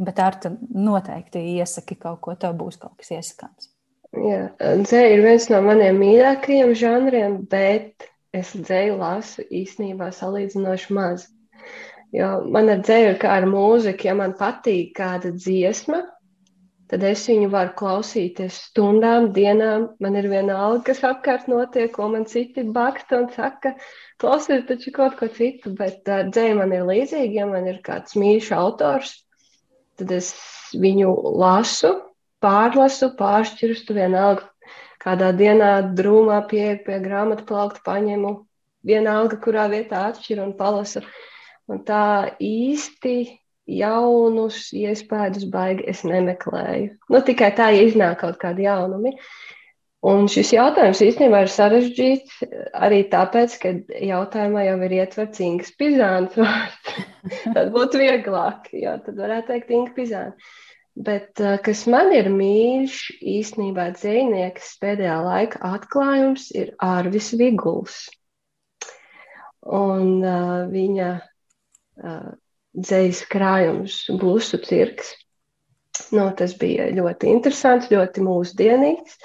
bet 0.00 0.22
Arta 0.24 0.52
noteikti 0.58 1.44
iesaki 1.58 1.96
kaut 2.00 2.20
ko, 2.24 2.36
tev 2.40 2.56
būs 2.60 2.80
kaut 2.80 2.96
kas 3.00 3.12
iesakāms. 3.18 3.68
Jā, 4.12 4.40
dzēja 4.60 5.12
ir 5.14 5.22
viens 5.24 5.48
no 5.48 5.60
maniem 5.64 6.00
mīļākajiem 6.00 6.72
žanriem, 6.76 7.38
bet 7.52 8.08
es 8.36 8.52
dzēju 8.56 8.96
lasu 9.00 9.44
īstenībā 9.48 10.10
salīdzinoši 10.12 10.96
maz. 10.96 11.28
Jo 12.12 12.42
man 12.52 12.68
ar 12.72 12.80
dzēju 12.84 13.14
ir 13.14 13.20
kā 13.20 13.36
ar 13.40 13.48
mūziku, 13.48 14.08
ja 14.08 14.16
man 14.16 14.36
patīk 14.36 14.92
kāda 14.98 15.32
dziesma, 15.32 16.02
tad 16.92 17.04
es 17.08 17.22
viņu 17.24 17.48
varu 17.48 17.72
klausīties 17.78 18.58
stundām, 18.68 19.30
dienām. 19.32 19.86
Man 20.04 20.18
ir 20.20 20.28
viena 20.28 20.58
alga, 20.66 20.90
kas 20.90 21.00
apkārt 21.08 21.46
notiek, 21.48 21.88
ko 21.94 22.10
man 22.12 22.26
citi 22.28 22.66
baksta 22.68 23.22
un 23.22 23.30
saka, 23.32 23.72
klausies 24.20 24.66
taču 24.68 24.92
kaut 24.92 25.16
ko 25.16 25.30
citu, 25.32 25.72
bet 25.78 26.04
uh, 26.12 26.26
dzēja 26.28 26.58
man 26.58 26.74
ir 26.76 26.84
līdzīga, 26.90 27.32
ja 27.38 27.48
man 27.48 27.70
ir 27.72 27.80
kāds 27.86 28.12
mīļš 28.20 28.52
autors, 28.58 29.14
tad 29.96 30.12
es 30.18 30.34
viņu 30.76 31.14
lasu, 31.40 31.94
pārlasu, 32.44 33.14
pāršķirstu 33.16 33.96
vienalga. 33.96 34.50
Kādā 35.02 35.32
dienā 35.34 35.72
drūmā 35.96 36.44
pieeja 36.50 36.76
pie 36.84 37.00
grāmatu 37.02 37.48
plaukta, 37.48 37.80
paņemu 37.88 38.36
vienalga, 38.86 39.40
kurā 39.40 39.64
vietā 39.72 40.10
atšķiru 40.10 40.44
un 40.44 40.52
palasu. 40.60 41.00
Un 41.72 41.80
tā 41.88 42.36
īsti 42.36 43.16
jaunus 43.68 44.68
iespējus 44.74 45.46
baigi 45.52 45.86
es 45.92 46.02
nemeklēju. 46.06 46.94
Nu, 47.12 47.20
tikai 47.24 47.52
tā, 47.56 47.70
ja 47.74 47.86
iznāk 47.86 48.20
kaut 48.22 48.38
kādi 48.42 48.66
jaunumi. 48.66 49.14
Un 50.02 50.26
šis 50.26 50.50
jautājums 50.56 50.98
īstenībā 51.04 51.44
ir 51.44 51.50
sarežģīts 51.54 52.40
arī 52.74 53.04
tāpēc, 53.12 53.54
ka 53.62 53.70
jautājumā 54.02 54.64
jau 54.66 54.74
ir 54.88 54.96
ietverts 54.96 55.42
Inga 55.46 55.68
Pizāns 55.78 56.34
vārds. 56.34 56.96
tad 57.54 57.70
būtu 57.74 58.00
vieglāk, 58.02 58.66
jo 58.74 58.96
tad 59.04 59.22
varētu 59.22 59.52
teikt 59.52 59.70
Inga 59.70 59.94
Pizāna. 59.94 60.50
Bet 60.92 61.40
uh, 61.40 61.54
kas 61.64 61.86
man 61.88 62.10
ir 62.12 62.26
mīļš, 62.34 62.96
īstenībā 63.38 63.92
dzinieks 63.94 64.74
pēdējā 64.82 65.20
laika 65.24 65.62
atklājums 65.70 66.50
ir 66.58 66.74
Arvis 66.82 67.30
Viguls. 67.38 68.02
Un 69.62 70.18
uh, 70.18 70.66
viņa 70.68 71.12
uh, 71.14 72.32
dzīs 72.76 73.22
krājums, 73.30 74.04
blusu 74.20 74.60
cirks. 74.64 75.14
Nu, 76.12 76.30
tas 76.36 76.54
bija 76.58 76.88
ļoti 76.94 77.28
interesants, 77.32 77.90
ļoti 77.92 78.24
mūsdienīgs. 78.24 79.18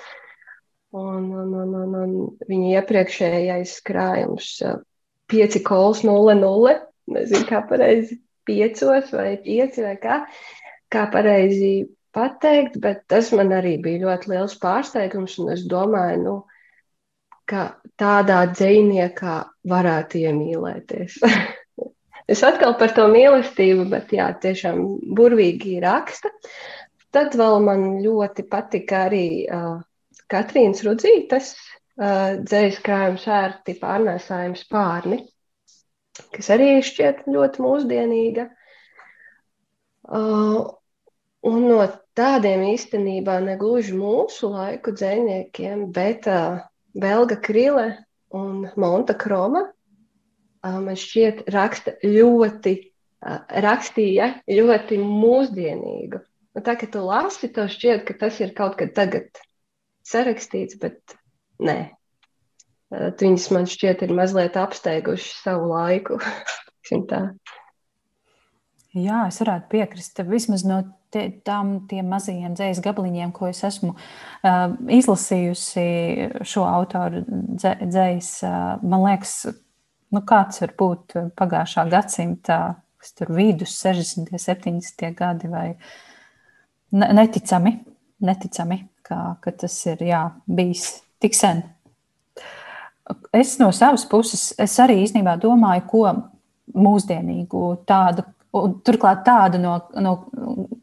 Un, 0.97 1.29
un, 1.31 1.53
un, 1.53 1.73
un, 1.75 1.95
un 2.01 2.13
viņa 2.47 2.81
iepriekšējais 2.81 3.75
krājums, 3.87 4.51
5 5.31 5.59
kols 5.67 6.03
0,0. 6.07 6.77
Nezinu, 7.15 7.47
kā 7.47 7.61
pareizi 7.67 8.19
5 8.47 8.83
vai 9.15 9.31
5 9.43 9.79
vai 9.83 9.95
kā, 10.03 10.17
kā 10.91 11.05
pareizi 11.11 11.71
pateikt, 12.15 12.79
bet 12.83 13.03
tas 13.11 13.31
man 13.35 13.53
arī 13.55 13.77
bija 13.83 14.07
ļoti 14.07 14.31
liels 14.33 14.57
pārsteigums. 14.59 15.37
Es 15.53 15.63
domāju, 15.69 16.19
nu, 16.23 16.35
ka 17.47 17.69
tādā 17.99 18.41
dziniekā 18.51 19.37
varētu 19.71 20.23
iemīlēties. 20.25 21.19
Es 22.28 22.41
atkal 22.43 22.73
par 22.80 22.91
to 22.95 23.05
mīlestību, 23.07 23.86
bet 23.91 24.11
jā, 24.11 24.28
tiešām 24.43 24.82
burvīgi 25.15 25.78
raksta. 25.84 26.32
Tad 27.15 27.38
vēl 27.39 27.61
man 27.63 27.86
ļoti 28.03 28.43
patika 28.51 29.05
arī 29.07 29.28
uh, 29.47 29.78
Katrīnas 30.28 30.84
Rudzītas 30.84 31.53
uh, 31.55 32.36
dzējas 32.43 32.82
krājums 32.84 33.23
ērti 33.32 33.78
pārnēsājums 33.80 34.65
pārni, 34.67 35.21
kas 36.36 36.51
arī 36.51 36.82
šķiet 36.84 37.23
ļoti 37.32 37.63
mūsdienīga. 37.63 38.49
Uh, 40.07 40.67
un 41.47 41.63
no 41.69 41.80
tādiem 42.19 42.65
īstenībā 42.73 43.39
negluži 43.47 43.95
mūsu 43.95 44.51
laiku 44.51 44.91
dzēniekiem, 44.99 45.88
bet 45.95 46.28
uh, 46.28 46.59
Belga 46.91 47.39
Krile 47.39 47.88
un 48.36 48.67
Monta 48.75 49.15
Kroma 49.15 49.63
man 50.64 50.97
šķiet, 50.99 51.45
raksta 51.53 51.95
ļoti, 52.03 52.76
rakstīja 53.68 54.32
ļoti 54.49 54.99
mūsdienīgu. 55.03 56.24
Un 56.58 56.66
tā, 56.66 56.74
ka 56.80 56.89
tu 56.89 57.03
lasi, 57.05 57.51
tev 57.53 57.70
šķiet, 57.70 58.03
ka 58.08 58.16
tas 58.26 58.39
ir 58.41 58.55
kaut 58.58 58.80
kad 58.80 58.95
tagad. 58.97 59.30
sarakstīts, 60.08 60.78
bet 60.80 61.18
nē. 61.60 61.91
Viņas 62.89 63.49
man 63.51 63.66
šķiet 63.68 64.05
ir 64.05 64.14
mazliet 64.16 64.55
apsteiguši 64.55 65.34
savu 65.43 65.74
laiku. 65.74 66.22
Jā, 68.97 69.26
es 69.28 69.41
varētu 69.43 69.68
piekrist. 69.70 70.22
Vismaz 70.26 70.64
no 70.66 70.80
tie, 71.14 71.28
tām 71.45 71.82
mazajiem 72.08 72.55
dzīslu 72.58 72.86
gabaliņiem, 72.86 73.34
ko 73.36 73.49
es 73.51 73.60
esmu 73.68 73.91
uh, 73.93 74.72
izlasījusi 74.88 75.86
šo 76.47 76.64
autoru 76.66 77.22
dzīslu, 77.28 78.47
uh, 78.47 78.86
man 78.88 79.03
liekas, 79.05 79.36
nu, 80.14 80.24
kāds 80.28 80.62
var 80.64 80.74
būt 80.80 81.18
pagājušā 81.38 81.88
gadsimta 81.91 82.60
vidus, 83.30 83.78
60, 83.82 84.34
70 84.36 85.16
gadi 85.16 85.49
vai 85.51 85.68
neticami, 86.91 87.74
neticami 88.24 88.80
ka, 89.08 89.38
ka 89.41 89.53
tas 89.64 89.76
ir 89.88 90.03
jā, 90.08 90.24
bijis 90.47 90.89
tik 91.22 91.36
sen. 91.38 91.64
Es 93.32 93.55
no 93.62 93.70
savas 93.72 94.03
puses, 94.10 94.49
es 94.60 94.76
arī 94.84 94.99
īstenībā 95.05 95.38
domāju, 95.39 95.86
ko 95.88 96.01
mūsdienīgu 96.76 97.62
tādu, 97.88 98.26
turklāt 98.84 99.24
tādu, 99.28 99.62
no, 99.64 99.78
no 99.95 100.18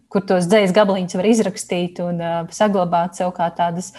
kur 0.09 0.25
tos 0.25 0.49
dzējas 0.49 0.73
gabaliņus 0.77 1.19
var 1.19 1.29
izrakstīt 1.29 2.01
un 2.05 2.23
uh, 2.23 2.37
saglabāt 2.55 3.19
sev 3.19 3.35
kā 3.37 3.51
tādas 3.57 3.93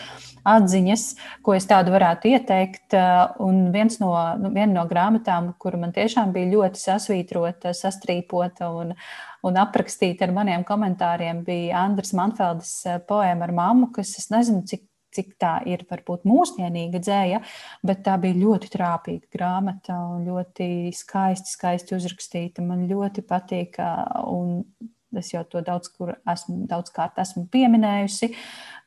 atziņas, 0.45 1.05
ko 1.45 1.55
es 1.57 1.67
tādu 1.69 1.93
varētu 1.95 2.31
ieteikt. 2.31 2.95
Un 3.43 3.69
viens 3.75 3.99
no, 4.01 4.13
nu, 4.41 4.51
viena 4.55 4.71
no 4.79 4.87
grāmatām, 4.89 5.53
kuru 5.61 5.81
man 5.81 5.95
tiešām 5.95 6.33
bija 6.35 6.53
ļoti 6.53 6.81
sasvītrota, 6.81 7.75
sastrīpota 7.75 8.71
un, 8.73 8.95
un 9.45 9.61
aprakstīta 9.61 10.27
ar 10.27 10.35
maniem 10.35 10.65
komentāriem, 10.67 11.43
bija 11.47 11.85
Andris 11.85 12.15
Manfeldes 12.17 12.77
poēma 13.09 13.49
ar 13.49 13.55
mammu, 13.55 13.93
kas 13.95 14.17
es 14.21 14.29
nezinu, 14.33 14.65
cik 14.69 14.87
cik 15.15 15.35
tā 15.41 15.53
ir 15.69 15.85
varbūt 15.89 16.25
mūsdienīga 16.27 16.99
dzēja, 17.03 17.41
bet 17.87 18.03
tā 18.03 18.17
bija 18.21 18.35
ļoti 18.41 18.71
trāpīga 18.73 19.31
grāmata 19.31 19.97
un 20.11 20.25
ļoti 20.27 20.91
skaisti, 20.95 21.53
skaisti 21.55 21.95
uzrakstīta. 21.95 22.65
Man 22.65 22.83
ļoti 22.89 23.23
patīk, 23.27 23.79
un 24.27 24.59
es 25.15 25.31
jau 25.31 25.45
to 25.47 25.61
daudz, 25.65 25.91
esmu, 26.31 26.65
daudz 26.69 26.91
kārt 26.95 27.19
esmu 27.23 27.45
pieminējusi. 27.51 28.33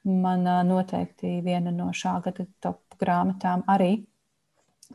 Man 0.07 0.47
noteikti 0.69 1.41
viena 1.45 1.73
no 1.75 1.91
šā 1.97 2.19
gada 2.25 2.47
top 2.63 2.99
grāmatām 3.01 3.65
arī. 3.69 4.05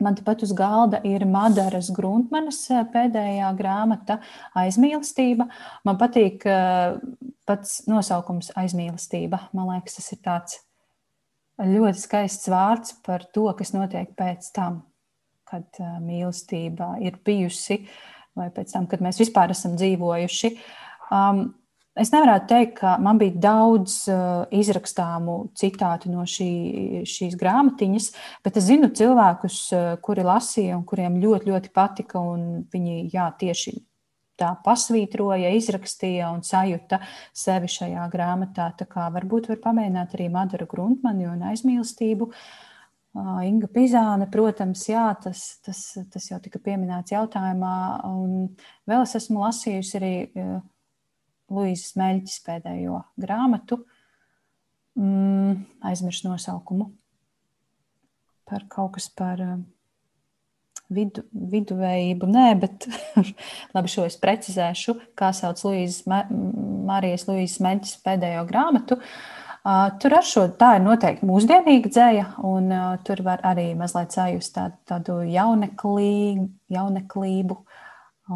Man 0.02 0.16
tepat 0.18 0.42
uz 0.42 0.50
galda 0.58 0.98
ir 1.06 1.22
Madaras 1.28 1.92
Gruntmanas 1.94 2.64
pēdējā 2.90 3.50
grāmata 3.54 4.16
Aizmīlestība. 4.58 5.46
Man 5.86 6.00
patīk 6.00 6.42
pats 7.46 7.76
nosaukums 7.86 8.50
Aizmīlestība. 8.58 9.44
Man 9.54 9.70
liekas, 9.70 10.00
tas 10.00 10.10
ir 10.16 10.20
tāds 10.24 10.58
ļoti 11.62 12.02
skaists 12.02 12.50
vārds 12.50 12.96
par 13.06 13.28
to, 13.34 13.46
kas 13.54 13.70
notiek 13.76 14.10
pēc 14.18 14.50
tam, 14.56 14.82
kad 15.46 15.78
mīlestība 16.02 16.96
ir 17.04 17.20
bijusi, 17.24 17.84
vai 18.34 18.48
pēc 18.50 18.74
tam, 18.74 18.88
kad 18.90 19.04
mēs 19.04 19.22
vispār 19.22 19.54
esam 19.54 19.76
dzīvojuši. 19.78 20.56
Um, 21.14 21.52
es 22.00 22.10
nevaru 22.12 22.34
teikt, 22.48 22.76
ka 22.80 22.96
man 23.02 23.18
bija 23.20 23.38
daudz 23.46 23.96
uh, 24.10 24.44
izrakstāmu 24.54 25.38
citātu 25.58 26.10
no 26.12 26.26
šī, 26.28 27.04
šīs 27.08 27.38
grāmatiņas, 27.40 28.10
bet 28.44 28.60
es 28.60 28.68
zinu 28.68 28.90
cilvēkus, 28.94 29.58
uh, 29.72 29.88
kuri 30.04 30.26
lasīja 30.26 30.78
un 30.78 30.84
kuriem 30.88 31.20
ļoti, 31.22 31.50
ļoti 31.52 31.74
patika, 31.74 32.22
viņi 32.74 33.08
jā, 33.14 33.28
tieši 33.38 33.76
tā 34.40 34.50
pasvītroja, 34.64 35.52
izrakstīja 35.54 36.32
un 36.34 36.42
sajūta 36.46 37.00
sevi 37.36 37.70
šajā 37.70 38.06
grāmatā. 38.12 38.70
Tā 38.78 38.86
kā 38.90 39.06
varbūt 39.14 39.50
var 39.52 39.62
pamēģināt 39.68 40.16
arī 40.16 40.28
Madaru 40.34 40.68
Gruntmani 40.70 41.28
un 41.30 41.44
aizmīlestību. 41.52 42.30
Inga 43.46 43.68
Pizāne, 43.70 44.26
protams, 44.26 44.88
jā, 44.90 45.06
tas, 45.22 45.44
tas, 45.62 45.84
tas 46.10 46.24
jau 46.32 46.40
tika 46.42 46.58
pieminēts 46.58 47.14
jautājumā. 47.14 47.76
Un 48.10 48.48
vēl 48.90 49.04
es 49.06 49.14
esmu 49.20 49.44
lasījusi 49.44 50.00
arī 50.00 50.14
Luīzes 51.54 51.94
Meļķis 52.00 52.40
pēdējo 52.46 53.00
grāmatu, 53.20 53.80
mm, 54.98 55.62
aizmirst 55.90 56.26
nosaukumu. 56.26 56.90
Par 58.44 58.66
kaut 58.68 58.98
kas 58.98 59.08
par 59.08 59.40
vidu, 60.92 61.24
viduvējību, 61.32 62.28
nē, 62.30 62.48
bet 62.60 62.88
labi, 63.76 63.90
šo 63.90 64.06
es 64.08 64.18
precizēšu, 64.20 64.98
kā 65.18 65.30
sauc 65.36 65.62
Luīzes, 65.66 66.04
Marijas 66.08 67.26
Luīzes 67.28 67.62
Meļķis 67.64 67.96
pēdējo 68.04 68.44
grāmatu. 68.50 69.00
Uh, 69.64 69.88
tur 69.96 70.12
ar 70.18 70.26
šo 70.28 70.44
tā 70.60 70.74
ir 70.76 70.82
noteikti 70.84 71.24
mūsdienīga 71.24 71.88
dzēja, 71.88 72.24
un 72.44 72.68
uh, 72.68 72.88
tur 73.06 73.22
var 73.24 73.40
arī 73.48 73.70
mazliet 73.78 74.12
sajust 74.12 74.52
tādu, 74.58 74.76
tādu 74.90 75.18
jauneklī, 75.24 76.36
jauneklību 76.74 77.56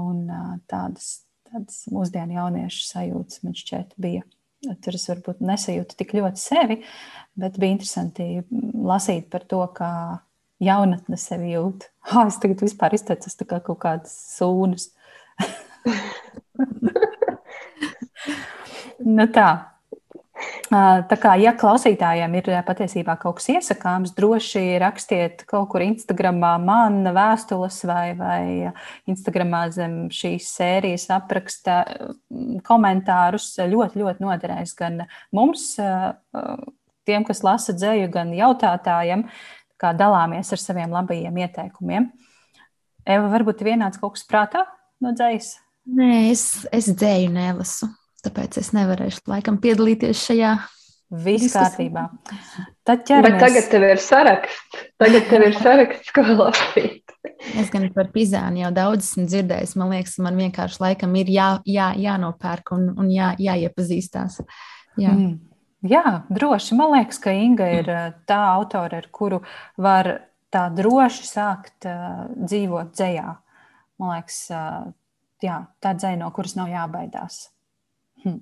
un 0.00 0.22
uh, 0.32 0.54
tādas, 0.72 1.27
tādas 1.48 1.82
mūsdienu 1.92 2.38
jauniešu 2.38 2.84
sajūtas 2.86 3.42
man 3.44 3.56
šķiet 3.58 3.94
bija. 4.00 4.24
Tur 4.82 4.96
es 4.98 5.04
varbūt 5.06 5.42
nesajūtu 5.44 5.98
tik 5.98 6.16
ļoti 6.18 6.42
sevi, 6.42 6.76
bet 7.38 7.60
bija 7.62 7.76
interesanti 7.76 8.24
lasīt 8.74 9.28
par 9.30 9.44
to, 9.46 9.60
kā 9.76 9.90
jaunatne 10.62 11.16
sevi 11.20 11.54
jūt. 11.54 11.88
Oh, 12.08 12.24
es 12.24 12.38
tagad 12.40 12.62
vispār 12.64 12.94
izteicos 12.96 13.36
kā 13.44 13.58
kaut 13.60 13.82
kādas 13.82 14.14
sūnas. 14.38 14.86
nu 19.18 19.26
tā. 19.28 19.50
Tā 20.68 21.16
kā, 21.16 21.32
ja 21.40 21.54
klausītājiem 21.56 22.34
ir 22.36 22.48
patiesībā 22.66 23.14
kaut 23.20 23.38
kas 23.38 23.46
iesakāms, 23.54 24.12
droši 24.16 24.76
rakstiet 24.82 25.46
kaut 25.48 25.70
kur 25.72 25.80
Instagramā 25.86 26.50
man 26.60 27.00
vēstules 27.16 27.78
vai, 27.88 28.12
vai 28.18 28.42
Instagramā 29.08 29.62
zem 29.72 29.94
šīs 30.12 30.50
sērijas 30.58 31.06
apraksta 31.16 31.78
komentārus. 32.68 33.54
Ļoti, 33.56 34.02
ļoti 34.02 34.26
noderēs 34.26 34.74
gan 34.76 35.06
mums, 35.32 35.70
tiem, 37.08 37.24
kas 37.24 37.40
lasa 37.46 37.72
dzēju, 37.72 38.10
gan 38.12 38.34
jautātājiem. 38.36 39.24
Kā 39.78 39.94
dalāmies 39.96 40.50
ar 40.52 40.60
saviem 40.60 40.92
labajiem 40.92 41.36
ieteikumiem. 41.46 42.10
Eva, 43.08 43.28
varbūt 43.32 43.64
vienāds 43.64 44.00
kaut 44.02 44.18
kas 44.18 44.26
prātā 44.28 44.66
no 45.00 45.14
dzējas? 45.16 45.54
Nē, 45.96 46.26
es, 46.28 46.42
es 46.74 46.90
dzēju 46.92 47.30
nelasu, 47.32 47.88
tāpēc 48.26 48.58
es 48.60 48.72
nevarēšu 48.76 49.24
laikam 49.30 49.60
piedalīties 49.62 50.26
šajā. 50.28 50.56
Viss 51.08 51.54
kārtībā. 51.56 52.02
Tad 52.84 53.06
ķeramies. 53.08 53.24
Bet 53.24 53.40
tagad 53.40 53.68
tev 53.72 53.84
ir 53.86 54.00
saraksts. 54.04 54.82
Tagad 55.00 55.30
tev 55.30 55.44
ir 55.46 55.54
saraksts, 55.56 56.12
ko 56.12 56.24
lasīt. 56.26 57.14
Es 57.56 57.70
gan 57.72 57.86
par 57.94 58.10
pizānu 58.12 58.60
jau 58.60 58.72
daudz 58.76 59.06
esmu 59.06 59.24
dzirdējis. 59.24 59.72
Man 59.80 59.94
liekas, 59.94 60.18
man 60.20 60.36
vienkārši 60.36 60.82
laikam 60.84 61.16
ir 61.16 61.32
jā, 61.32 61.48
jā, 61.64 61.88
jānopērk 61.96 62.74
un, 62.76 62.90
un 63.00 63.08
jā, 63.12 63.32
jāiepazīstās. 63.40 64.42
Jā. 65.00 65.14
Mm. 65.14 65.38
Jā, 65.88 66.04
droši. 66.28 66.76
Man 66.76 66.92
liekas, 66.96 67.20
ka 67.22 67.32
Inga 67.32 67.68
ir 67.78 67.88
eh, 67.94 68.06
tā 68.28 68.40
autore, 68.52 69.00
ar 69.00 69.08
kuru 69.14 69.40
var 69.80 70.10
tā 70.52 70.66
droši 70.72 71.26
sākt 71.28 71.86
uh, 71.88 72.24
dzīvot 72.32 72.94
dzējā. 72.96 73.28
Man 74.00 74.14
liekas, 74.14 74.38
uh, 74.52 74.88
jā, 75.44 75.58
tā 75.84 75.92
dzēja, 75.96 76.18
no 76.22 76.30
kuras 76.32 76.56
nav 76.56 76.70
jābaidās. 76.72 77.46
Hm. 78.24 78.38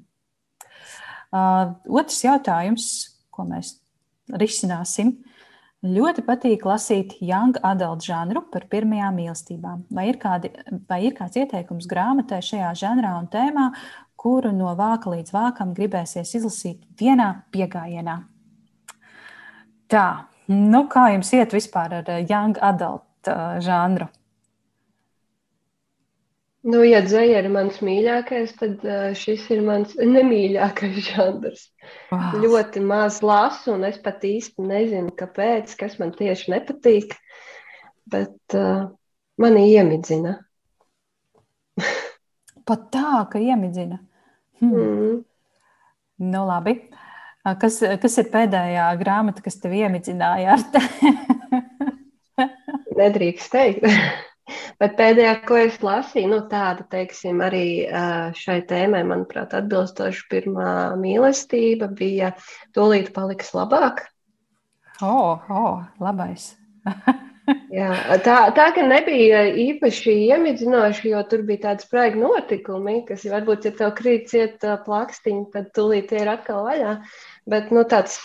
Uh, 1.35 1.75
otrs 2.01 2.23
jautājums, 2.25 2.87
ko 3.35 3.47
mēs 3.49 3.77
risināsim. 4.41 5.17
Ļoti 5.87 6.25
patīk 6.27 6.65
lasīt 6.67 7.15
young 7.23 7.59
adult 7.67 8.07
žanru 8.07 8.43
par 8.51 8.65
pirmajām 8.73 9.19
mīlestībām. 9.21 9.85
Vai 9.93 10.09
ir, 10.11 10.19
kādi, 10.19 10.51
vai 10.89 11.03
ir 11.07 11.15
kāds 11.15 11.37
ieteikums 11.39 11.87
grāmatai 11.91 12.41
šajā 12.43 12.73
žanrā 12.81 13.13
un 13.21 13.29
tēmā, 13.31 13.69
kuru 14.19 14.51
no 14.57 14.73
vāka 14.79 15.13
līdz 15.13 15.35
vākam 15.35 15.75
gribēsies 15.77 16.33
izlasīt 16.41 16.83
vienā 16.99 17.29
piegājienā. 17.55 18.17
Tā, 19.93 20.07
nu 20.51 20.87
kā 20.91 21.11
jums 21.15 21.31
iet 21.37 21.55
vispār 21.55 22.01
ar 22.01 22.11
young 22.25 22.59
adult 22.65 23.31
uh, 23.31 23.61
žanru? 23.63 24.09
Nu, 26.67 26.81
ja 26.83 26.99
dzēja 27.05 27.45
ir 27.45 27.47
mans 27.55 27.77
mīļākais, 27.85 28.57
tad 28.59 28.83
šis 29.19 29.45
ir 29.55 29.61
mans 29.63 29.93
nemīļākais 30.01 30.97
žanrs. 31.13 31.69
Oh. 32.11 32.35
Ļoti 32.43 32.83
maz 32.83 33.21
lasu, 33.23 33.77
un 33.77 33.87
es 33.87 34.01
pat 34.03 34.25
īsti 34.27 34.67
nezinu, 34.67 35.15
kāpēc, 35.15 35.77
kas 35.79 35.95
man 36.03 36.11
tieši 36.17 36.51
nepatīk, 36.57 37.15
bet 38.11 38.59
uh, 38.59 38.89
mani 39.39 39.63
iemidzina. 39.77 40.35
pat 42.69 42.87
tā, 42.91 43.23
ka 43.31 43.39
iemidzina. 43.39 44.01
Hmm. 44.59 44.75
Mm. 44.75 45.17
Nu, 46.27 46.47
labi. 46.49 46.81
Kas, 47.61 47.79
kas 48.03 48.17
ir 48.19 48.31
pēdējā 48.33 48.89
grāmata, 48.99 49.43
kas 49.45 49.61
tev 49.63 49.77
iemidzināja? 49.79 50.57
Nedrīkst 53.01 53.53
teikt. 53.55 53.87
Bet 54.81 54.97
pēdējā, 54.99 55.33
ko 55.49 55.59
es 55.59 55.79
lasīju, 55.83 56.31
nu, 56.31 56.41
tāda, 56.51 56.87
teiksim, 56.93 57.41
arī 57.43 57.67
šai 58.39 58.61
tēmai, 58.71 59.03
manuprāt, 59.09 59.57
atbilstoši 59.59 60.27
pirmā 60.31 60.73
mīlestība 61.01 61.91
bija 61.91 62.35
Tūlīt 62.77 63.13
paliks 63.17 63.55
labāk. 63.57 64.05
O, 65.03 65.11
oh, 65.11 65.51
oh, 65.51 65.81
labais! 66.01 66.53
Jā, 67.71 67.91
tā, 68.27 68.37
tā 68.57 68.65
ka 68.75 68.83
nebija 68.83 69.45
īpaši 69.63 70.15
iemidzinoši, 70.33 71.13
jo 71.13 71.21
tur 71.31 71.45
bija 71.47 71.69
tādi 71.69 71.87
spraigi 71.87 72.19
notikumi, 72.19 72.97
kas 73.07 73.23
varbūt, 73.31 73.69
ja 73.69 73.75
tev 73.79 73.93
krīt 73.99 74.27
ciet 74.33 74.67
plakstiņi, 74.87 75.45
tad 75.53 75.71
tūlīt 75.77 76.15
ir 76.17 76.31
atkal 76.33 76.65
vaļā. 76.67 76.97
Bet 77.47 77.71
nu, 77.71 77.85
tāds 77.87 78.17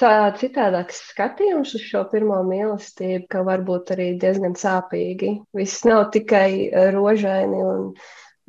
citādāks 0.41 1.03
skatījums 1.11 1.75
uz 1.77 1.83
šo 1.85 2.01
pirmo 2.09 2.39
mīlestību, 2.47 3.27
ka 3.29 3.43
varbūt 3.45 3.93
arī 3.93 4.07
diezgan 4.21 4.55
sāpīgi. 4.57 5.35
Viss 5.53 5.83
nav 5.85 6.07
tikai 6.15 6.71
rožaini 6.95 7.61
un 7.61 7.91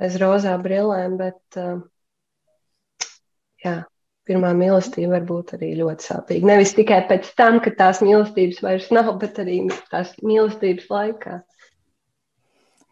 aiz 0.00 0.16
rozā 0.22 0.54
brillēm, 0.64 1.18
bet 1.20 1.60
jā, 3.64 3.74
pirmā 4.28 4.52
mīlestība 4.56 5.16
var 5.16 5.26
būt 5.28 5.54
arī 5.58 5.72
ļoti 5.80 6.08
sāpīga. 6.08 6.48
Nevis 6.52 6.74
tikai 6.76 7.00
pēc 7.10 7.30
tam, 7.38 7.58
kad 7.64 7.76
tās 7.78 8.02
mīlestības 8.04 8.62
vairs 8.64 8.90
nav, 8.94 9.10
bet 9.22 9.40
arī 9.42 9.64
tās 9.92 10.14
mīlestības 10.22 10.88
laikā. 10.92 11.38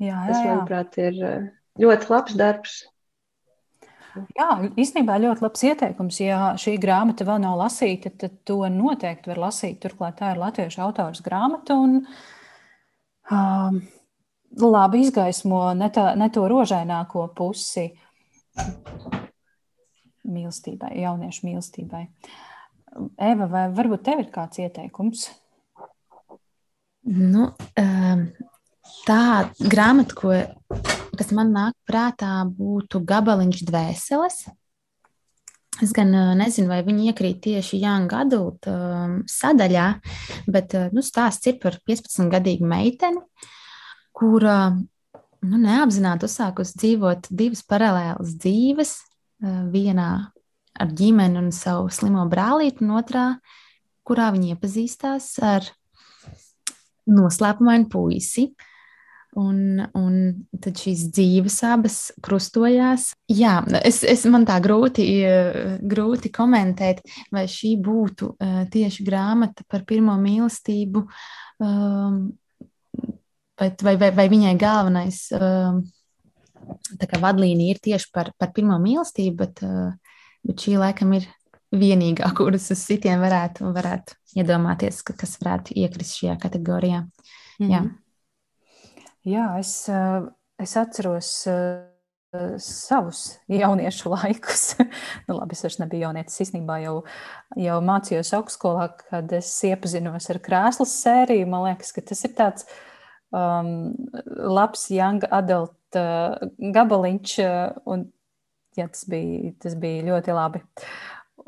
Jā, 0.01 0.15
jā, 0.15 0.21
Tas, 0.31 0.39
manuprāt, 0.47 0.97
ir 1.01 1.21
eh, 1.29 1.49
ļoti 1.83 2.13
labs 2.13 2.37
darbs. 2.41 2.79
Jā, 4.37 4.49
īstenībā 4.81 5.19
ļoti 5.23 5.45
labs 5.45 5.63
ieteikums. 5.69 6.19
Ja 6.23 6.41
šī 6.61 6.75
grāmata 6.83 7.27
vēl 7.29 7.41
nav 7.45 7.59
lasīta, 7.61 8.13
tad 8.23 8.41
to 8.49 8.59
noteikti 8.73 9.31
var 9.31 9.43
lasīt. 9.47 9.79
Turklāt 9.83 10.19
tā 10.21 10.33
ir 10.35 10.41
latviešu 10.43 10.83
autors 10.85 11.23
grāmata. 11.25 11.77
Un, 11.79 12.01
um, 13.31 13.81
labi 14.59 15.05
izgaismo 15.05 15.63
ne, 15.79 15.91
tā, 15.95 16.11
ne 16.19 16.31
to 16.35 16.47
rožaināko 16.51 17.29
pusi 17.37 17.91
mīlestībai, 20.31 20.95
jauniešu 21.01 21.47
mīlestībai. 21.47 22.05
Eva, 23.23 23.47
vai 23.47 23.69
varbūt 23.75 24.03
tev 24.07 24.25
ir 24.25 24.33
kāds 24.35 24.61
ieteikums? 24.63 25.29
Nu, 27.11 27.47
ehm, 27.81 28.27
tā 29.07 29.51
grāmata, 29.61 30.17
ko, 30.17 30.33
kas 31.19 31.33
man 31.37 31.53
nāk 31.55 31.77
prātā, 31.89 32.41
būtu 32.47 33.03
Gabaliņš 33.07 33.65
dvēseles. 33.69 34.41
Es 35.81 35.95
gan 35.97 36.13
nezinu, 36.37 36.69
vai 36.69 36.83
viņi 36.85 37.09
iekrīt 37.09 37.39
tieši 37.47 37.81
Young 37.81 38.13
Adult 38.13 38.69
um, 38.69 39.21
sadaļā, 39.31 39.87
bet 40.53 40.75
uh, 40.77 40.91
nu, 40.93 41.01
stāsts 41.05 41.49
ir 41.49 41.57
par 41.63 41.79
15-gadīgu 41.89 42.67
meiteni, 42.69 43.23
kura 44.13 44.75
nu, 44.75 45.57
neapzināti 45.57 46.29
uzsākusi 46.29 46.77
dzīvot 46.83 47.31
divas 47.33 47.65
paralēlas 47.65 48.37
dzīves, 48.43 48.99
vienā 49.41 50.11
ar 50.81 50.95
ģimeni 50.97 51.41
un 51.41 51.51
savu 51.55 51.91
slimo 51.93 52.25
brālīti, 52.31 52.85
un 52.85 52.97
otrā, 53.01 53.27
kurā 54.07 54.31
viņi 54.35 54.55
iepazīstās 54.55 55.33
ar 55.45 55.67
noslēpumainu 57.11 57.89
puisi. 57.91 58.51
Un, 59.39 59.79
un 59.95 60.15
tad 60.59 60.81
šīs 60.81 61.05
dzīves 61.15 61.61
abas 61.69 61.99
krustojās. 62.19 63.13
Jā, 63.31 63.61
es, 63.87 64.01
es 64.03 64.25
man 64.27 64.43
tā 64.49 64.57
grūti, 64.63 65.05
eh, 65.23 65.77
grūti 65.79 66.33
komentēt, 66.35 67.05
vai 67.31 67.45
šī 67.47 67.77
būtu 67.79 68.33
uh, 68.35 68.65
tieši 68.73 69.07
grāmata 69.07 69.63
par 69.71 69.85
pirmo 69.87 70.17
mīlestību, 70.19 71.05
um, 71.63 72.19
bet 73.61 73.87
vai, 73.87 73.95
vai, 74.03 74.11
vai 74.19 74.27
viņai 74.35 74.57
galvenais 74.59 75.23
um, 75.39 75.85
vadlīnija 76.99 77.75
ir 77.77 77.81
tieši 77.83 78.11
par, 78.13 78.33
par 78.39 78.53
pirmo 78.57 78.79
mīlestību, 78.83 79.37
bet, 79.37 79.63
eh, 79.63 80.19
bet 80.47 80.67
šī 80.67 80.79
laikam 80.79 81.15
ir 81.15 81.29
vienīgā, 81.73 82.31
kuras 82.39 82.71
uz 82.71 82.85
citiem 82.87 83.21
varētu, 83.21 83.71
varētu 83.75 84.19
iedomāties, 84.37 85.03
ka, 85.03 85.15
kas 85.15 85.39
varētu 85.41 85.75
iekrist 85.77 86.19
šajā 86.19 86.39
kategorijā. 86.41 87.01
Mm 87.03 87.67
-hmm. 87.67 87.73
Jā, 87.73 87.83
Jā 89.29 89.47
es, 89.61 89.73
eh, 89.93 90.23
es 90.63 90.77
atceros 90.81 91.31
eh, 91.51 91.91
savus 92.63 93.41
jauniešu 93.51 94.13
laikus. 94.15 94.77
nu, 95.27 95.35
labi, 95.37 95.57
es 95.57 95.65
vairs 95.67 95.81
nebiju 95.83 96.07
jaunietis. 96.07 96.39
Īstenībā 96.47 96.79
jau, 96.85 96.95
jau 97.61 97.81
mācījos 97.85 98.33
augstskolā, 98.39 98.87
kad 99.11 99.33
es 99.37 99.51
iepazinos 99.69 100.31
ar 100.33 100.41
krēslas 100.45 100.95
sēriju. 101.03 101.51
Man 101.51 101.67
liekas, 101.69 101.93
ka 101.97 102.05
tas 102.07 102.25
ir 102.25 102.33
tāds 102.39 102.65
um, 103.35 103.93
labs 104.27 104.89
young 104.95 105.27
adult 105.29 106.01
uh, 106.01 106.39
gabaliņš, 106.79 107.37
uh, 107.45 107.77
un 107.91 108.09
jā, 108.79 108.87
tas, 108.87 109.05
bija, 109.11 109.53
tas 109.61 109.77
bija 109.81 110.07
ļoti 110.09 110.37
labi. 110.37 110.65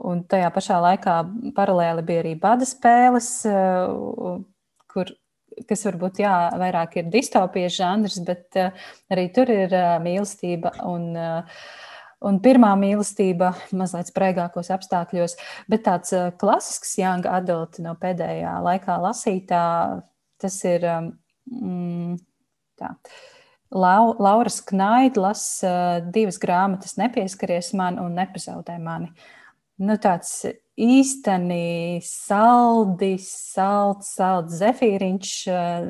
Un 0.03 0.25
tajā 0.29 0.49
pašā 0.53 0.81
laikā 0.83 1.17
paralēli 1.57 2.05
bija 2.05 2.25
arī 2.25 2.37
bada 2.41 2.67
spēles, 2.69 3.33
uh, 3.49 4.41
kur, 4.93 5.17
kas 5.69 5.87
varbūt 5.89 6.23
jā, 6.23 6.35
vairāk 6.61 6.99
ir 7.01 7.11
distopijas 7.13 7.77
žanrs, 7.79 8.21
bet 8.27 8.61
uh, 8.61 8.85
arī 9.13 9.29
tur 9.35 9.51
ir 9.53 9.73
uh, 9.73 9.97
mīlestība 10.03 10.75
un, 10.89 11.11
uh, 11.17 11.65
un 12.29 12.41
pirmā 12.45 12.73
mīlestība 12.81 13.53
mazliet 13.77 14.13
spraigākos 14.13 14.73
apstākļos. 14.75 15.37
Bet 15.73 15.87
tāds 15.89 16.15
uh, 16.17 16.31
klasisks 16.41 16.97
young 17.01 17.29
adult 17.31 17.83
no 17.85 17.97
pēdējā 18.01 18.59
laikā 18.65 18.99
lasītā, 19.05 19.67
tas 20.43 20.63
ir 20.69 20.89
um, 20.89 22.17
tā. 22.81 22.97
Uh, 22.97 23.21
Lau, 23.73 24.17
Lauras 24.19 24.61
Knaidlas 24.61 25.63
uh, 25.65 26.03
divas 26.13 26.37
grāmatas 26.41 26.99
Nepieskaries 27.01 27.73
man 27.77 27.97
un 28.03 28.13
Nepazaudē 28.19 28.77
mani. 28.83 29.09
Nu, 29.83 29.97
tāds 29.99 30.45
īsteni 30.79 31.99
saldi, 32.07 33.17
salds, 33.19 34.13
salds 34.15 34.59
zefīriņš 34.61 35.33
uh, 35.51 35.89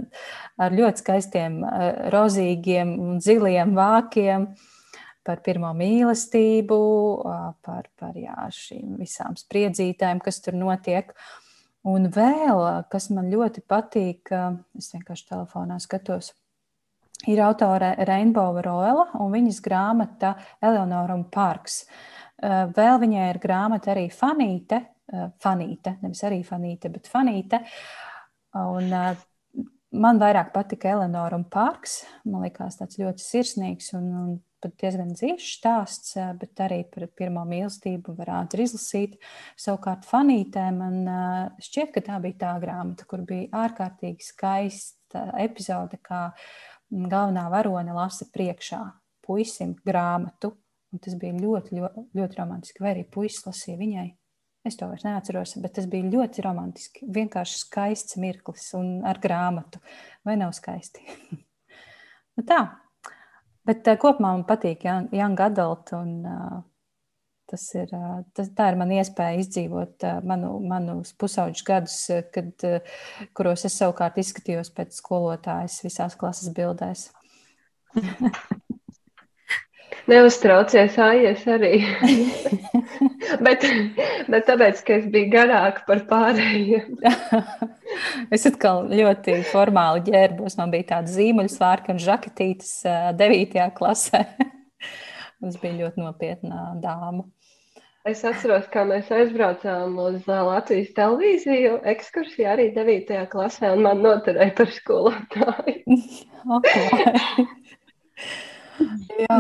ar 0.64 0.76
ļoti 0.78 1.03
skaistiem, 1.03 1.59
uh, 1.61 1.82
rozīgiem 2.14 2.95
un 3.03 3.18
ziliem 3.20 3.74
vākiem 3.76 4.47
par 5.22 5.43
pirmo 5.45 5.70
mīlestību, 5.76 6.78
par, 7.62 7.86
par 8.01 8.16
jā, 8.18 8.34
šīm 8.51 8.97
visām 8.99 9.36
spriedzītēm, 9.38 10.18
kas 10.24 10.40
tur 10.43 10.57
notiek. 10.59 11.12
Un 11.86 12.09
vēl, 12.14 12.62
kas 12.90 13.07
man 13.14 13.28
ļoti 13.30 13.62
patīk, 13.70 14.32
es 14.78 14.90
vienkārši 14.95 15.28
telefonā 15.28 15.78
skatos, 15.82 16.32
ir 17.30 17.43
autore 17.47 17.93
Rainbow 18.09 18.59
Roela 18.66 19.07
un 19.22 19.30
viņas 19.34 19.62
grāmata 19.62 20.34
Eleonora 20.62 21.14
un 21.14 21.22
Parks. 21.30 21.84
Eh, 21.84 22.12
vēl 22.43 23.01
viņai 23.03 23.26
ir 23.30 23.40
grāmata 23.43 23.93
arī 23.95 24.09
Fanīte, 24.12 24.80
eh, 25.12 25.28
Fanīte, 25.43 25.97
nevis 26.03 26.22
arī 26.26 26.43
Fanīte, 26.47 26.90
bet 26.93 27.11
Fanīte. 27.11 27.62
Un 28.59 28.93
eh, 28.93 29.16
man 29.93 30.18
vairāk 30.18 30.53
patika 30.53 30.90
Eleonora 30.97 31.36
un 31.38 31.45
Parks. 31.45 32.03
Man 32.24 32.43
liekas 32.43 32.80
tāds 32.80 32.99
ļoti 32.99 33.22
sirsnīgs 33.24 33.93
un, 33.99 34.09
un 34.22 34.40
pat 34.62 34.76
diezgan 34.78 35.11
dzīves 35.14 35.47
stāsts, 35.59 36.14
bet 36.38 36.61
arī 36.62 36.84
par 36.86 37.09
pirmo 37.18 37.43
mīlestību 37.49 38.14
var 38.18 38.30
ātri 38.43 38.66
izlasīt. 38.68 39.16
Savukārt 39.59 40.07
Fanītē 40.07 40.68
man 40.76 41.01
šķiet, 41.59 41.90
ka 41.97 42.05
tā 42.07 42.20
bija 42.22 42.38
tā 42.45 42.53
grāmata, 42.62 43.07
kur 43.11 43.24
bija 43.26 43.51
ārkārtīgi 43.64 44.22
skaista 44.22 45.32
epizode, 45.43 45.99
kā 45.99 46.28
galvenā 46.93 47.49
varone 47.51 47.95
lasa 47.97 48.28
priekšā 48.30 48.84
puisim 49.26 49.74
grāmatu. 49.86 50.57
Tas 51.01 51.14
bija 51.16 51.32
ļoti, 51.32 51.78
ļoti, 51.78 52.03
ļoti 52.18 52.36
romantiski. 52.36 52.82
Vai 52.84 52.90
arī 52.93 53.05
puisis 53.09 53.47
lasīja 53.47 53.78
viņai. 53.80 54.09
Es 54.68 54.76
to 54.78 54.86
vairs 54.86 55.03
neatceros, 55.07 55.57
bet 55.62 55.72
tas 55.78 55.88
bija 55.90 56.07
ļoti 56.12 56.43
romantiski. 56.45 57.07
Vienkārši 57.11 57.62
skaists 57.64 58.18
mirklis 58.20 58.68
un 58.78 59.01
ar 59.09 59.18
grāmatu. 59.22 59.80
Vai 60.26 60.36
nav 60.38 60.53
skaisti? 60.55 61.03
nu 62.36 62.45
tā. 62.47 62.61
Bet 63.66 63.88
uh, 63.88 63.97
kopumā 63.99 64.34
man 64.36 64.45
patīk 64.47 64.84
Young, 64.86 65.40
Adult. 65.47 65.95
Un, 65.97 66.12
uh, 66.28 66.61
tas 67.51 67.64
ir, 67.74 67.90
uh, 67.97 68.20
tas, 68.36 68.53
tā 68.55 68.68
ir 68.70 68.78
mana 68.78 69.01
iespēja 69.01 69.40
izdzīvot 69.43 70.07
manu, 70.28 70.53
manus 70.68 71.14
pusauģus 71.18 71.64
gadus, 71.66 71.97
kad, 72.34 72.68
kuros 73.34 73.66
es 73.66 73.80
savukārt 73.80 74.20
izskatījos 74.22 74.70
pēc 74.76 75.01
skolotājas 75.01 75.80
visās 75.86 76.18
klases 76.20 76.53
bildēs. 76.55 77.09
Neuztraucies, 80.11 80.96
aizies 80.98 81.44
arī. 81.46 81.76
bet, 83.46 83.66
bet 84.32 84.48
tāpēc, 84.48 84.80
ka 84.86 84.96
es 84.98 85.05
biju 85.12 85.30
garāka 85.34 85.84
par 85.86 86.03
pārējiem. 86.09 86.96
es 88.34 88.48
atkal 88.50 88.88
ļoti 88.90 89.38
formāli 89.53 90.03
ģērbos. 90.09 90.59
Man 90.59 90.72
bija 90.74 90.96
tāda 90.96 91.12
zīmuļu 91.12 91.53
svārka 91.53 91.94
un 91.94 92.03
žaketītes 92.03 92.80
9. 93.20 93.68
klasē. 93.78 94.26
Es 95.42 95.57
biju 95.59 95.74
ļoti 95.80 95.98
nopietna 95.98 96.68
dāma. 96.78 97.24
Es 98.07 98.20
atceros, 98.26 98.68
kā 98.70 98.84
mēs 98.86 99.09
aizbraucām 99.11 99.96
uz 99.98 100.28
Latvijas 100.30 100.92
televīziju, 100.94 101.80
ekskursijā 101.92 102.53
arī 102.55 102.68
9. 102.76 103.11
klasē, 103.30 103.72
un 103.74 103.82
man 103.82 103.98
noturēja 104.07 104.55
par 104.59 104.70
skolotāju. 104.70 105.82
Jā, 109.18 109.38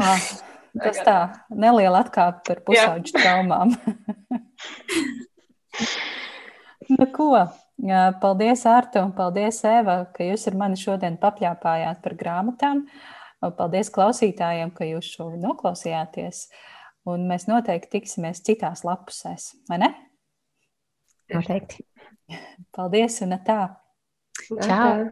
tas 0.80 1.00
tā, 1.04 1.16
neliela 1.50 2.02
atkāpe 2.04 2.44
par 2.48 2.62
pusauģu 2.66 3.14
traumām. 3.16 3.74
nu, 6.96 7.08
ko? 7.14 7.32
Paldies, 8.22 8.62
Artu, 8.70 9.00
un 9.02 9.10
paldies, 9.16 9.58
Eva, 9.66 10.02
ka 10.14 10.26
jūs 10.26 10.46
ar 10.50 10.58
mani 10.60 10.78
šodien 10.78 11.18
papļāpājāt 11.22 12.02
par 12.04 12.14
grāmatām. 12.18 12.84
Paldies 13.58 13.90
klausītājiem, 13.90 14.70
ka 14.76 14.86
jūs 14.86 15.08
šo 15.16 15.32
noklausījāties. 15.34 16.44
Un 17.10 17.26
mēs 17.26 17.48
noteikti 17.50 17.96
tiksimies 17.96 18.44
citās 18.46 18.84
lapusēs, 18.86 19.48
vai 19.66 19.80
ne? 19.82 19.90
Noteikti. 21.34 21.82
Paldies, 22.76 23.18
un 23.26 23.34
tā. 23.42 23.60
Čau! 24.52 25.10